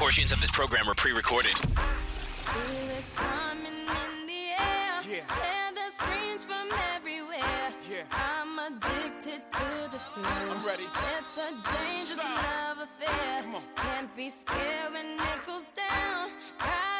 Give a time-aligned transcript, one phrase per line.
[0.00, 1.58] Portions of this program are pre-recorded.
[1.58, 4.96] Feel it coming in the air.
[5.04, 5.28] Yeah.
[5.28, 7.68] Hear the screams from everywhere.
[7.84, 8.04] Yeah.
[8.10, 10.24] I'm addicted to the thrill.
[10.24, 10.84] I'm ready.
[11.18, 12.78] It's a dangerous Stop.
[12.78, 13.42] love affair.
[13.42, 13.62] Come on.
[13.76, 16.30] Can't be scared when it goes down.
[16.58, 16.99] Got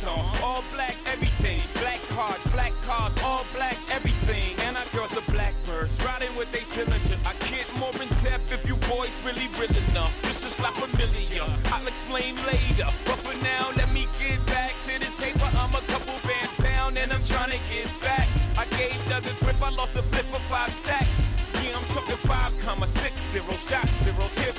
[0.00, 0.42] fatigues on.
[0.42, 1.62] All black, everything.
[1.74, 4.56] Black cards, black cars, all black, everything.
[4.60, 7.22] And our girls are blackbirds, riding with their diligence.
[7.24, 10.12] I get more in depth if you boys really real enough.
[10.22, 11.44] This is not familiar.
[11.66, 12.90] I'll explain later.
[13.04, 15.48] But for now, let me get back to this paper.
[15.56, 18.28] I'm a couple bands down and I'm trying to get back.
[18.56, 21.40] I gave Doug a grip, I lost a flip for five stacks.
[21.62, 24.38] Yeah, I'm talking five comma six zero shot zeros.
[24.38, 24.52] Here.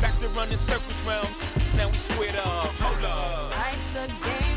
[0.00, 1.28] Back to running circles round.
[1.76, 2.66] Now we squared up.
[2.80, 3.50] Hold up.
[3.56, 4.49] Life's a game,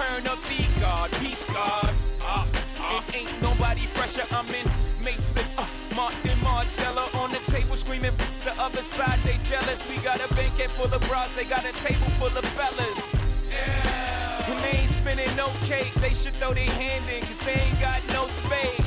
[0.00, 1.10] return of the God.
[1.12, 1.94] Peace God.
[2.22, 2.46] Uh,
[2.78, 3.02] uh.
[3.08, 4.24] It ain't nobody fresher.
[4.30, 4.70] I'm in
[5.02, 8.12] Mason, uh, Martin Marcello on the table screaming.
[8.44, 9.80] The other side, they jealous.
[9.88, 13.14] We got a banquet full of bras, they got a table full of fellas.
[13.50, 14.50] Yeah.
[14.50, 15.92] And they ain't spinning no cake.
[15.94, 18.86] They should throw their hand in, cause they ain't got no space.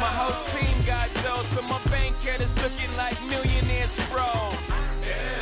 [0.00, 4.28] My whole team got dough, so my bank account is looking like millionaires, bro.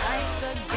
[0.09, 0.72] Life's a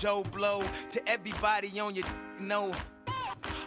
[0.00, 2.06] Joe Blow to everybody on your
[2.40, 2.74] know.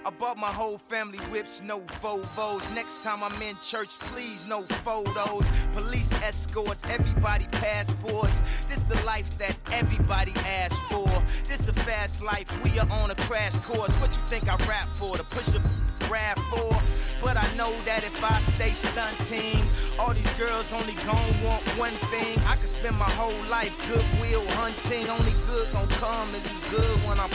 [0.03, 2.73] I bought my whole family whips, no Volvos.
[2.73, 5.45] Next time I'm in church, please no photos.
[5.75, 8.41] Police escorts, everybody passports.
[8.67, 11.07] This the life that everybody asks for.
[11.47, 13.93] This a fast life, we are on a crash course.
[13.97, 15.15] What you think I rap for?
[15.15, 15.61] To push a
[16.09, 16.81] rap for?
[17.21, 19.65] But I know that if I stay stunting,
[19.97, 22.37] all these girls only gon' want one thing.
[22.45, 25.07] I could spend my whole life goodwill hunting.
[25.09, 27.31] Only good gon' come is as good when I'm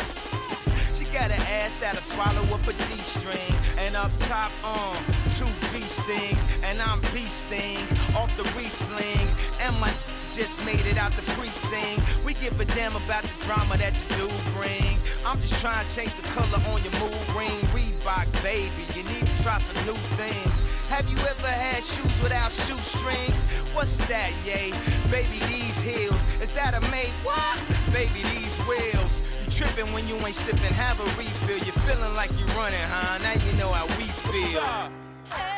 [0.98, 3.54] she got an ass that'll swallow up a G-string.
[3.78, 4.96] And up top, um,
[5.30, 6.44] two B stings.
[6.64, 7.86] And I'm beasting
[8.16, 9.28] off the re-sling.
[9.60, 9.92] And my
[10.34, 12.02] just made it out the precinct.
[12.24, 14.98] We give a damn about the drama that you do bring.
[15.24, 17.60] I'm just trying to change the color on your mood ring.
[17.72, 20.54] Reebok, baby, you need to try some new things.
[20.88, 23.44] Have you ever had shoes without shoestrings?
[23.74, 24.72] What's that, yay?
[25.10, 26.24] Baby, these heels.
[26.40, 27.12] Is that a mate?
[27.22, 27.58] What?
[27.92, 29.22] Baby, these wheels.
[29.44, 31.58] You tripping when you ain't sipping, have a refill.
[31.58, 33.18] You're feeling like you're running, huh?
[33.18, 35.57] Now you know how we feel.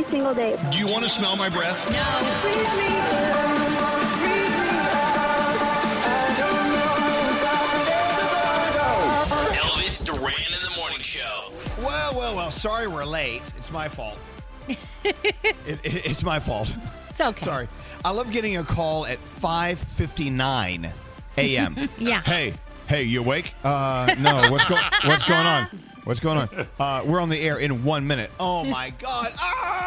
[0.00, 0.58] Every single day.
[0.70, 1.90] Do you want to smell my breath?
[1.90, 1.98] No.
[9.60, 10.20] Elvis Duran.
[10.20, 11.50] Duran in the Morning Show.
[11.82, 12.50] Well, well, well.
[12.50, 13.42] Sorry we're late.
[13.58, 14.18] It's my fault.
[14.68, 15.16] it,
[15.66, 16.74] it, it's my fault.
[17.10, 17.44] It's okay.
[17.44, 17.68] Sorry.
[18.04, 20.92] I love getting a call at 5:59
[21.36, 21.88] a.m.
[21.98, 22.22] Yeah.
[22.22, 22.54] Hey,
[22.88, 23.54] hey, you awake?
[23.64, 24.50] Uh, no.
[24.50, 25.68] What's going What's going on?
[26.04, 26.48] What's going on?
[26.80, 28.30] Uh, we're on the air in one minute.
[28.40, 29.32] Oh my God!
[29.36, 29.79] Ah!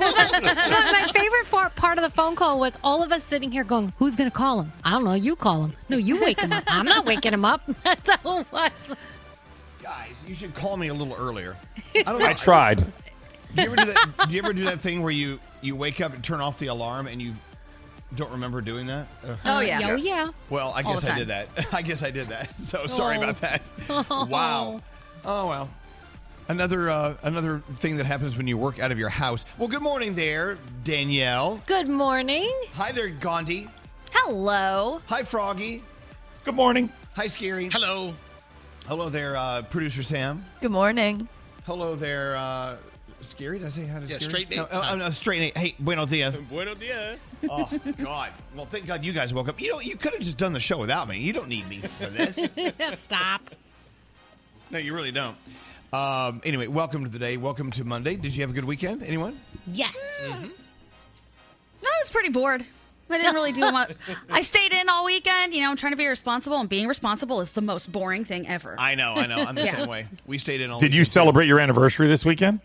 [0.00, 3.92] My favorite part, part of the phone call was all of us sitting here going,
[3.98, 4.72] "Who's going to call him?
[4.84, 5.14] I don't know.
[5.14, 5.72] You call him.
[5.88, 6.64] No, you wake him up.
[6.66, 8.96] I'm not waking him up." That's how it was.
[9.82, 11.56] Guys, you should call me a little earlier.
[11.94, 12.26] I don't know.
[12.26, 12.78] I tried.
[13.54, 14.26] Do you ever do that?
[14.28, 16.66] Do you ever do that thing where you you wake up and turn off the
[16.66, 17.34] alarm and you
[18.14, 19.06] don't remember doing that?
[19.26, 19.38] Ugh.
[19.44, 19.80] Oh, yeah.
[19.84, 20.28] Oh yeah.
[20.50, 21.48] Well, I guess I did that.
[21.72, 22.58] I guess I did that.
[22.60, 23.22] So sorry Oh.
[23.22, 23.62] about that.
[23.88, 24.82] Wow.
[25.24, 25.70] Oh well.
[26.48, 29.44] Another uh, another thing that happens when you work out of your house.
[29.58, 31.60] Well, good morning there, Danielle.
[31.66, 32.48] Good morning.
[32.74, 33.68] Hi there, Gandhi.
[34.12, 35.00] Hello.
[35.06, 35.82] Hi, Froggy.
[36.44, 36.88] Good morning.
[37.16, 37.72] Hi, Skeery.
[37.72, 38.14] Hello.
[38.86, 40.44] Hello there, uh, producer Sam.
[40.60, 41.28] Good morning.
[41.64, 42.76] Hello there, uh,
[43.24, 43.58] Skeery.
[43.58, 44.22] Did I say how to Yeah, Skeery?
[44.22, 44.58] straight Nate.
[44.58, 45.56] No, oh, oh, no, straight Nate.
[45.58, 46.36] Hey, buenos dias.
[46.48, 47.16] Bueno dia.
[47.50, 48.30] Oh God.
[48.54, 49.60] Well, thank God you guys woke up.
[49.60, 51.18] You know, you could have just done the show without me.
[51.18, 52.38] You don't need me for this.
[53.00, 53.50] Stop.
[54.70, 55.36] no, you really don't.
[55.92, 57.36] Um, anyway, welcome to the day.
[57.36, 58.16] Welcome to Monday.
[58.16, 59.02] Did you have a good weekend?
[59.02, 59.38] Anyone?
[59.72, 59.94] Yes.
[60.28, 60.48] I
[62.02, 62.64] was pretty bored.
[63.08, 63.92] I didn't really do much.
[64.28, 67.40] I stayed in all weekend, you know, I'm trying to be responsible, and being responsible
[67.40, 68.74] is the most boring thing ever.
[68.78, 69.36] I know, I know.
[69.36, 69.76] I'm the Yeah.
[69.76, 70.08] same way.
[70.26, 71.10] We stayed in all Did you weekend, too.
[71.10, 72.58] celebrate your anniversary this weekend?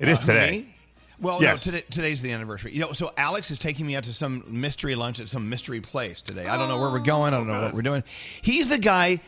[0.00, 0.50] It is Uh, today.
[0.50, 0.74] me?
[1.20, 1.64] Well, Yes.
[1.66, 2.72] no, today, today's the anniversary.
[2.74, 5.80] You know, so Alex is taking me out to some mystery lunch at some mystery
[5.80, 6.46] place today.
[6.48, 7.32] I don't know where we're going.
[7.32, 8.02] I don't know what we're doing.
[8.42, 9.20] He's the guy.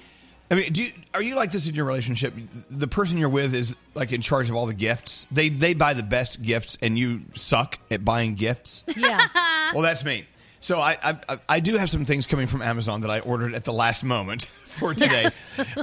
[0.52, 2.34] I mean, do you, are you like this in your relationship?
[2.70, 5.26] The person you're with is like in charge of all the gifts.
[5.32, 8.84] They they buy the best gifts, and you suck at buying gifts.
[8.94, 9.28] Yeah.
[9.72, 10.26] well, that's me.
[10.60, 13.64] So I, I I- do have some things coming from Amazon that I ordered at
[13.64, 15.31] the last moment for today.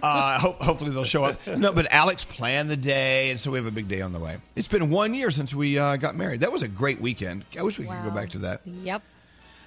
[0.03, 1.45] uh, hope, hopefully they'll show up.
[1.47, 4.19] No, but Alex planned the day, and so we have a big day on the
[4.19, 4.37] way.
[4.55, 6.41] It's been one year since we uh, got married.
[6.41, 7.43] That was a great weekend.
[7.57, 8.61] I wish we could go back to that.
[8.65, 9.01] Yep.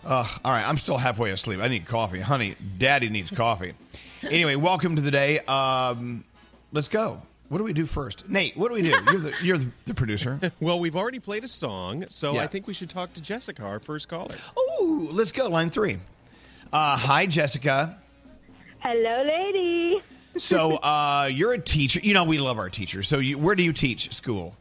[0.04, 1.60] Uh, all right, I'm still halfway asleep.
[1.60, 2.54] I need coffee, honey.
[2.78, 3.74] Daddy needs coffee.
[4.30, 5.40] Anyway, welcome to the day.
[5.40, 6.24] Um,
[6.72, 7.22] let's go.
[7.48, 8.56] What do we do first, Nate?
[8.56, 8.88] What do we do?
[8.88, 10.40] You're the you're the, the producer.
[10.60, 12.42] Well, we've already played a song, so Yeah.
[12.42, 14.36] I think we should talk to Jessica, our first caller.
[14.58, 15.48] Ooh, let's go.
[15.48, 15.98] Line three.
[16.72, 17.98] Uh, hi, Jessica.
[18.78, 20.02] Hello, lady.
[20.38, 22.00] So uh, you're a teacher.
[22.02, 23.06] You know we love our teachers.
[23.06, 24.56] So you, where do you teach school?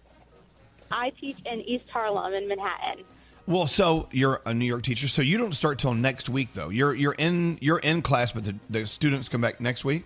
[0.91, 3.05] I teach in East Harlem in Manhattan.
[3.51, 5.09] Well, so you're a New York teacher.
[5.09, 6.69] So you don't start till next week, though.
[6.69, 10.05] You're you're in you're in class, but the, the students come back next week.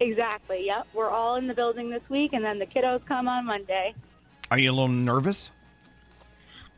[0.00, 0.66] Exactly.
[0.66, 0.88] Yep.
[0.92, 3.94] We're all in the building this week, and then the kiddos come on Monday.
[4.50, 5.50] Are you a little nervous?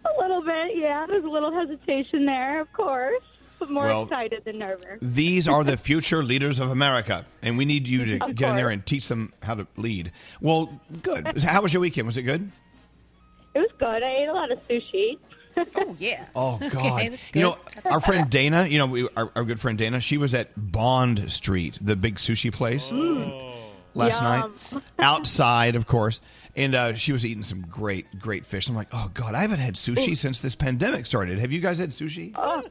[0.04, 1.06] A little bit, yeah.
[1.08, 3.22] There's a little hesitation there, of course,
[3.58, 4.98] but more Well- excited than nervous.
[5.00, 8.56] These are the future leaders of America, and we need you to Of get in
[8.56, 10.12] there and teach them how to lead.
[10.40, 11.38] Well, good.
[11.42, 12.06] How was your weekend?
[12.06, 12.52] Was it good?
[13.54, 14.02] It was good.
[14.02, 15.18] I ate a lot of sushi.
[15.56, 16.26] Oh, yeah.
[16.36, 16.74] Oh God!
[16.74, 17.56] Okay, you know,
[17.90, 18.66] our friend Dana.
[18.66, 20.00] You know, we, our, our good friend Dana.
[20.00, 22.90] She was at Bond Street, the big sushi place,
[23.94, 24.24] last Yum.
[24.24, 24.82] night.
[24.98, 26.20] Outside, of course,
[26.56, 28.68] and uh, she was eating some great, great fish.
[28.68, 31.38] I'm like, oh God, I haven't had sushi since this pandemic started.
[31.38, 32.32] Have you guys had sushi?
[32.36, 32.62] Oh,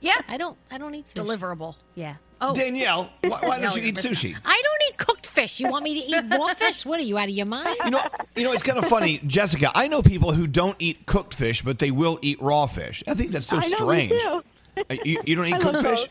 [0.00, 0.20] Yeah.
[0.28, 0.56] I don't.
[0.70, 1.14] I don't eat sushi.
[1.24, 1.74] Deliverable.
[1.94, 2.16] Yeah.
[2.40, 4.36] Oh, Danielle, why, why No, don't you you're eat missing sushi?
[4.44, 5.60] I don't eat cooked fish.
[5.60, 6.84] You want me to eat raw fish?
[6.86, 7.76] What are you out of your mind?
[7.84, 8.02] You know,
[8.36, 9.70] you know, it's kind of funny, Jessica.
[9.74, 13.02] I know people who don't eat cooked fish, but they will eat raw fish.
[13.08, 14.10] I think that's so I know, strange.
[14.12, 14.42] me too.
[14.90, 16.00] Uh, You, you don't eat I cooked love fish?
[16.00, 16.08] both.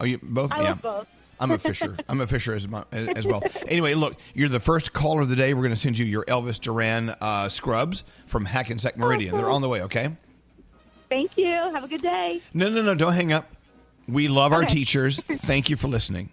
[0.00, 0.52] Oh, you both?
[0.52, 0.74] I yeah.
[0.74, 1.06] both.
[1.40, 1.96] I'm a fisher.
[2.08, 3.42] I'm a fisher as, my, as well.
[3.66, 5.54] Anyway, look, you're the first caller of the day.
[5.54, 9.36] We're going to send you your Elvis Duran uh, scrubs from Hackensack Meridian.
[9.36, 9.82] They're on the way.
[9.82, 10.16] Okay?
[11.08, 11.46] Thank you.
[11.52, 12.40] Have a good day.
[12.54, 12.94] No, no, no.
[12.94, 13.48] Don't hang up.
[14.08, 15.20] We love our teachers.
[15.20, 16.30] Thank you for listening.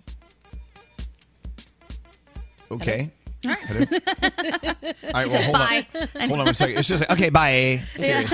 [2.72, 3.12] Okay.
[3.44, 3.86] Hello.
[3.86, 5.28] All right.
[5.30, 5.88] Well, hold bye.
[6.16, 6.28] on.
[6.30, 6.78] Hold on a second.
[6.78, 7.30] It's just like, okay.
[7.30, 7.82] Bye.
[7.98, 8.32] Serious.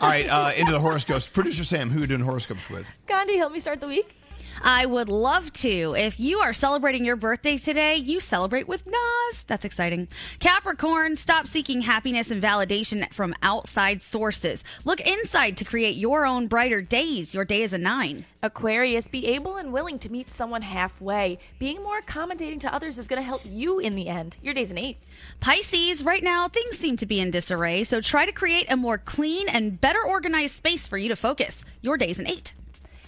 [0.00, 0.26] All right.
[0.28, 1.28] Uh, into the horoscopes.
[1.28, 2.90] Producer Sam, who are you doing horoscopes with?
[3.06, 4.16] Gandhi, help me start the week.
[4.62, 5.94] I would love to.
[5.96, 9.44] If you are celebrating your birthday today, you celebrate with Nas.
[9.44, 10.08] That's exciting.
[10.38, 14.62] Capricorn, stop seeking happiness and validation from outside sources.
[14.84, 17.32] Look inside to create your own brighter days.
[17.32, 18.26] Your day is a nine.
[18.42, 21.38] Aquarius, be able and willing to meet someone halfway.
[21.58, 24.36] Being more accommodating to others is going to help you in the end.
[24.42, 24.98] Your day's an eight.
[25.40, 28.98] Pisces, right now things seem to be in disarray, so try to create a more
[28.98, 31.64] clean and better organized space for you to focus.
[31.80, 32.52] Your day's an eight.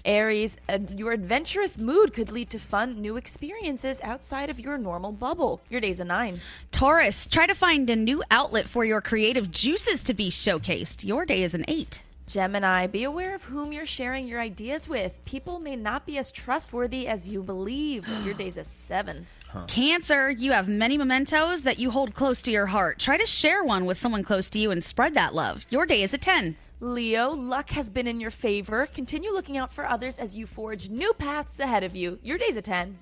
[0.05, 5.13] Aries, uh, your adventurous mood could lead to fun, new experiences outside of your normal
[5.13, 5.61] bubble.
[5.71, 6.41] Your day's a nine.
[6.73, 11.05] Taurus, try to find a new outlet for your creative juices to be showcased.
[11.05, 12.03] Your day is an eight.
[12.27, 15.19] Gemini, be aware of whom you're sharing your ideas with.
[15.27, 18.09] People may not be as trustworthy as you believe.
[18.25, 19.27] Your day's a seven.
[19.67, 22.99] Cancer, you have many mementos that you hold close to your heart.
[22.99, 25.67] Try to share one with someone close to you and spread that love.
[25.69, 26.57] Your day is a 10.
[26.83, 28.87] Leo, luck has been in your favor.
[28.87, 32.19] Continue looking out for others as you forge new paths ahead of you.
[32.25, 32.99] Your day's a 10.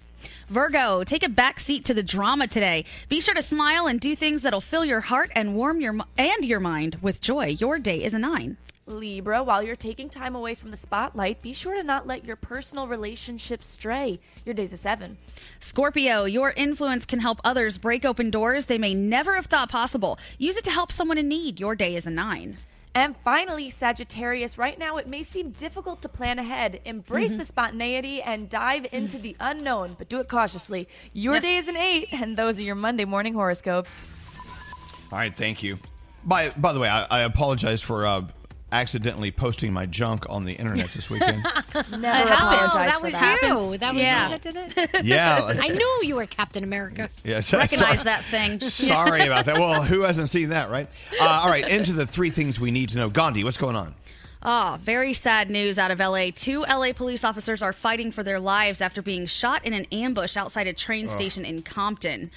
[0.49, 2.85] Virgo, take a back seat to the drama today.
[3.09, 6.45] Be sure to smile and do things that'll fill your heart and warm your and
[6.45, 7.57] your mind with joy.
[7.59, 8.59] Your day is a 9.
[8.87, 12.37] Libra, while you're taking time away from the spotlight, be sure to not let your
[12.37, 14.21] personal relationships stray.
[14.45, 15.17] Your day's a 7.
[15.59, 20.19] Scorpio, your influence can help others break open doors they may never have thought possible.
[20.37, 21.59] Use it to help someone in need.
[21.59, 22.59] Your day is a 9.
[22.95, 26.81] And finally, Sagittarius, right now it may seem difficult to plan ahead.
[26.85, 27.39] Embrace Mhm.
[27.39, 30.89] the spontaneity and dive into the unknown, but do it cautiously.
[31.13, 33.97] Your day is an 8, and those are your Monday morning horoscopes.
[35.13, 35.79] All right, thank you.
[36.25, 38.23] By by the way, I, I apologize for uh,
[38.73, 41.43] accidentally posting my junk on the internet this weekend.
[41.99, 43.39] Never apologize that for was that.
[43.43, 43.79] you.
[43.79, 44.25] That was Yeah.
[44.25, 45.05] you that did it.
[45.05, 45.55] Yeah.
[45.61, 47.09] I knew you were Captain America.
[47.25, 48.05] Yes, Recognize sorry.
[48.05, 48.61] that thing.
[48.91, 49.59] Sorry about that.
[49.59, 50.89] Well, who hasn't seen that, right?
[51.21, 53.09] Uh, all right, into the three things we need to know.
[53.11, 53.95] Gandhi, what's going on?
[54.43, 56.31] Oh, very sad news out of LA.
[56.35, 60.35] Two LA police officers are fighting for their lives after being shot in an ambush
[60.37, 61.11] outside a train Ugh.
[61.11, 62.31] station in Compton.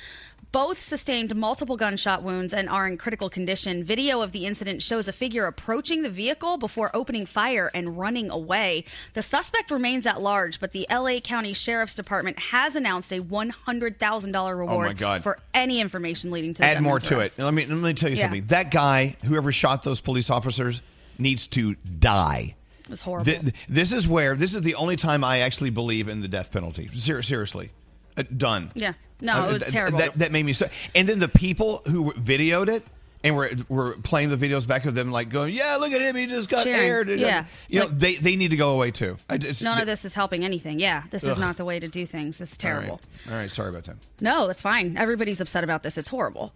[0.54, 3.84] Both sustained multiple gunshot wounds and are in critical condition.
[3.84, 8.30] Video of the incident shows a figure approaching the vehicle before opening fire and running
[8.30, 8.84] away.
[9.16, 14.56] The suspect remains at large, but the LA County Sheriff's Department has announced a $100,000
[14.60, 17.40] reward Oh for any information leading to the Add more to arrest.
[17.40, 17.44] it.
[17.46, 18.26] Let me let me tell you Yeah.
[18.26, 18.46] something.
[18.46, 20.82] That guy, whoever shot those police officers,
[21.18, 22.54] needs to die.
[22.84, 23.26] It was horrible.
[23.26, 26.52] Th- this is where this is the only time I actually believe in the death
[26.52, 26.92] penalty.
[26.94, 27.72] Ser- seriously,
[28.18, 28.70] uh, done.
[28.76, 28.94] Yeah.
[29.24, 29.98] No, Uh, it was terrible.
[29.98, 30.70] That, that made me so.
[30.94, 32.84] And then the people who videoed it
[33.24, 36.16] and were were playing the videos back of them, like going, "Yeah, look at him,
[36.18, 36.80] he just got Cheering.
[36.82, 37.46] aired." Yeah.
[37.70, 39.16] you know, Like- they they need to go away too.
[39.30, 40.78] I just, None of this is helping anything.
[40.80, 42.38] Yeah, this is not the way to do things.
[42.38, 42.76] This is All right.
[42.82, 43.02] terrible.
[43.32, 43.96] All right, sorry about that.
[44.20, 44.98] No, that's fine.
[44.98, 45.98] Everybody's upset about this.
[45.98, 46.54] It's horrible.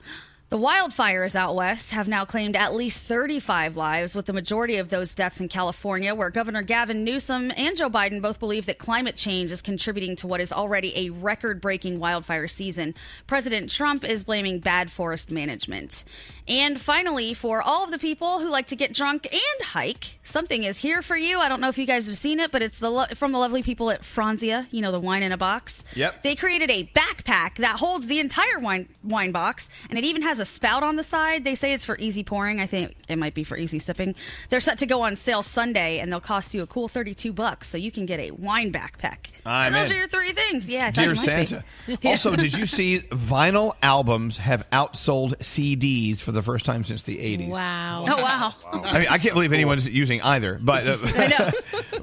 [0.49, 4.89] The wildfires out west have now claimed at least 35 lives, with the majority of
[4.89, 9.17] those deaths in California, where Governor Gavin Newsom and Joe Biden both believe that climate
[9.17, 12.95] change is contributing to what is already a record breaking wildfire season.
[13.27, 16.05] President Trump is blaming bad forest management.
[16.47, 20.63] And finally, for all of the people who like to get drunk and hike, something
[20.63, 21.39] is here for you.
[21.39, 23.37] I don't know if you guys have seen it, but it's the lo- from the
[23.37, 25.83] lovely people at Franzia, you know, the wine in a box.
[25.95, 26.23] Yep.
[26.23, 30.37] They created a backpack that holds the entire wine wine box, and it even has
[30.39, 31.44] a spout on the side.
[31.44, 32.60] They say it's for easy pouring.
[32.60, 34.15] I think it might be for easy sipping.
[34.50, 37.70] They're set to go on sale Sunday, and they'll cost you a cool thirty-two bucks,
[37.70, 39.17] so you can get a wine backpack.
[39.46, 39.96] I'm and those in.
[39.96, 40.70] are your three things.
[40.70, 41.46] Yeah, I thought Dear you might be.
[41.46, 41.63] Santa.
[42.08, 47.17] Also, did you see vinyl albums have outsold CDs for the first time since the
[47.17, 47.50] 80s?
[47.50, 48.06] Wow.
[48.08, 48.53] Oh wow.
[48.84, 51.36] I mean, I can't believe anyone's using either, but uh, I know.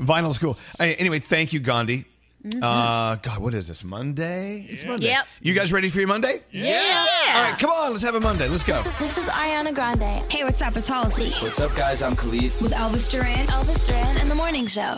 [0.04, 0.58] vinyl's cool.
[0.78, 2.04] Anyway, thank you, Gandhi.
[2.44, 2.58] Mhm.
[2.62, 3.82] Uh, God, what is this?
[3.82, 4.66] Monday?
[4.68, 5.06] It's Monday.
[5.06, 5.26] Yep.
[5.40, 6.40] You guys ready for your Monday?
[6.50, 7.06] Yeah.
[7.34, 8.46] All right, come on, let's have a Monday.
[8.48, 8.74] Let's go.
[8.82, 10.22] This is, this is Ariana Grande.
[10.30, 10.76] Hey, what's up?
[10.76, 11.30] It's Halsey.
[11.40, 12.02] What's up, guys?
[12.02, 12.52] I'm Khalid.
[12.60, 13.46] With Elvis Duran.
[13.46, 14.96] Elvis Duran and the Morning Show.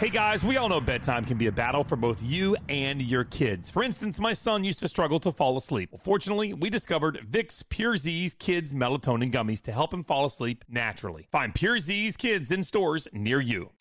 [0.00, 3.24] Hey guys, we all know bedtime can be a battle for both you and your
[3.24, 3.70] kids.
[3.70, 5.90] For instance, my son used to struggle to fall asleep.
[5.92, 10.64] Well, fortunately, we discovered Vicks Pure Zzzs Kids Melatonin Gummies to help him fall asleep
[10.70, 11.28] naturally.
[11.30, 13.72] Find Pure Zzzs Kids in stores near you.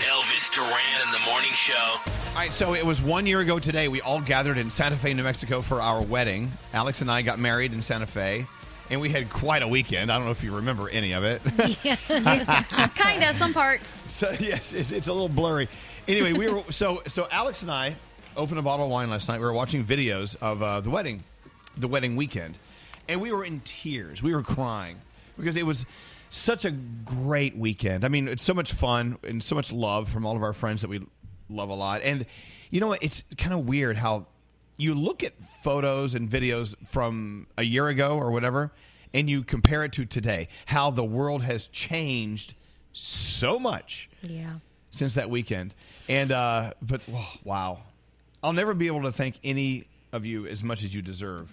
[0.00, 1.94] Elvis Duran in the morning show.
[2.34, 3.88] All right, so it was one year ago today.
[3.88, 6.52] We all gathered in Santa Fe, New Mexico for our wedding.
[6.74, 8.46] Alex and I got married in Santa Fe,
[8.90, 10.10] and we had quite a weekend.
[10.10, 11.42] I don't know if you remember any of it.
[12.94, 13.88] kind of some parts.
[14.10, 15.68] So yes, it's, it's a little blurry.
[16.06, 17.28] Anyway, we were so so.
[17.30, 17.96] Alex and I
[18.36, 19.40] opened a bottle of wine last night.
[19.40, 21.22] We were watching videos of uh, the wedding,
[21.76, 22.56] the wedding weekend,
[23.08, 24.22] and we were in tears.
[24.22, 24.96] We were crying
[25.36, 25.84] because it was
[26.30, 28.04] such a great weekend.
[28.04, 30.82] I mean, it's so much fun and so much love from all of our friends
[30.82, 31.00] that we
[31.48, 32.02] love a lot.
[32.02, 32.26] And
[32.70, 33.02] you know what?
[33.02, 34.26] It's kind of weird how
[34.78, 38.72] you look at photos and videos from a year ago or whatever,
[39.12, 40.48] and you compare it to today.
[40.66, 42.54] How the world has changed
[42.92, 44.54] so much Yeah.
[44.90, 45.74] since that weekend.
[46.08, 47.80] And uh, but whoa, wow,
[48.42, 51.50] I'll never be able to thank any of you as much as you deserve.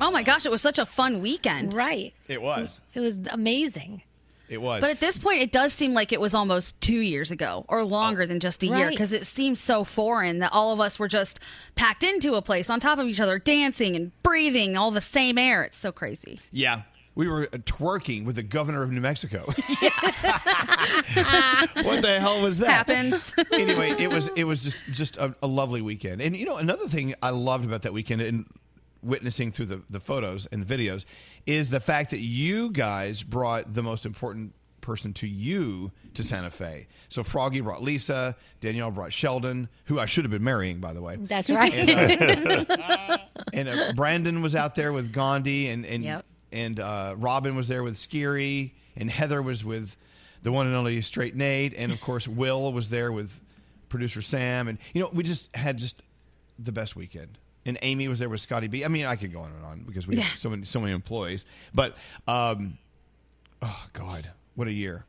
[0.00, 1.72] Oh my gosh, it was such a fun weekend.
[1.74, 2.14] Right.
[2.28, 2.80] It was.
[2.94, 4.02] It was amazing.
[4.48, 4.80] It was.
[4.80, 7.82] But at this point, it does seem like it was almost two years ago or
[7.84, 11.08] longer than just a year because it seems so foreign that all of us were
[11.08, 11.40] just
[11.74, 15.38] packed into a place on top of each other, dancing and breathing all the same
[15.38, 15.64] air.
[15.64, 16.40] It's so crazy.
[16.52, 16.82] yeah,
[17.16, 19.44] we were uh, twerking with the governor of New Mexico.
[19.46, 19.56] what
[22.02, 22.68] the hell was that?
[22.86, 23.34] Happens.
[23.52, 26.20] anyway, it was it was just just a, a lovely weekend.
[26.20, 28.44] And you know, another thing I loved about that weekend, and
[29.02, 31.04] witnessing through the, the photos and the videos
[31.46, 36.50] is the fact that you guys brought the most important person to you to Santa
[36.50, 36.86] Fe.
[37.08, 41.02] So Froggy brought Lisa, Danielle brought Sheldon, who I should have been marrying, by the
[41.02, 41.16] way.
[41.16, 41.72] That's right.
[41.74, 43.16] And, uh,
[43.52, 46.24] and uh, Brandon was out there with Gandhi, and and Yep.
[46.52, 49.96] and uh, Robin was there with Skeery, and Heather was with
[50.42, 53.40] the one and only Straight Nate, and of course Will was there with
[53.88, 56.02] producer Sam, and you know we just had just
[56.58, 57.38] the best weekend.
[57.66, 58.84] And Amy was there with Scotty B.
[58.84, 60.92] I mean, I could go on and on because we have so many so many
[60.92, 61.44] employees,
[61.74, 61.96] but
[62.28, 62.78] um,
[63.60, 65.04] oh god, what a year!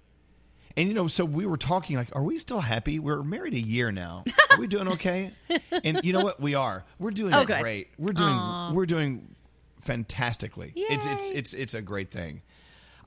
[0.76, 3.00] And you know, so we were talking like, are we still happy?
[3.00, 4.24] We're married a year now.
[4.52, 5.32] Are we doing okay?
[5.84, 6.40] and you know what?
[6.40, 6.84] We are.
[7.00, 7.90] We're doing Oh, great.
[7.98, 8.72] We're doing Aw.
[8.74, 9.36] we're doing
[9.82, 10.74] fantastically.
[10.76, 12.42] It's it's it's it's a great thing.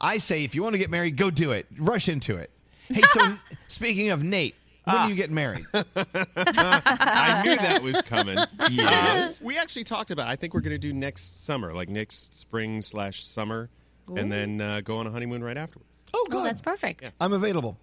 [0.00, 1.66] I say if you want to get married, go do it.
[1.78, 2.50] Rush into it.
[2.88, 3.34] Hey, so
[3.68, 4.54] speaking of Nate,
[4.92, 5.04] when Ah.
[5.06, 5.64] are you getting married?
[5.74, 8.38] I knew that was coming.
[8.70, 9.40] Yes.
[9.40, 10.28] Uh, we actually talked about.
[10.28, 13.68] I think we're going to do next summer, like next spring slash summer,
[14.10, 14.16] Ooh.
[14.16, 15.86] and then uh, go on a honeymoon right afterwards.
[16.14, 17.10] Oh, Oh, that's perfect.
[17.20, 17.76] I'm available.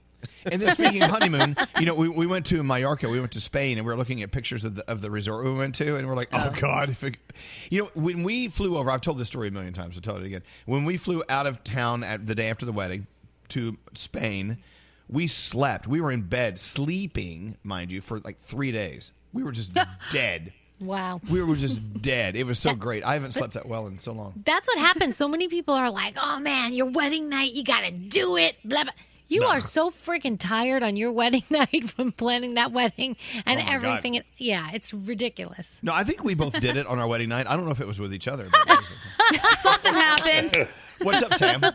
[0.51, 3.41] And then speaking of honeymoon, you know, we, we went to Mallorca, we went to
[3.41, 5.95] Spain, and we were looking at pictures of the, of the resort we went to,
[5.95, 6.89] and we're like, oh, God.
[6.89, 7.17] If it,
[7.69, 10.17] you know, when we flew over, I've told this story a million times, I'll tell
[10.17, 10.41] it again.
[10.65, 13.05] When we flew out of town at the day after the wedding
[13.49, 14.57] to Spain,
[15.09, 15.87] we slept.
[15.87, 19.11] We were in bed, sleeping, mind you, for like three days.
[19.33, 19.71] We were just
[20.11, 20.53] dead.
[20.79, 21.21] Wow.
[21.29, 22.35] We were just dead.
[22.35, 23.03] It was so great.
[23.03, 24.43] I haven't slept that well in so long.
[24.45, 25.17] That's what happens.
[25.17, 28.55] So many people are like, "Oh man, your wedding night, you got to do it."
[28.63, 28.93] Blah blah.
[29.29, 33.63] You are so freaking tired on your wedding night from planning that wedding and Oh,
[33.63, 33.73] my God.
[33.73, 34.21] everything.
[34.37, 35.81] Yeah, it's ridiculous.
[35.83, 37.45] No, I think we both did it on our wedding night.
[37.45, 38.47] I don't know if it was with each other.
[38.49, 38.79] But
[39.57, 40.69] Something happened.
[41.01, 41.61] What's up, Sam?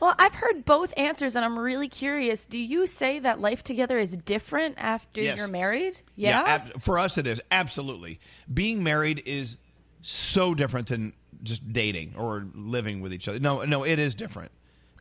[0.00, 2.46] Well, I've heard both answers, and I'm really curious.
[2.46, 5.36] Do you say that life together is different after Yes.
[5.36, 6.00] you're married?
[6.16, 6.42] Yeah.
[6.46, 8.18] ab- for us, it is absolutely.
[8.52, 9.58] Being married is
[10.00, 13.38] so different than just dating or living with each other.
[13.40, 14.52] No, no, it is different.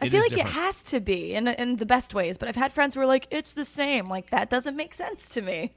[0.02, 2.56] I It feel like it has to be in in the best ways, but I've
[2.58, 5.72] had friends who are like, "It's the same." Like that doesn't make sense to me.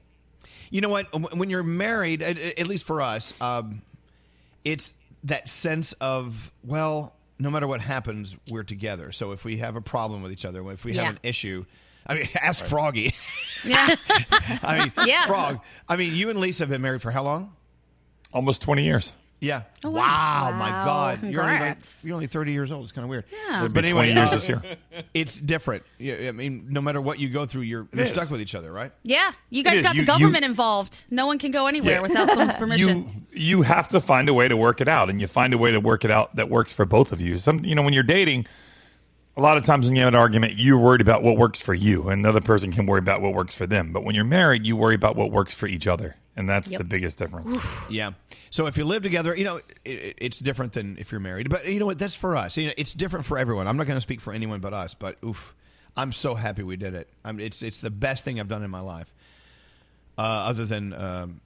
[0.69, 1.07] You know what?
[1.37, 3.81] When you're married, at, at least for us, um,
[4.65, 4.93] it's
[5.25, 9.11] that sense of well, no matter what happens, we're together.
[9.11, 11.03] So if we have a problem with each other, if we Yeah.
[11.03, 11.65] have an issue,
[12.05, 13.13] I mean, ask Froggy.
[13.63, 13.95] Yeah.
[14.63, 15.25] I mean, Yeah.
[15.25, 15.59] Frog.
[15.87, 17.53] I mean, you and Lisa have been married for how long?
[18.33, 19.11] Almost 20 years.
[19.43, 19.63] Yeah.
[19.83, 20.51] Oh, wow.
[20.51, 20.57] wow.
[20.57, 20.85] My Wow.
[20.85, 21.23] God.
[21.23, 22.03] You're only, like, Congrats.
[22.05, 22.83] you're only 30 years old.
[22.83, 23.25] It's kind of weird.
[23.31, 23.57] Yeah.
[23.57, 24.63] It'll be But anyway, 20 years uh, this year.
[25.13, 25.83] It's different.
[25.99, 28.71] Yeah, I mean, no matter what you go through, you're, you're stuck with each other,
[28.71, 28.91] right?
[29.03, 31.03] Yeah, you guys got You- the you- government involved.
[31.11, 32.01] No one can go anywhere Yeah.
[32.01, 33.25] without someone's permission.
[33.31, 35.57] You you have to find a way to work it out, and you find a
[35.57, 37.37] way to work it out that works for both of you.
[37.37, 38.45] Some you know when you're dating,
[39.35, 41.73] a lot of times when you have an argument, you're worried about what works for
[41.73, 43.91] you, and another person can worry about what works for them.
[43.91, 46.77] But when you're married, you worry about what works for each other, and that's Yep.
[46.79, 47.55] the biggest difference.
[47.89, 48.11] Yeah.
[48.49, 51.49] So if you live together, you know, it, it's different than if you're married.
[51.49, 51.99] But you know what?
[51.99, 52.57] That's for us.
[52.57, 53.67] You know, it's different for everyone.
[53.67, 54.93] I'm not going to speak for anyone but us.
[54.93, 55.53] But oof,
[55.97, 57.07] I'm so happy we did it.
[57.23, 59.13] I mean, it's it's the best thing I've done in my life,
[60.17, 61.41] uh, other than um,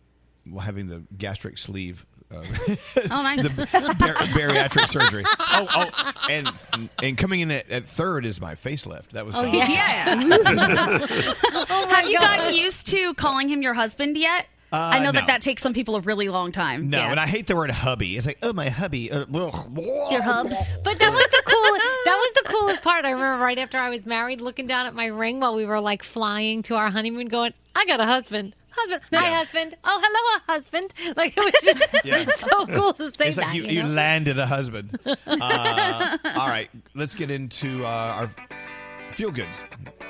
[0.60, 2.06] having the gastric sleeve.
[2.30, 2.44] Uh,
[3.10, 3.44] Oh, nice.
[3.56, 3.66] the
[4.00, 5.24] bar- bariatric surgery.
[5.40, 6.50] Oh, oh, and
[7.02, 9.10] and coming in at, at third is my facelift.
[9.10, 9.54] That was Oh, fun.
[9.54, 9.70] yeah.
[9.70, 11.34] yeah.
[11.70, 14.48] Oh Have you gotten used to calling him your husband yet?
[14.72, 15.12] I know no.
[15.14, 16.90] that that takes some people a really long time.
[16.90, 17.12] No, Yeah.
[17.12, 18.18] and I hate the word hubby.
[18.18, 19.12] It's like, oh, my hubby.
[19.12, 20.56] Uh, Your hubs.
[20.84, 21.86] But that was the coolest.
[22.06, 23.06] That was the coolest part.
[23.06, 25.80] I remember right after I was married, looking down at my ring while we were
[25.80, 29.76] like flying to our honeymoon, going, "I got a husband." Husband, hi husband.
[29.84, 30.94] Oh, hello, husband.
[31.16, 32.26] Like it was just Yeah.
[32.36, 33.48] so cool to say it's that.
[33.48, 35.00] like you, you you landed a husband.
[35.26, 38.32] Uh, all right, let's get into uh, our
[39.14, 39.64] feel goods.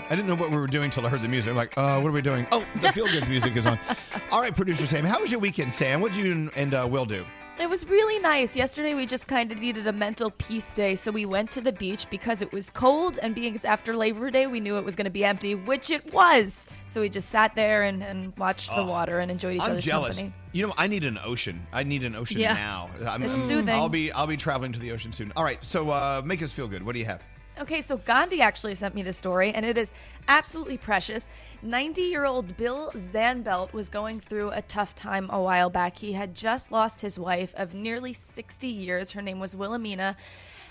[0.10, 1.50] I didn't know what we were doing till I heard the music.
[1.52, 2.48] I'm like, uh, what are we doing?
[2.52, 3.78] Oh, the feel goods music is on.
[4.32, 6.00] All right, producer Sam, how was your weekend, Sam?
[6.02, 7.26] What did you and- and uh, Will do?
[7.60, 8.56] It was really nice.
[8.56, 11.72] Yesterday we just kind of needed a mental peace day, so we went to the
[11.72, 14.96] beach because it was cold, and being it's after Labor Day, we knew it was
[14.96, 16.68] going to be empty, which it was.
[16.86, 19.72] So we just sat there and, and watched the Oh, water and enjoyed each I'm
[19.72, 20.18] other's jealous.
[20.18, 20.36] company.
[20.52, 21.66] You know, I need an ocean.
[21.74, 22.54] I need an ocean Yeah.
[22.54, 22.90] now.
[23.08, 23.70] I'm, It's I'm- soothing.
[23.76, 25.34] I'll be I'll be traveling to the ocean soon.
[25.36, 26.84] All right, so uh, make us feel good.
[26.84, 27.24] What do you have?
[27.60, 29.92] Okay, so Gandhi actually sent me this story, and it is
[30.28, 31.28] absolutely precious.
[31.64, 35.98] 90 year old Bill Zanbelt was going through a tough time a while back.
[35.98, 39.12] He had just lost his wife of nearly 60 years.
[39.14, 40.16] Her name was Wilhelmina.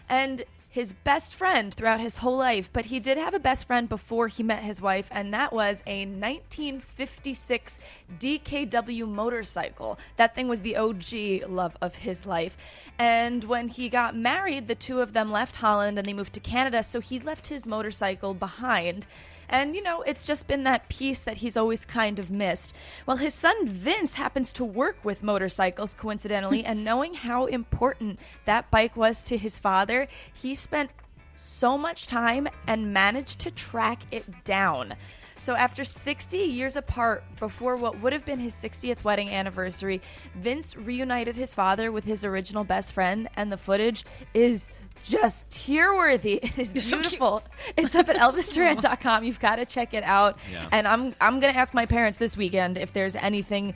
[0.08, 0.44] And
[0.76, 4.28] his best friend throughout his whole life, but he did have a best friend before
[4.28, 7.80] he met his wife, and that was a 1956
[8.20, 9.98] DKW motorcycle.
[10.16, 12.58] That thing was the OG love of his life.
[12.98, 16.40] And when he got married, the two of them left Holland and they moved to
[16.40, 19.06] Canada, so he left his motorcycle behind.
[19.48, 22.74] And, you know, it's just been that piece that he's always kind of missed.
[23.06, 28.70] Well, his son Vince happens to work with motorcycles, coincidentally, and knowing how important that
[28.70, 30.90] bike was to his father, he spent
[31.34, 34.94] so much time and managed to track it down.
[35.38, 40.00] So, after 60 years apart, before what would have been his 60th wedding anniversary,
[40.34, 44.70] Vince reunited his father with his original best friend, and the footage is
[45.06, 46.40] just tear worthy.
[46.42, 47.42] It is beautiful.
[47.76, 49.24] it's up at elvisduran.com.
[49.24, 50.38] You've got to check it out.
[50.52, 50.68] Yeah.
[50.72, 53.74] And I'm I'm gonna ask my parents this weekend if there's anything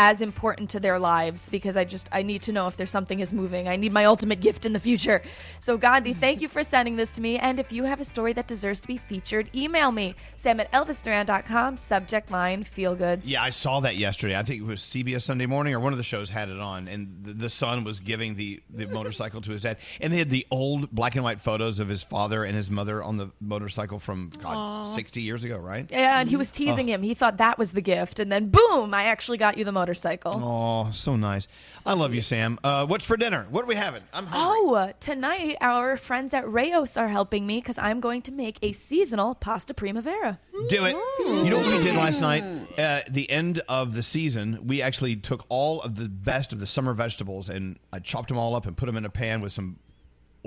[0.00, 3.18] as important to their lives because I just I need to know if there's something
[3.18, 3.66] is moving.
[3.66, 5.20] I need my ultimate gift in the future.
[5.58, 7.36] So Gandhi, thank you for sending this to me.
[7.36, 10.14] And if you have a story that deserves to be featured, email me.
[10.36, 13.28] Sam at elvisduran.com, subject line feel goods.
[13.28, 14.36] Yeah, I saw that yesterday.
[14.36, 16.86] I think it was CBS Sunday Morning or one of the shows had it on,
[16.86, 20.30] and the, the son was giving the, the motorcycle to his dad, and they had
[20.30, 23.98] the old black and white photos of his father and his mother on the motorcycle
[23.98, 25.90] from God sixty years ago, right?
[25.90, 26.94] Yeah, and he was teasing Oh.
[26.94, 27.02] him.
[27.02, 29.87] He thought that was the gift, and then boom, I actually got you the motorcycle.
[30.34, 31.48] Oh, so nice.
[31.86, 32.58] I love you, Sam.
[32.62, 33.46] Uh, what's for dinner?
[33.50, 34.02] What are we having?
[34.12, 34.48] I'm hungry.
[34.70, 38.58] Oh, uh, tonight our friends at Rao's are helping me because I'm going to make
[38.62, 40.38] a seasonal pasta primavera.
[40.68, 40.96] Do it.
[41.20, 42.42] You know what we did last night?
[42.78, 46.66] At the end of the season, we actually took all of the best of the
[46.66, 49.52] summer vegetables and I chopped them all up and put them in a pan with
[49.52, 49.78] some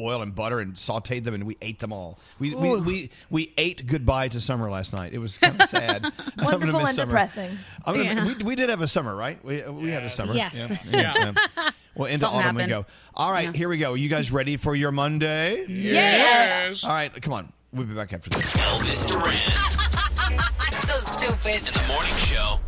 [0.02, 2.20] oil and butter and sauteed them and we ate them all.
[2.40, 5.14] We we, we, we ate goodbye to summer last night.
[5.14, 6.04] It was kind of sad.
[6.38, 7.12] I'm Wonderful miss and summer.
[7.12, 7.58] depressing.
[7.86, 8.26] I'm gonna, Yeah.
[8.38, 9.44] we, we did have a summer, right?
[9.46, 10.34] We, we had a summer.
[10.34, 10.80] Yes.
[10.90, 11.14] Yeah.
[11.18, 11.70] Yeah.
[11.96, 12.86] Well, into Something autumn we go.
[13.14, 13.96] All right, here we go.
[13.96, 15.66] You guys ready for your Monday?
[15.68, 16.84] Yes.
[16.86, 17.52] All right, come on.
[17.74, 18.50] We'll be back after this.
[18.52, 20.42] Elvis Duran
[20.88, 21.58] so stupid.
[21.68, 22.60] in the morning show.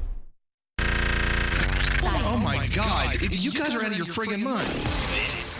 [2.26, 3.22] Oh my God!
[3.22, 4.65] You guys are out of your friggin' mind.
[4.67, 5.53] This is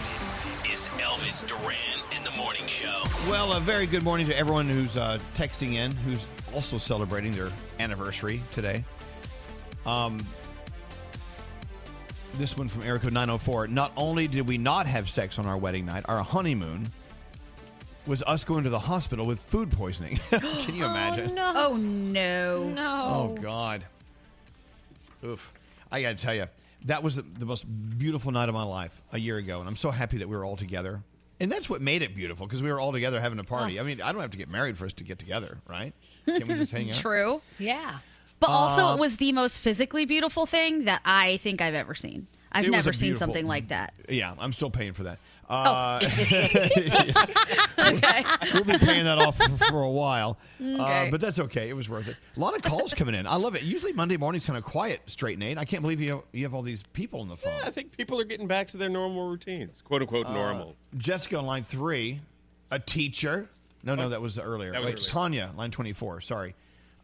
[1.24, 3.02] Elvis Duran in the morning show.
[3.30, 7.50] Well, a very good morning to everyone who's uh, texting in, who's also celebrating their
[7.80, 8.84] anniversary today.
[9.86, 10.26] Um,
[12.34, 13.68] this one from Erico 904.
[13.68, 16.92] Not only did we not have sex on our wedding night, our honeymoon
[18.06, 20.18] was us going to the hospital with food poisoning.
[20.30, 21.32] Can you imagine?
[21.32, 21.54] Oh, no.
[21.56, 22.64] Oh, no.
[22.68, 23.04] no.
[23.06, 23.86] Oh God.
[25.24, 25.54] Oof.
[25.90, 26.48] I got to tell you,
[26.84, 27.64] that was the, the most
[27.98, 30.44] beautiful night of my life a year ago, and I'm so happy that we were
[30.44, 31.02] all together.
[31.44, 33.80] And that's what made it beautiful because we were all together having a party.
[33.80, 35.94] I mean, I don't have to get married for us to get together, right?
[36.26, 36.96] Can we just hang out?
[37.08, 37.42] True.
[37.60, 37.98] Yeah.
[38.40, 41.96] But also, Uh, it was the most physically beautiful thing that I think I've ever
[41.96, 42.28] seen.
[42.52, 43.94] I've It was never seen beautiful- something like that.
[44.10, 45.20] Yeah, I'm still paying for that.
[45.50, 45.56] Oh.
[45.56, 46.00] Uh,
[48.54, 51.70] We'll be paying that off for, for a while, uh, but that's okay.
[51.70, 52.16] It was worth it.
[52.36, 53.28] A lot of calls coming in.
[53.28, 53.64] I love it.
[53.64, 55.58] Usually Monday morning's kind of quiet, straight Nate.
[55.58, 57.54] I can't believe you have, you have all these people on the phone.
[57.66, 60.76] I think people are getting back to their normal routines, quote unquote Uh, normal.
[60.98, 62.20] Jessica on line three,
[62.72, 63.50] a teacher.
[63.84, 64.72] No, no, that was earlier.
[64.72, 65.10] That was Wait, earlier.
[65.10, 66.22] Tanya, line twenty-four.
[66.22, 66.56] Sorry.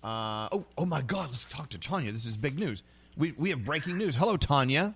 [0.04, 1.30] Uh, oh, oh my God!
[1.30, 2.12] Let's talk to Tanya.
[2.12, 2.84] This is big news.
[3.18, 4.16] We we have breaking news.
[4.16, 4.96] Hello, Tanya.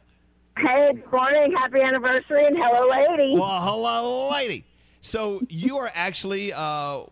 [0.57, 1.53] Hey, good morning.
[1.57, 3.33] Happy anniversary and hello, lady.
[3.33, 4.65] Well, hello, lady.
[5.01, 7.03] So you are actually uh,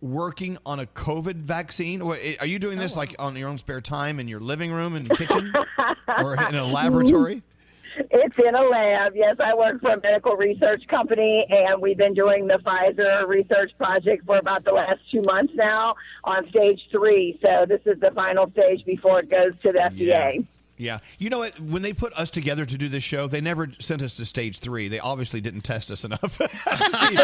[0.00, 2.02] working on a COVID vaccine.
[2.02, 5.08] Are you doing this like on your own spare time in your living room and
[5.10, 5.52] kitchen,
[6.08, 7.42] or in a laboratory?
[8.10, 9.12] It's in a lab.
[9.14, 13.70] Yes, I work for a medical research company, and we've been doing the Pfizer research
[13.76, 17.38] project for about the last two months now on stage three.
[17.42, 20.36] So this is the final stage before it goes to the FDA.
[20.36, 20.40] Yeah.
[20.76, 21.58] You know what?
[21.60, 24.58] When they put us together to do this show, they never sent us to stage
[24.58, 24.88] three.
[24.88, 27.16] They obviously didn't test us enough to, see,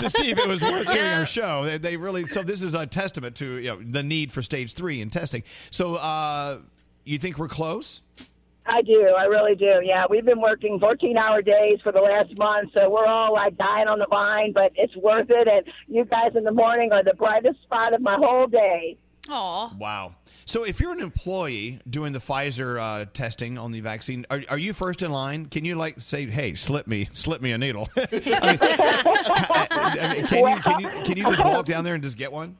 [0.00, 1.64] to see if it was worth doing our show.
[1.64, 2.26] They, they really.
[2.26, 5.42] So this is a testament to you know, the need for stage three in testing.
[5.70, 6.58] So uh,
[7.04, 8.02] you think we're close?
[8.66, 9.14] I do.
[9.18, 9.80] I really do.
[9.82, 13.56] Yeah, we've been working 14 hour days for the last month, so we're all like
[13.56, 15.48] dying on the vine, but it's worth it.
[15.48, 18.96] And you guys in the morning are the brightest spot of my whole day.
[19.28, 19.74] Aw.
[19.78, 20.14] Wow.
[20.44, 24.58] So if you're an employee doing the Pfizer uh, testing on the vaccine, are, are
[24.58, 25.46] you first in line?
[25.46, 27.88] Can you like say, "Hey, slip me, slip me a needle"?
[27.96, 28.58] I mean,
[30.00, 32.32] I mean, can, you, can you can you just walk down there and just get
[32.32, 32.56] one?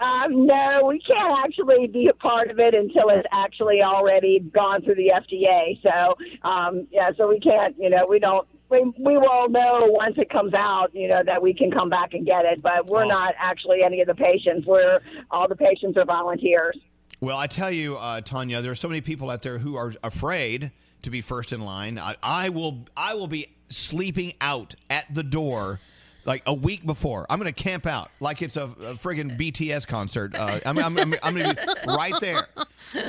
[0.00, 4.82] Um, no, we can't actually be a part of it until it's actually already gone
[4.82, 5.80] through the FDA.
[5.82, 10.16] So, um, yeah, so we can't, you know, we don't, we, we will know once
[10.18, 12.60] it comes out, you know, that we can come back and get it.
[12.60, 14.66] But we're not actually any of the patients.
[14.66, 14.98] We're,
[15.30, 16.76] all the patients are volunteers.
[17.24, 19.94] Well, I tell you, uh, Tanya, there are so many people out there who are
[20.02, 21.98] afraid to be first in line.
[21.98, 25.80] I, I will, I will be sleeping out at the door.
[26.26, 29.86] Like a week before, I'm going to camp out like it's a, a friggin' BTS
[29.86, 30.34] concert.
[30.34, 32.46] Uh, I'm, I'm, I'm, I'm going to be right there.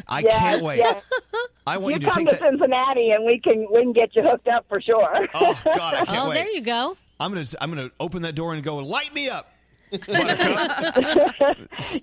[0.06, 0.78] I Yes, can't wait.
[0.80, 1.02] yes.
[1.66, 2.50] I want you you to come take to that.
[2.52, 5.28] Cincinnati and we can we can get you hooked up for sure.
[5.34, 6.36] Oh God, I can't Oh, wait.
[6.36, 6.98] there you go.
[7.18, 9.50] I'm gonna I'm gonna open that door and go light me up.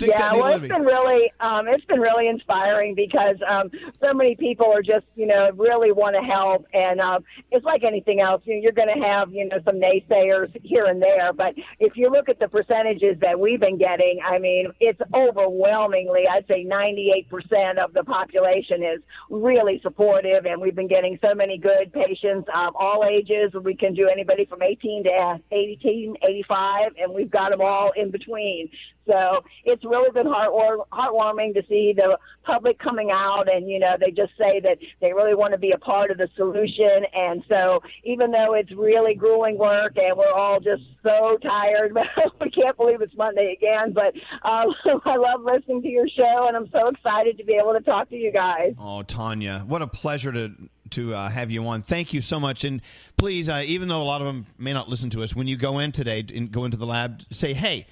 [0.00, 4.66] Yeah, well, it's been really, um, it's been really inspiring because um, so many people
[4.66, 8.42] are just, you know, really want to help, and um, it's like anything else.
[8.44, 11.96] You know, you're going to have, you know, some naysayers here and there, but if
[11.96, 16.64] you look at the percentages that we've been getting, I mean, it's overwhelmingly, I'd say,
[16.64, 19.00] 98% of the population is
[19.30, 23.52] really supportive, and we've been getting so many good patients, um, all ages.
[23.62, 28.10] We can do anybody from 18 to 18, 85, and we've got them all in
[28.10, 28.68] between.
[29.06, 33.96] So it's really been heartwar- heartwarming to see the public coming out and, you know,
[33.98, 37.04] they just say that they really want to be a part of the solution.
[37.12, 41.96] And so even though it's really grueling work and we're all just so tired,
[42.40, 44.14] we can't believe it's Monday again, but
[44.48, 44.72] um,
[45.04, 48.08] I love listening to your show and I'm so excited to be able to talk
[48.10, 48.74] to you guys.
[48.78, 50.52] Oh, Tanya, what a pleasure to
[50.92, 51.82] to uh, have you on.
[51.82, 52.80] Thank you so much, and
[53.16, 55.56] please, uh, even though a lot of them may not listen to us, when you
[55.56, 57.86] go in today and go into the lab, say, "Hey,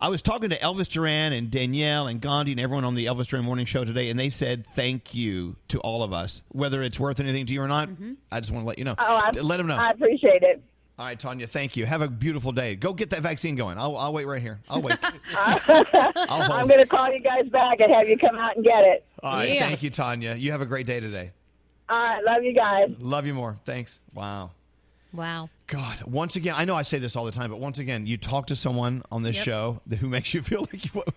[0.00, 3.26] I was talking to Elvis Duran and Danielle and Gandhi and everyone on the Elvis
[3.26, 7.00] Duran Morning Show today, and they said thank you to all of us, whether it's
[7.00, 7.88] worth anything to you or not.
[8.30, 8.94] I just want to let you know.
[8.96, 9.76] Oh, I, let them know.
[9.76, 10.62] I appreciate it.
[11.00, 11.84] all right, Tanya, thank you.
[11.84, 12.76] Have a beautiful day.
[12.76, 13.76] Go get that vaccine going.
[13.76, 14.60] I'll, I'll wait right here.
[14.68, 14.98] I'll wait.
[15.02, 15.86] hold.
[16.52, 19.04] I'm going to call you guys back and have you come out and get it.
[19.20, 20.34] All right, thank you, Tanya.
[20.34, 21.32] You have a great day today.
[21.88, 22.90] All right, love you guys.
[22.98, 23.56] Love you more.
[23.64, 23.98] Thanks.
[24.14, 24.50] Wow.
[25.12, 25.48] Wow.
[25.68, 28.18] God, once again, I know I say this all the time, but once again, you
[28.18, 29.44] talk to someone on this Yep.
[29.44, 31.08] show who makes you feel like what,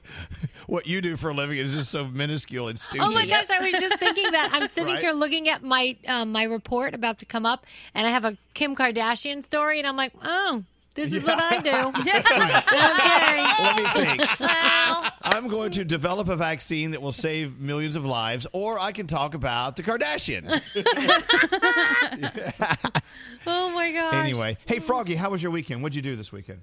[0.68, 3.06] what you do for a living is just so minuscule and stupid.
[3.06, 4.50] Oh my gosh, I was just thinking that.
[4.54, 5.04] I'm sitting Right?
[5.04, 8.38] here looking at my um, my report about to come up, and I have a
[8.54, 10.64] Kim Kardashian story, and I'm like, oh,
[10.96, 11.72] this is what I do.
[13.62, 15.11] Let me think.
[15.34, 19.08] I'm going to develop a vaccine that will save millions of lives, or I can
[19.08, 20.62] talk about the Kardashians.
[23.48, 24.16] oh my god.
[24.16, 25.82] anyway, hey Froggy, how was your weekend?
[25.82, 26.62] What'd you do this weekend?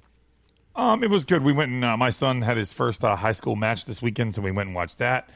[0.77, 1.43] Um, it was good.
[1.43, 4.35] We went and uh, my son had his first uh, high school match this weekend,
[4.35, 5.31] so we went and watched that.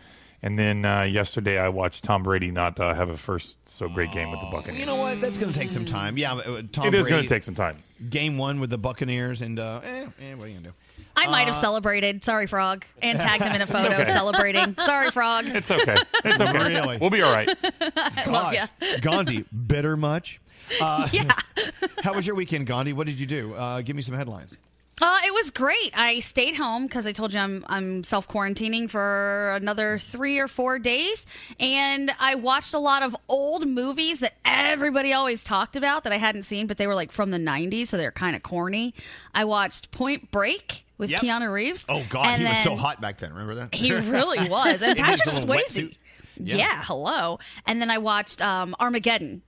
[0.44, 4.10] And then uh, yesterday, I watched Tom Brady not uh, have a first so great
[4.10, 4.80] game with the Buccaneers.
[4.80, 5.20] You know what?
[5.20, 6.18] That's going to take some time.
[6.18, 7.78] Yeah, uh, Tom It is gonna take some time.
[8.10, 10.74] Game one with the Buccaneers, and uh, eh, eh, what are you going to do?
[11.16, 12.24] I might have Uh, celebrated.
[12.24, 12.84] Sorry, Frog.
[13.00, 14.04] And tagged him in a photo okay.
[14.04, 14.74] celebrating.
[14.78, 15.46] Sorry, Frog.
[15.48, 15.96] It's okay.
[16.24, 16.68] It's okay.
[16.68, 16.98] Really?
[16.98, 17.48] We'll be all right.
[17.80, 18.98] I love you.
[19.00, 20.40] Gandhi, bitter much?
[20.80, 21.30] Uh, yeah.
[22.02, 22.92] how was your weekend, Gandhi?
[22.92, 23.54] What did you do?
[23.54, 24.56] Uh, give me some headlines.
[25.00, 25.90] Uh, it was great.
[25.98, 30.46] I stayed home because I told you I'm I'm self quarantining for another three or
[30.46, 31.26] four days,
[31.58, 36.18] and I watched a lot of old movies that everybody always talked about that I
[36.18, 38.94] hadn't seen, but they were like from the '90s, so they're kind of corny.
[39.34, 41.20] I watched Point Break with Yep.
[41.20, 41.84] Keanu Reeves.
[41.88, 43.32] Oh God, and he was so hot back then.
[43.32, 43.74] Remember that?
[43.74, 45.66] He really was, and Patrick Swayze.
[45.66, 45.96] wetsuit.
[46.38, 46.80] Yeah.
[46.84, 47.38] hello.
[47.66, 49.42] And then I watched um, Armageddon,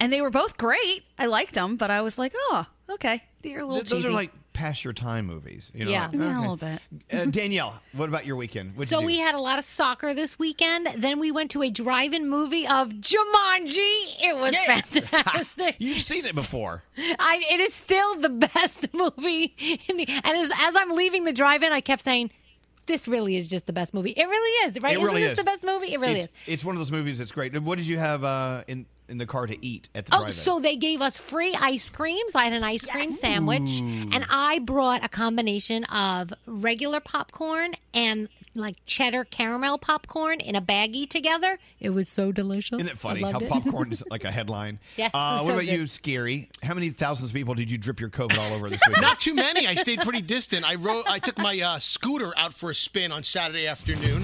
[0.00, 1.04] and they were both great.
[1.18, 4.08] I liked them, but I was like, oh, okay, they're a little Th- Those cheesy.
[4.08, 5.70] are like past your time movies.
[5.74, 6.06] You know, Yeah.
[6.06, 6.80] like, Yeah, a little bit.
[7.12, 8.74] Uh, Danielle, what about your weekend?
[8.76, 10.88] What'd so you we had a lot of soccer this weekend.
[10.96, 14.22] Then we went to a drive-in movie of Jumanji.
[14.22, 15.76] It was fantastic.
[15.78, 16.82] You've seen it before.
[16.98, 19.54] I, it is still the best movie.
[19.88, 22.30] In the, and as, as I'm leaving the drive-in, I kept saying,
[22.86, 24.10] "This really is just the best movie.
[24.10, 24.92] It really is, right?
[24.94, 25.38] It Isn't really this is.
[25.38, 25.92] the best movie?
[25.92, 27.60] It really it's, is." It's one of those movies that's great.
[27.60, 30.32] What did you have uh, in in the car to eat at the Oh, drive-in?
[30.34, 32.24] so they gave us free ice cream.
[32.30, 37.74] So I had an ice cream sandwich, and I brought a combination of regular popcorn
[37.92, 41.58] and like cheddar caramel popcorn in a baggie together.
[41.80, 42.76] It was so delicious.
[42.78, 43.48] Isn't it funny how it.
[43.48, 44.78] popcorn is like a headline?
[44.96, 45.72] Yes, Uh, what so about good.
[45.72, 46.46] you, Skeery?
[46.62, 49.00] How many thousands of people did you drip your COVID all over this week?
[49.00, 49.66] Not too many.
[49.66, 50.64] I stayed pretty distant.
[50.70, 51.04] I rode.
[51.08, 54.22] I took my uh, scooter out for a spin on Saturday afternoon.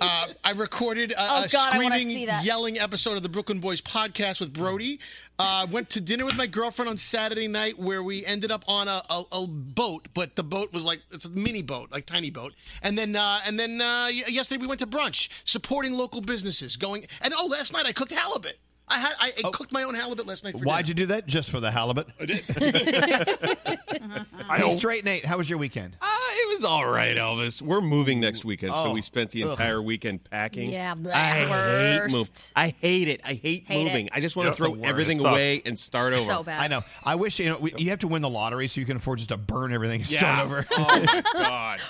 [0.00, 2.10] Uh, I recorded a, Oh, a God, screaming,
[2.42, 4.98] yelling episode of the Brooklyn Boys podcast with Brody.
[5.38, 8.88] Uh, went to dinner with my girlfriend on Saturday night, where we ended up on
[8.88, 12.30] a, a, a boat, but the boat was like it's a mini boat, like tiny
[12.30, 12.54] boat.
[12.82, 16.76] And then uh, and then uh, yesterday we went to brunch, supporting local businesses.
[16.76, 18.56] Going and oh, last night I cooked halibut.
[18.88, 20.52] I had I, I cooked my own halibut last night.
[20.52, 20.88] For Why'd dinner.
[20.88, 21.26] you do that?
[21.26, 22.06] Just for the halibut?
[22.20, 22.44] I did.
[24.50, 25.96] hey, straight Nate, how was your weekend?
[26.00, 27.60] Uh, it was all right, Elvis.
[27.60, 28.92] We're moving next weekend, so Oh.
[28.92, 29.50] we spent the Ugh.
[29.50, 30.70] entire weekend packing.
[30.70, 32.14] Yeah, I hate worst.
[32.14, 32.30] move.
[32.54, 33.22] I hate it.
[33.24, 34.06] I hate, Hate moving.
[34.06, 34.12] it.
[34.14, 36.30] I just want to throw everything away and start over.
[36.32, 36.60] So bad.
[36.60, 36.82] I know.
[37.04, 39.18] I wish you know we, you have to win the lottery so you can afford
[39.18, 40.18] just to burn everything and Yeah.
[40.20, 40.66] start over.
[40.70, 41.80] Oh my god.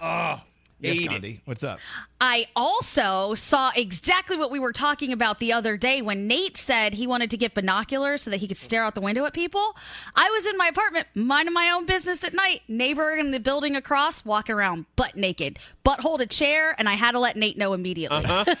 [0.00, 0.40] Oh,
[0.80, 1.06] yes.
[1.08, 1.42] Gandhi.
[1.44, 1.80] What's up?
[2.20, 6.94] I also saw exactly what we were talking about the other day when Nate said
[6.94, 9.76] he wanted to get binoculars so that he could stare out the window at people.
[10.14, 12.62] I was in my apartment, minding my own business at night.
[12.68, 16.94] Neighbor in the building across, walking around butt naked, butt hold a chair, and I
[16.94, 18.24] had to let Nate know immediately.
[18.24, 18.44] Uh-huh.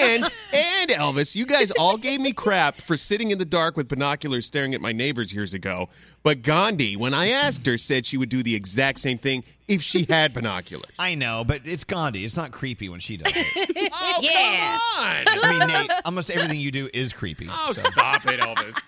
[0.00, 3.88] and and Elvis, you guys all gave me crap for sitting in the dark with
[3.88, 5.90] binoculars staring at my neighbors years ago.
[6.22, 9.82] But Gandhi, when I asked her, said she would do the exact same thing if
[9.82, 10.94] she had binoculars.
[10.98, 12.24] I know, but it's Gandhi.
[12.24, 13.92] It's not creepy when she does it.
[13.92, 14.78] oh, yeah.
[15.24, 15.44] come on!
[15.44, 17.48] I mean, Nate, almost everything you do is creepy.
[17.50, 17.88] Oh, so.
[17.88, 18.78] stop it, Elvis.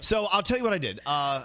[0.00, 1.00] So I'll tell you what I did.
[1.06, 1.44] Uh,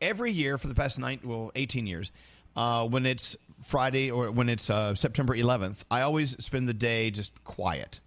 [0.00, 2.12] every year for the past nine, well, eighteen years,
[2.56, 7.10] uh, when it's Friday or when it's uh, September 11th, I always spend the day
[7.10, 8.00] just quiet.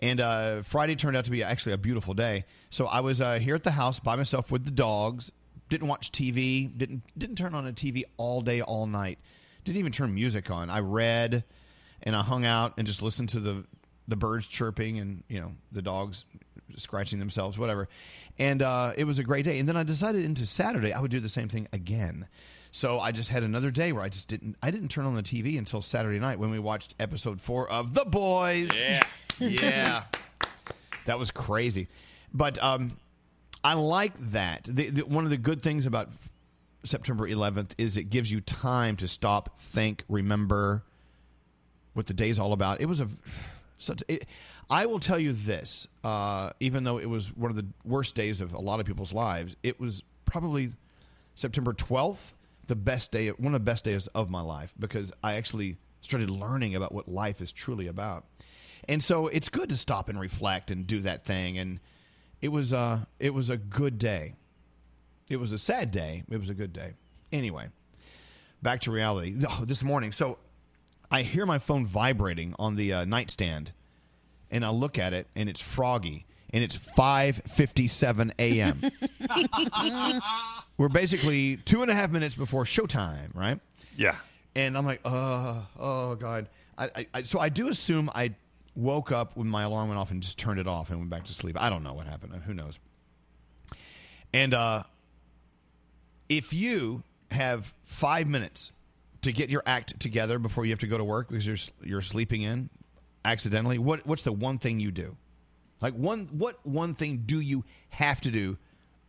[0.00, 2.44] And uh, Friday turned out to be actually a beautiful day.
[2.70, 5.32] So I was uh, here at the house by myself with the dogs.
[5.68, 6.70] Didn't watch TV.
[6.76, 9.18] Didn't didn't turn on a TV all day, all night.
[9.64, 10.70] Didn't even turn music on.
[10.70, 11.44] I read,
[12.02, 13.64] and I hung out and just listened to the
[14.06, 16.24] the birds chirping and you know the dogs
[16.76, 17.88] scratching themselves, whatever.
[18.38, 19.58] And uh, it was a great day.
[19.58, 22.28] And then I decided into Saturday I would do the same thing again.
[22.70, 25.22] So I just had another day where I just didn't I didn't turn on the
[25.22, 28.70] TV until Saturday night when we watched episode four of The Boys.
[28.78, 29.02] Yeah.
[29.38, 30.04] yeah.
[31.06, 31.88] That was crazy.
[32.32, 32.98] But um,
[33.64, 34.64] I like that.
[34.64, 36.10] The, the, one of the good things about
[36.84, 40.84] September 11th is it gives you time to stop, think, remember
[41.98, 42.80] what the day's all about.
[42.80, 43.08] It was a
[43.78, 44.02] such.
[44.08, 44.24] It,
[44.70, 48.40] I will tell you this, uh, even though it was one of the worst days
[48.40, 50.70] of a lot of people's lives, it was probably
[51.34, 52.34] September 12th,
[52.68, 56.30] the best day, one of the best days of my life because I actually started
[56.30, 58.24] learning about what life is truly about.
[58.88, 61.58] And so it's good to stop and reflect and do that thing.
[61.58, 61.80] And
[62.40, 64.34] it was, a it was a good day.
[65.28, 66.22] It was a sad day.
[66.30, 66.92] It was a good day.
[67.32, 67.68] Anyway,
[68.62, 69.34] back to reality.
[69.48, 70.38] Oh, this morning, so
[71.10, 73.72] I hear my phone vibrating on the uh, nightstand,
[74.50, 80.20] and I look at it, and it's Froggy, and it's 5:57 a.m.
[80.78, 83.58] We're basically two and a half minutes before showtime, right?
[83.96, 84.16] Yeah.
[84.54, 86.48] And I'm like, oh, oh God.
[86.76, 88.34] I, I, I, so I do assume I
[88.76, 91.24] woke up when my alarm went off and just turned it off and went back
[91.24, 91.60] to sleep.
[91.60, 92.32] I don't know what happened.
[92.46, 92.78] Who knows?
[94.32, 94.84] And uh,
[96.28, 98.70] if you have five minutes
[99.22, 102.02] to get your act together before you have to go to work because you're you're
[102.02, 102.70] sleeping in
[103.24, 105.16] accidentally, what what's the one thing you do?
[105.80, 108.58] Like one what one thing do you have to do?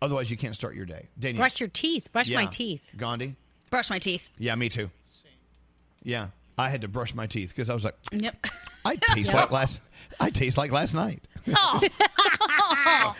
[0.02, 1.10] Otherwise, you can't start your day.
[1.20, 2.12] Daniel, Brush your teeth.
[2.12, 2.84] Brush my teeth.
[2.96, 3.36] Gandhi.
[3.70, 4.30] Brush my teeth.
[4.38, 4.90] Yeah, me too.
[6.04, 8.48] Yeah, I had to brush my teeth because I was like, Yep.
[8.86, 9.82] I taste like last.
[10.20, 11.24] I taste like last night.
[11.56, 13.16] Oh.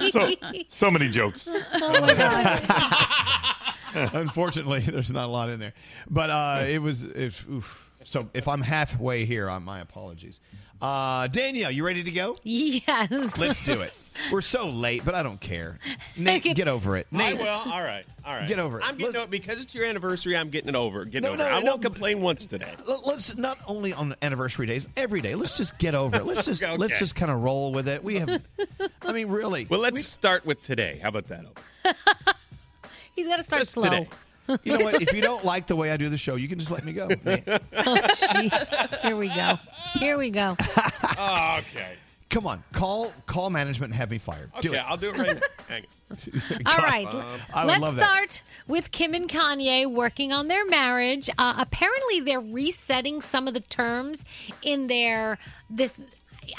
[0.10, 0.30] so
[0.68, 1.48] so many jokes.
[1.74, 3.54] Oh my god.
[4.14, 5.74] Unfortunately, there's not a lot in there,
[6.08, 7.04] but uh, it was.
[7.04, 7.86] If, oof.
[8.04, 10.40] So if I'm halfway here, uh, my apologies.
[10.80, 12.36] Uh, Danielle, you ready to go?
[12.42, 13.10] Yes.
[13.36, 13.92] Let's do it.
[14.32, 15.78] We're so late, but I don't care.
[16.16, 17.06] Nate, get over it.
[17.12, 17.46] I Nate, will.
[17.48, 18.04] All right.
[18.24, 18.48] All right.
[18.48, 18.84] Get over it.
[18.86, 20.36] I'm getting over because it's your anniversary.
[20.36, 21.04] I'm getting it over.
[21.04, 21.36] Getting No, over.
[21.38, 21.52] no, it.
[21.52, 21.72] I no.
[21.72, 22.72] won't complain once today.
[23.04, 25.34] Let's not only on anniversary days, every day.
[25.34, 26.24] Let's just get over it.
[26.24, 26.76] Let's just Okay.
[26.76, 28.02] let's just kind of roll with it.
[28.02, 28.42] We have,
[29.02, 29.66] I mean, really.
[29.68, 30.98] Well, let's start with today.
[31.02, 31.44] How about that?
[33.20, 33.24] Elvis?
[33.24, 33.84] He's got to start Just slow.
[33.84, 34.08] today.
[34.64, 35.00] You know what?
[35.02, 36.92] If you don't like the way I do the show, you can just let me
[36.92, 37.06] go.
[37.24, 37.44] Nate.
[37.46, 37.58] Oh,
[37.94, 38.98] jeez.
[39.00, 39.58] Here we go.
[39.94, 40.56] Here we go.
[41.18, 41.96] Oh, okay.
[42.30, 44.52] Come on, call call management and have me fired.
[44.56, 44.88] Okay, Do it.
[44.88, 45.46] I'll do it right now.
[45.68, 46.62] Hang on.
[46.64, 47.06] All right.
[47.52, 48.08] I would Let's love that.
[48.08, 51.28] start with Kim and Kanye working on their marriage.
[51.38, 54.24] Uh, apparently, they're resetting some of the terms
[54.62, 56.02] in their this.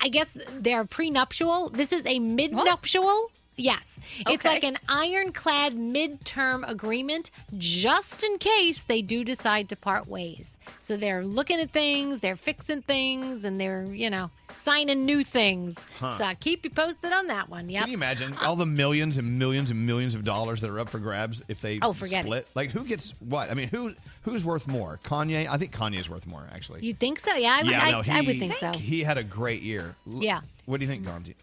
[0.02, 1.70] I guess they're prenuptial.
[1.70, 3.28] This is a midnuptial.
[3.58, 4.00] Yes.
[4.28, 10.58] It's like an ironclad midterm agreement just in case they do decide to part ways.
[10.80, 15.78] So they're looking at things, they're fixing things, and they're, you know, signing new things.
[16.00, 16.12] Huh.
[16.12, 17.70] So I'll keep you posted on that one.
[17.70, 17.82] Yep.
[17.84, 20.80] Can you imagine uh, all the millions and millions and millions of dollars that are
[20.80, 22.48] up for grabs if they Oh, forget it.
[22.56, 23.52] Like who gets what?
[23.52, 25.00] I mean, who who's worth more?
[25.04, 25.48] Kanye?
[25.48, 26.84] I think Kanye's worth more actually.
[26.86, 27.34] You think so?
[27.36, 28.72] Yeah, I, would- yeah, I, no, he, I would think so.
[28.72, 29.96] He had a great year.
[30.08, 30.42] Yeah.
[30.66, 31.36] What do you think, Gandhi?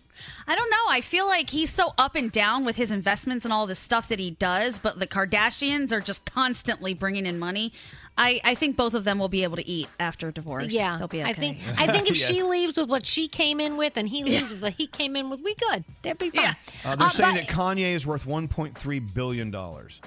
[0.47, 0.85] I don't know.
[0.89, 4.09] I feel like he's so up and down with his investments and all the stuff
[4.09, 7.73] that he does, but the Kardashians are just constantly bringing in money.
[8.21, 10.67] I, I think both of them will be able to eat after divorce.
[10.71, 11.31] Yeah, they'll be okay.
[11.31, 12.29] I think I think if Yes.
[12.29, 15.15] she leaves with what she came in with, and he leaves with what he came
[15.15, 15.85] in with, we good.
[16.03, 16.57] They'll be fine.
[16.85, 20.01] Uh, they're Uh, saying but- that Kanye is worth 1.3 billion dollars.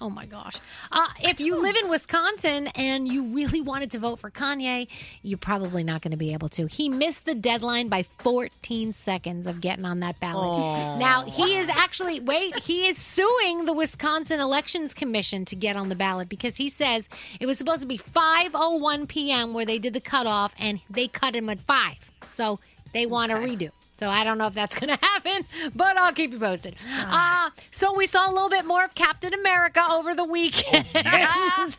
[0.00, 0.60] Oh my gosh.
[0.92, 4.86] Uh, if you live in Wisconsin and you really wanted to vote for Kanye,
[5.22, 6.66] you're probably not going to be able to.
[6.66, 10.44] He missed the deadline by 14 seconds of getting on that ballot.
[10.44, 10.98] Aw.
[10.98, 15.88] Now, he is actually, wait, he is suing the Wisconsin Elections Commission to get on
[15.88, 17.08] the ballot because he says
[17.40, 19.54] it was supposed to be 5.01 p.m.
[19.54, 21.98] where they did the cutoff and they cut him at 5.
[22.28, 22.60] So
[22.92, 23.70] they want a redo.
[23.94, 26.74] So I don't know if that's going to happen, but I'll keep you posted.
[26.98, 30.86] Uh, so we saw a little bit more of Captain America over the weekend.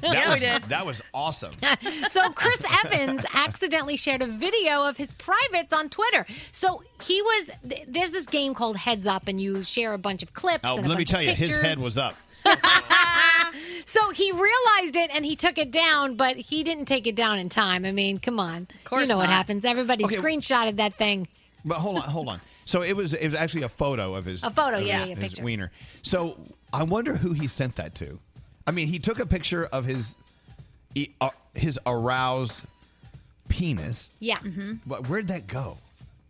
[0.04, 1.52] That was, That was awesome.
[2.08, 6.26] so Chris Evans accidentally shared a video of his privates on Twitter.
[6.52, 7.52] So he was
[7.88, 10.62] there's this game called Heads Up, and you share a bunch of clips.
[10.64, 12.16] Oh, and a let me tell of you, his head was up.
[13.86, 17.38] So he realized it and he took it down, but he didn't take it down
[17.40, 17.86] in time.
[17.86, 19.66] I mean, come on, course you know what happens.
[19.66, 20.16] Everybody Okay.
[20.16, 21.28] screenshotted that thing.
[21.66, 22.42] But hold on, hold on.
[22.66, 25.08] So it was it was actually a photo of his A photo, of yeah, his,
[25.10, 25.44] yeah, his picture.
[25.44, 25.72] wiener.
[26.02, 26.38] So
[26.74, 28.20] I wonder who he sent that to.
[28.68, 30.16] I mean, he took a picture of his
[31.22, 32.64] uh, his aroused
[33.50, 34.10] penis.
[34.20, 34.40] Yeah,
[34.86, 35.78] But where'd that go?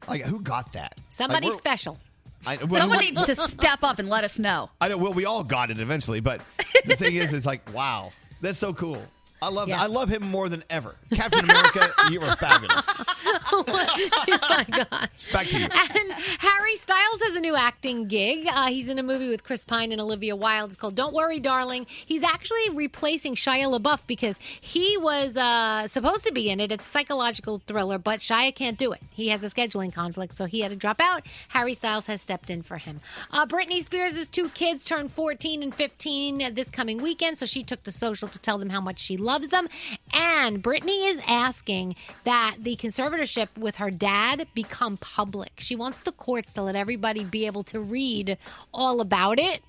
[0.08, 1.00] Like, who got that?
[1.10, 1.98] somebody Like, we're- special.
[2.46, 4.70] I, well, Someone we- needs to step up and let us know.
[4.82, 4.98] I know.
[4.98, 6.42] Well, we all got it eventually, but
[6.86, 8.12] the thing is, is like, wow,
[8.42, 9.02] that's so cool.
[9.44, 9.82] I love Yeah.
[9.82, 10.96] I love him more than ever.
[11.12, 12.86] Captain America, you were fabulous.
[13.52, 15.32] oh my gosh.
[15.32, 15.66] Back to you.
[15.66, 18.48] And Harry Styles has a new acting gig.
[18.50, 20.72] Uh, he's in a movie with Chris Pine and Olivia Wilde.
[20.72, 21.86] It's called Don't Worry, Darling.
[21.90, 26.72] He's actually replacing Shia LaBeouf because he was uh, supposed to be in it.
[26.72, 29.02] It's a psychological thriller, but Shia can't do it.
[29.12, 31.26] He has a scheduling conflict, so he had to drop out.
[31.50, 33.02] Harry Styles has stepped in for him.
[33.32, 37.84] Uh, Britney Spears' two kids turned 14 and 15 this coming weekend, so she took
[37.84, 39.68] to social to tell them how much she loves them.
[40.14, 45.52] And Britney is asking that the conservatorship with her dad become public.
[45.58, 48.38] She wants the courts to let everybody be able to read
[48.74, 49.62] all about it,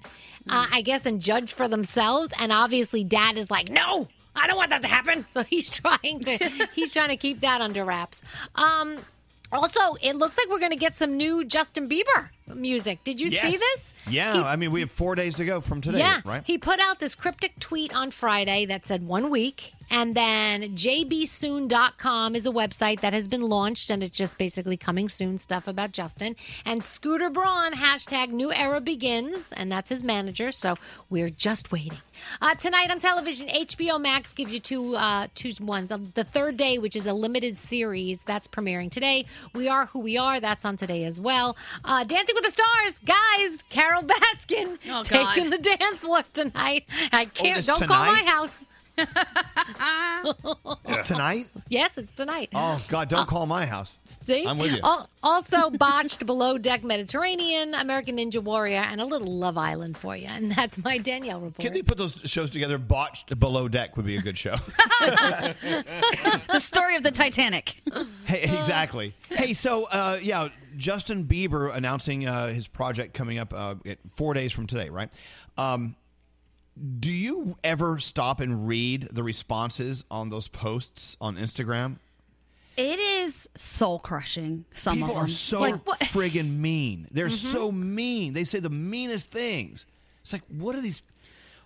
[0.48, 2.32] uh, I guess, and judge for themselves.
[2.38, 4.08] And obviously, dad is like, no.
[4.36, 5.24] I don't want that to happen.
[5.32, 8.22] So he's trying to he's trying to keep that under wraps.
[8.56, 8.98] Um,
[9.52, 13.02] also, it looks like we're going to get some new Justin Bieber music.
[13.04, 13.94] Did you see this?
[14.08, 16.42] Yeah, He- I mean, we have four days to go from today, yeah, right?
[16.44, 19.72] he put out this cryptic tweet on Friday that said one week.
[19.90, 25.08] And then jbsoon.com is a website that has been launched and it's just basically coming
[25.10, 26.36] soon stuff about Justin.
[26.64, 29.52] And Scooter Braun, hashtag new era begins.
[29.52, 30.52] And that's his manager.
[30.52, 30.76] So
[31.10, 31.98] we're just waiting.
[32.40, 35.90] Uh, tonight on television, HBO Max gives you two uh, two ones.
[35.92, 39.26] Uh, The third day, which is a limited series, that's premiering today.
[39.54, 41.56] We Are Who We Are, that's on today as well.
[41.84, 46.84] Uh, Dancing with the Stars, guys, Carole Baskin Oh, taking the dance floor tonight.
[47.12, 47.58] I can't.
[47.58, 48.64] it's don't call my house.
[50.86, 51.48] It's tonight?
[51.68, 52.50] Yes, it's tonight.
[52.54, 53.98] Oh, God, don't call my house.
[54.04, 54.46] See?
[54.46, 54.80] I'm with you.
[55.22, 60.28] Also, botched below deck Mediterranean, American Ninja Warrior, and a little Love Island for you.
[60.30, 61.58] And that's my Danielle report.
[61.58, 62.78] Can they put those shows together?
[62.78, 64.56] Botched Below Deck would be a good show.
[65.00, 67.82] the story of the Titanic.
[68.26, 69.14] hey, exactly.
[69.28, 73.74] Hey, so uh, yeah, Justin Bieber announcing uh, his project coming up uh,
[74.14, 75.08] four days from today, right?
[75.56, 75.96] Um,
[77.00, 81.96] do you ever stop and read the responses on those posts on Instagram?
[82.76, 84.64] It is soul crushing.
[84.74, 86.00] Some People of them are so like what?
[86.00, 87.06] friggin' mean.
[87.12, 87.52] They're Mhm.
[87.52, 88.32] so mean.
[88.32, 89.86] They say the meanest things.
[90.22, 91.02] It's like, what are these?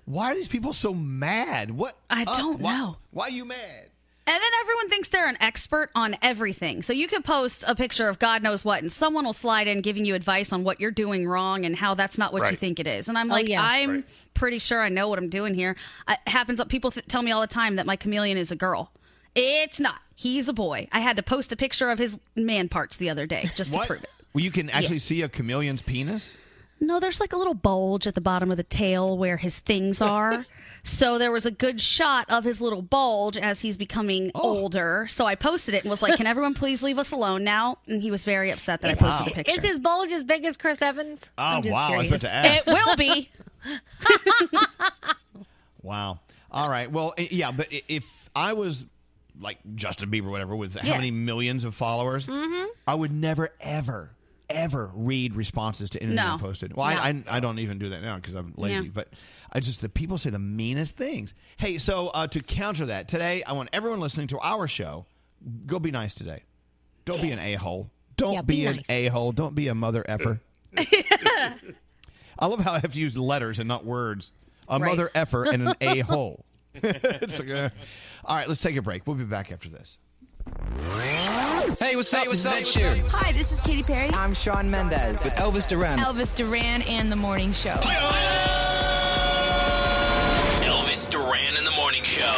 [0.04, 1.70] Why are these people so mad?
[1.70, 1.96] What?
[2.10, 2.96] I uh, don't why- know.
[3.10, 3.88] Why are you mad?
[4.28, 6.82] And then everyone thinks they're an expert on everything.
[6.82, 9.80] So you could post a picture of God knows what, and someone will slide in
[9.80, 12.78] giving you advice on what you're doing wrong and how that's not what you think
[12.78, 13.08] it is.
[13.08, 13.62] And I'm Oh, like, yeah.
[13.62, 14.04] I'm Right.
[14.34, 15.76] pretty sure I know what I'm doing here.
[16.06, 16.60] Uh, It happens.
[16.68, 18.92] People th- tell me all the time that my chameleon is a girl.
[19.34, 20.00] It's not.
[20.14, 20.88] He's a boy.
[20.92, 23.78] I had to post a picture of his man parts the other day just to
[23.80, 24.10] prove it.
[24.34, 25.00] Well, you can actually Yeah.
[25.00, 26.34] see a chameleon's penis.
[26.80, 30.02] No, there's like a little bulge at the bottom of the tail where his things
[30.02, 30.44] are.
[30.88, 34.40] So there was a good shot of his little bulge as he's becoming Oh.
[34.42, 35.06] older.
[35.10, 38.02] So I posted it and was like, "Can everyone please leave us alone now?" And
[38.02, 39.52] he was very upset that I posted the picture.
[39.58, 41.30] Is his bulge as big as Chris Evans?
[41.38, 42.22] Oh, I'm just wow, I was curious.
[42.22, 42.66] about to ask.
[42.66, 43.30] It will be.
[45.82, 46.20] Wow.
[46.50, 46.90] All right.
[46.90, 48.84] Well, yeah, but if I was
[49.40, 52.66] like Justin Bieber, whatever, with how many millions of followers, Mm-hmm.
[52.86, 54.10] I would never, ever,
[54.50, 56.34] ever read responses to anything No.
[56.34, 56.74] I posted.
[56.76, 58.86] Well, I, I, I don't even do that now because I'm lazy.
[58.86, 58.90] Yeah.
[58.94, 59.08] But
[59.52, 61.34] I just the people say the meanest things.
[61.56, 65.06] Hey, so uh, to counter that today, I want everyone listening to our show
[65.66, 66.42] go be nice today.
[67.04, 67.90] Don't be an a hole.
[68.16, 69.32] Don't Yeah, be, be an a hole.
[69.32, 70.40] Don't be a mother effer.
[70.76, 74.32] I love how I have to use letters and not words.
[74.68, 74.90] A Right.
[74.90, 76.44] mother effer and an a hole.
[76.82, 77.70] Like, uh,
[78.24, 79.06] all right, let's take a break.
[79.06, 79.98] We'll be back after this.
[81.76, 82.26] Hey, what's up?
[82.26, 82.60] what's this up?
[82.60, 83.10] is Ed Sheeran.
[83.12, 84.08] Hi, this is Katy Perry.
[84.14, 85.22] I'm Shawn Mendes.
[85.24, 85.98] With Elvis Duran.
[85.98, 87.74] Elvis Duran and the Morning Show.
[90.64, 92.34] Elvis Duran in the Morning Show.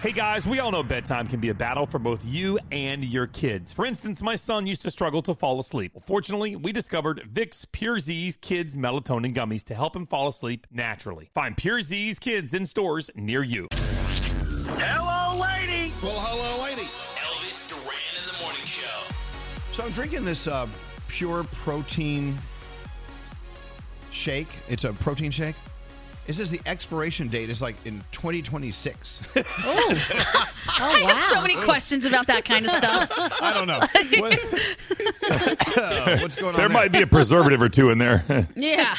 [0.00, 3.26] Hey guys, we all know bedtime can be a battle for both you and your
[3.26, 3.72] kids.
[3.72, 5.92] For instance, my son used to struggle to fall asleep.
[5.94, 10.68] Well, fortunately, we discovered Vicks Pure Zzzs Kids Melatonin Gummies to help him fall asleep
[10.70, 11.30] naturally.
[11.34, 13.66] Find Pure Zzzs Kids in stores near you.
[13.72, 15.17] Hello,
[19.78, 20.66] So I'm drinking this uh,
[21.06, 22.36] pure protein
[24.10, 24.48] shake.
[24.68, 25.54] It's a protein shake.
[26.26, 29.22] It says the expiration date is like in 2026.
[30.80, 33.10] Oh, I have so many questions about that kind of stuff.
[33.40, 33.80] I don't know.
[36.22, 36.60] What's going on?
[36.60, 38.46] There might be a preservative or two in there.
[38.54, 38.94] Yeah.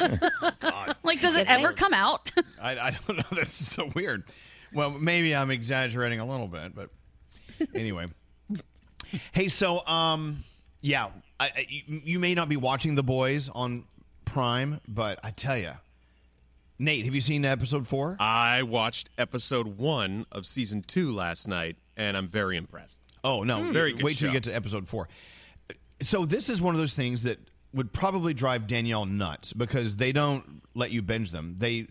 [1.02, 2.30] like, does it ever come out?
[2.60, 3.24] I, I don't know.
[3.32, 4.24] That's so weird.
[4.74, 6.90] Well, maybe I'm exaggerating a little bit, but
[7.74, 8.06] anyway.
[9.32, 10.42] hey, so um,
[10.80, 11.08] yeah,
[11.38, 13.84] I, I, you, may not be watching The Boys on
[14.24, 15.72] Prime, but I tell you,
[16.78, 18.16] Nate, have you seen episode four?
[18.18, 23.00] I watched episode one of season two last night, and I'm very impressed.
[23.22, 23.60] Oh no!
[23.72, 25.08] very good Wait till you get to episode four.
[26.00, 27.38] So this is one of those things that
[27.74, 31.56] would probably drive Danielle nuts because they don't let you binge them.
[31.58, 31.88] They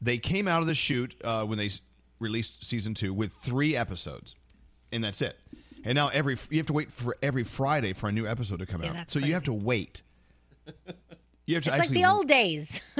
[0.00, 1.70] they came out of the shoot uh, when they
[2.18, 4.34] released season two with three episodes,
[4.90, 5.38] and that's it.
[5.84, 8.66] And now every you have to wait for every Friday for a new episode to
[8.66, 8.94] come Yeah, out.
[8.94, 10.02] that's So you have to wait.
[11.46, 12.80] You have to It's to like the old days.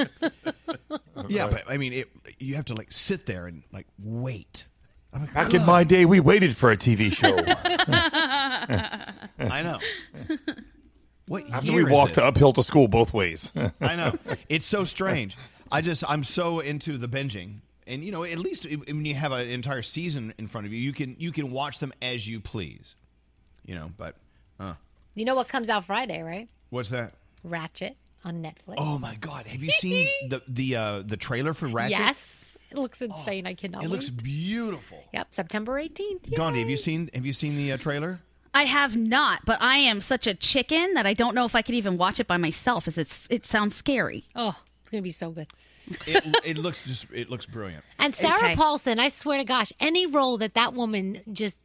[1.28, 2.08] yeah, but I mean, it,
[2.38, 4.66] you have to like sit there and like wait.
[5.14, 7.36] Like, Back in my day, we waited for a TV show.
[9.38, 9.78] I know.
[11.26, 12.24] What After year we is walked this?
[12.24, 13.50] uphill to school both ways.
[13.80, 14.18] I know.
[14.48, 15.36] It's so strange.
[15.72, 17.60] I just I'm so into the binging.
[17.86, 20.78] And you know, at least when you have an entire season in front of you,
[20.78, 22.94] you can you can watch them as you please.
[23.66, 24.16] You know, but
[24.58, 24.74] uh,
[25.14, 26.48] you know what comes out Friday, right?
[26.70, 27.14] what's that?
[27.46, 28.74] Ratched on Netflix.
[28.78, 31.90] Oh my god, have you seen the the uh the trailer for Ratched?
[31.90, 32.40] Yes.
[32.70, 33.46] It looks insane.
[33.46, 34.98] I cannot It looks beautiful.
[35.12, 36.34] Yep, September 18th.
[36.34, 38.20] Gandhi, have you seen have you seen the uh, trailer?
[38.52, 41.62] I have not, but I am such a chicken that I don't know if I
[41.62, 42.88] could even watch it by myself.
[42.88, 44.24] As it's it sounds scary.
[44.34, 45.46] Oh, it's gonna be so good.
[46.06, 47.84] It, it looks just it looks brilliant.
[47.98, 48.56] And Sarah Okay.
[48.56, 51.60] Paulson, I swear to gosh, any role that that woman just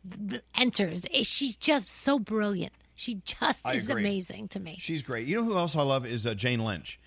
[0.55, 2.73] enters, eh, she's just so brilliant.
[2.95, 4.01] She just I is agree.
[4.03, 4.77] amazing to me.
[4.81, 5.25] She's great.
[5.27, 6.99] You know who else I love is uh, Jane Lynch,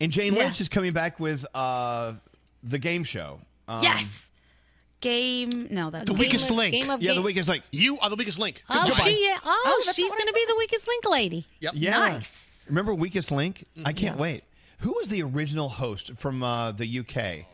[0.00, 0.40] and Jane Yeah.
[0.44, 2.12] Lynch is coming back with uh,
[2.62, 3.40] the game show.
[3.66, 4.30] Um, yes.
[5.00, 5.48] Game.
[5.70, 6.72] No, that's The weakest link.
[6.72, 7.64] Game Yeah, the weakest link.
[7.72, 8.62] You are the weakest link.
[8.68, 9.02] Oh, Goodbye.
[9.02, 9.34] she.
[9.44, 11.46] Oh, that's she's not what I going to be the weakest link lady.
[11.60, 11.72] Yep.
[11.76, 11.90] Yeah.
[11.98, 12.66] Nice.
[12.68, 13.64] Remember Weakest Link?
[13.76, 13.86] Mm-hmm.
[13.88, 14.44] I can't wait.
[14.80, 17.46] Who was the original host from uh, the UK?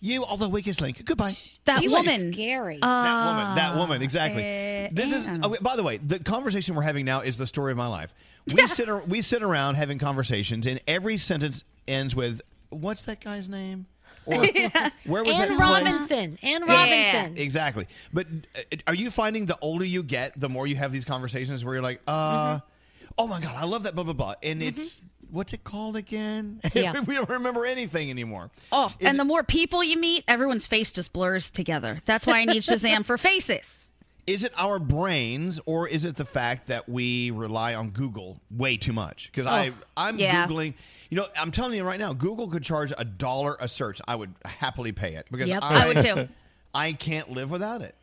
[0.00, 1.02] You are the weakest link.
[1.04, 1.32] Goodbye.
[1.64, 2.32] That She was woman.
[2.32, 2.78] scary.
[2.80, 3.54] that woman.
[3.56, 4.02] That woman.
[4.02, 4.42] Exactly.
[4.42, 5.26] uh, this is.
[5.42, 8.12] Oh, by the way, the conversation we're having now is the story of my life.
[8.52, 8.88] We sit.
[8.88, 13.86] ar- We sit around having conversations, and every sentence ends with, "What's that guy's name?"
[14.26, 14.36] Or
[15.06, 16.38] where was Anne that place?" Robinson.
[16.42, 17.38] Anne Robinson.
[17.38, 17.86] Exactly.
[18.12, 21.64] But uh, are you finding the older you get, the more you have these conversations
[21.64, 23.06] where you're like, uh, Mm-hmm.
[23.18, 24.34] oh my God, I love that, blah, blah, blah.
[24.42, 25.00] And it's,
[25.30, 26.60] what's it called again?
[26.74, 27.00] Yeah.
[27.00, 28.50] we don't remember anything anymore.
[28.72, 32.00] Oh, Is and it- the more people you meet, everyone's face just blurs together.
[32.04, 33.88] That's why I need Shazam for faces.
[34.26, 38.76] Is it our brains or is it the fact that we rely on Google way
[38.76, 39.28] too much?
[39.32, 40.46] Because I, I'm yeah.
[40.46, 40.74] Googling.
[41.08, 44.00] You know, I'm telling you right now, Google could charge a dollar a search.
[44.06, 45.60] I would happily pay it because Yep.
[45.64, 46.28] I, I would too.
[46.74, 47.96] I can't live without it.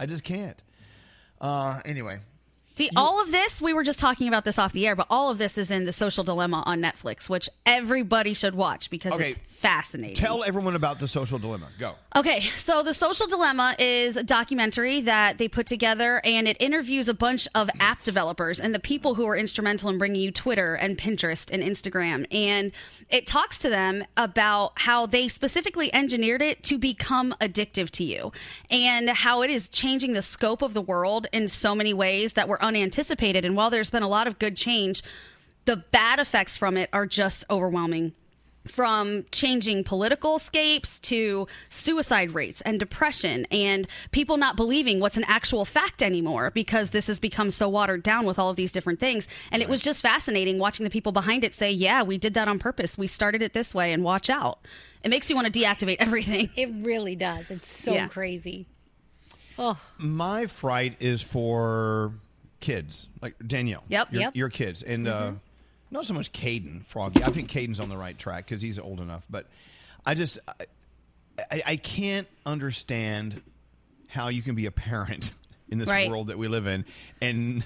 [0.00, 0.60] I just can't.
[1.40, 2.18] Uh, anyway,
[2.78, 5.30] See, all of this, we were just talking about this off the air, but all
[5.32, 9.30] of this is in The Social Dilemma on Netflix, which everybody should watch because Okay.
[9.30, 10.14] it's fascinating.
[10.14, 11.66] tell everyone about the social dilemma.
[11.80, 11.94] Go.
[12.14, 17.08] Okay, so The Social Dilemma is a documentary that they put together and it interviews
[17.08, 20.76] a bunch of app developers and the people who are instrumental in bringing you Twitter
[20.76, 22.24] and Pinterest and Instagram.
[22.32, 22.70] And
[23.10, 28.30] it talks to them about how they specifically engineered it to become addictive to you
[28.70, 32.48] and how it is changing the scope of the world in so many ways that
[32.48, 33.44] were unanticipated.
[33.44, 35.02] And while there's been a lot of good change,
[35.64, 38.12] the bad effects from it are just overwhelming
[38.66, 45.24] from changing political scapes to suicide rates and depression and people not believing what's an
[45.26, 49.00] actual fact anymore because this has become so watered down with all of these different
[49.00, 52.34] things and it was just fascinating watching the people behind it say yeah we did
[52.34, 54.58] that on purpose we started it this way and watch out
[55.02, 57.50] it makes you want to deactivate everything It really does.
[57.50, 58.08] It's so Yeah.
[58.08, 58.66] crazy.
[59.58, 62.12] Oh, My fright is for
[62.60, 63.84] kids, like Danielle.
[63.88, 64.12] Yep.
[64.12, 64.36] Your, Yep.
[64.36, 64.82] your kids.
[64.82, 65.32] And uh,
[65.90, 67.22] not so much Caden, Froggy.
[67.22, 69.24] I think Caden's on the right track because he's old enough.
[69.30, 69.46] But
[70.04, 70.52] I just, I,
[71.50, 73.40] I, I can't understand
[74.08, 75.32] how you can be a parent
[75.68, 76.08] in this Right.
[76.10, 76.84] world that we live in
[77.20, 77.62] and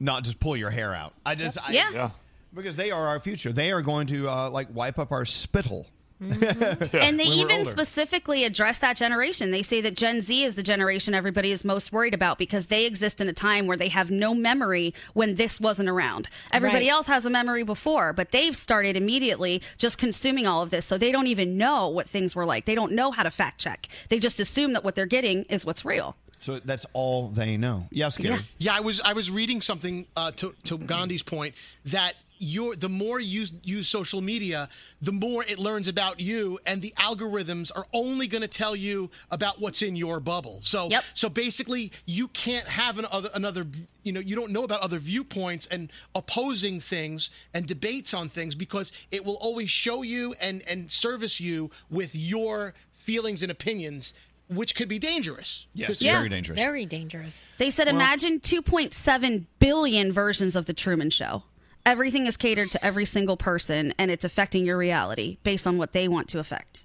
[0.00, 1.14] not just pull your hair out.
[1.24, 1.90] I just, I, Yeah.
[1.92, 2.10] Yeah.
[2.54, 3.52] Because they are our future.
[3.52, 5.86] They are going to uh, like wipe up our spittle
[6.20, 7.70] and they When we're even older.
[7.70, 9.50] specifically address that generation.
[9.50, 12.86] They say that Gen Z is the generation everybody is most worried about because they
[12.86, 16.28] exist in a time where they have no memory when this wasn't around.
[16.52, 16.92] Everybody Right.
[16.92, 20.86] else has a memory before, but they've started immediately just consuming all of this.
[20.86, 22.64] So they don't even know what things were like.
[22.64, 23.88] They don't know how to fact check.
[24.08, 26.16] They just assume that what they're getting is what's real.
[26.40, 27.88] So that's all they know.
[27.90, 28.38] Yeah, Scary.
[28.58, 31.54] Yeah, I was I was reading something uh, to to Gandhi's point
[31.86, 34.68] that your the more you use social media,
[35.00, 39.10] the more it learns about you, and the algorithms are only going to tell you
[39.30, 40.60] about what's in your bubble.
[40.62, 43.66] So so basically, you can't have an other, another
[44.02, 48.54] you know you don't know about other viewpoints and opposing things and debates on things
[48.54, 54.12] because it will always show you and and service you with your feelings and opinions,
[54.48, 55.66] which could be dangerous.
[55.74, 56.14] Yes, Yeah.
[56.14, 56.56] Very dangerous.
[56.56, 57.50] Very dangerous.
[57.58, 61.44] They said imagine 2.7 billion versions of the Truman Show.
[61.86, 65.92] Everything is catered to every single person, and it's affecting your reality based on what
[65.92, 66.84] they want to affect.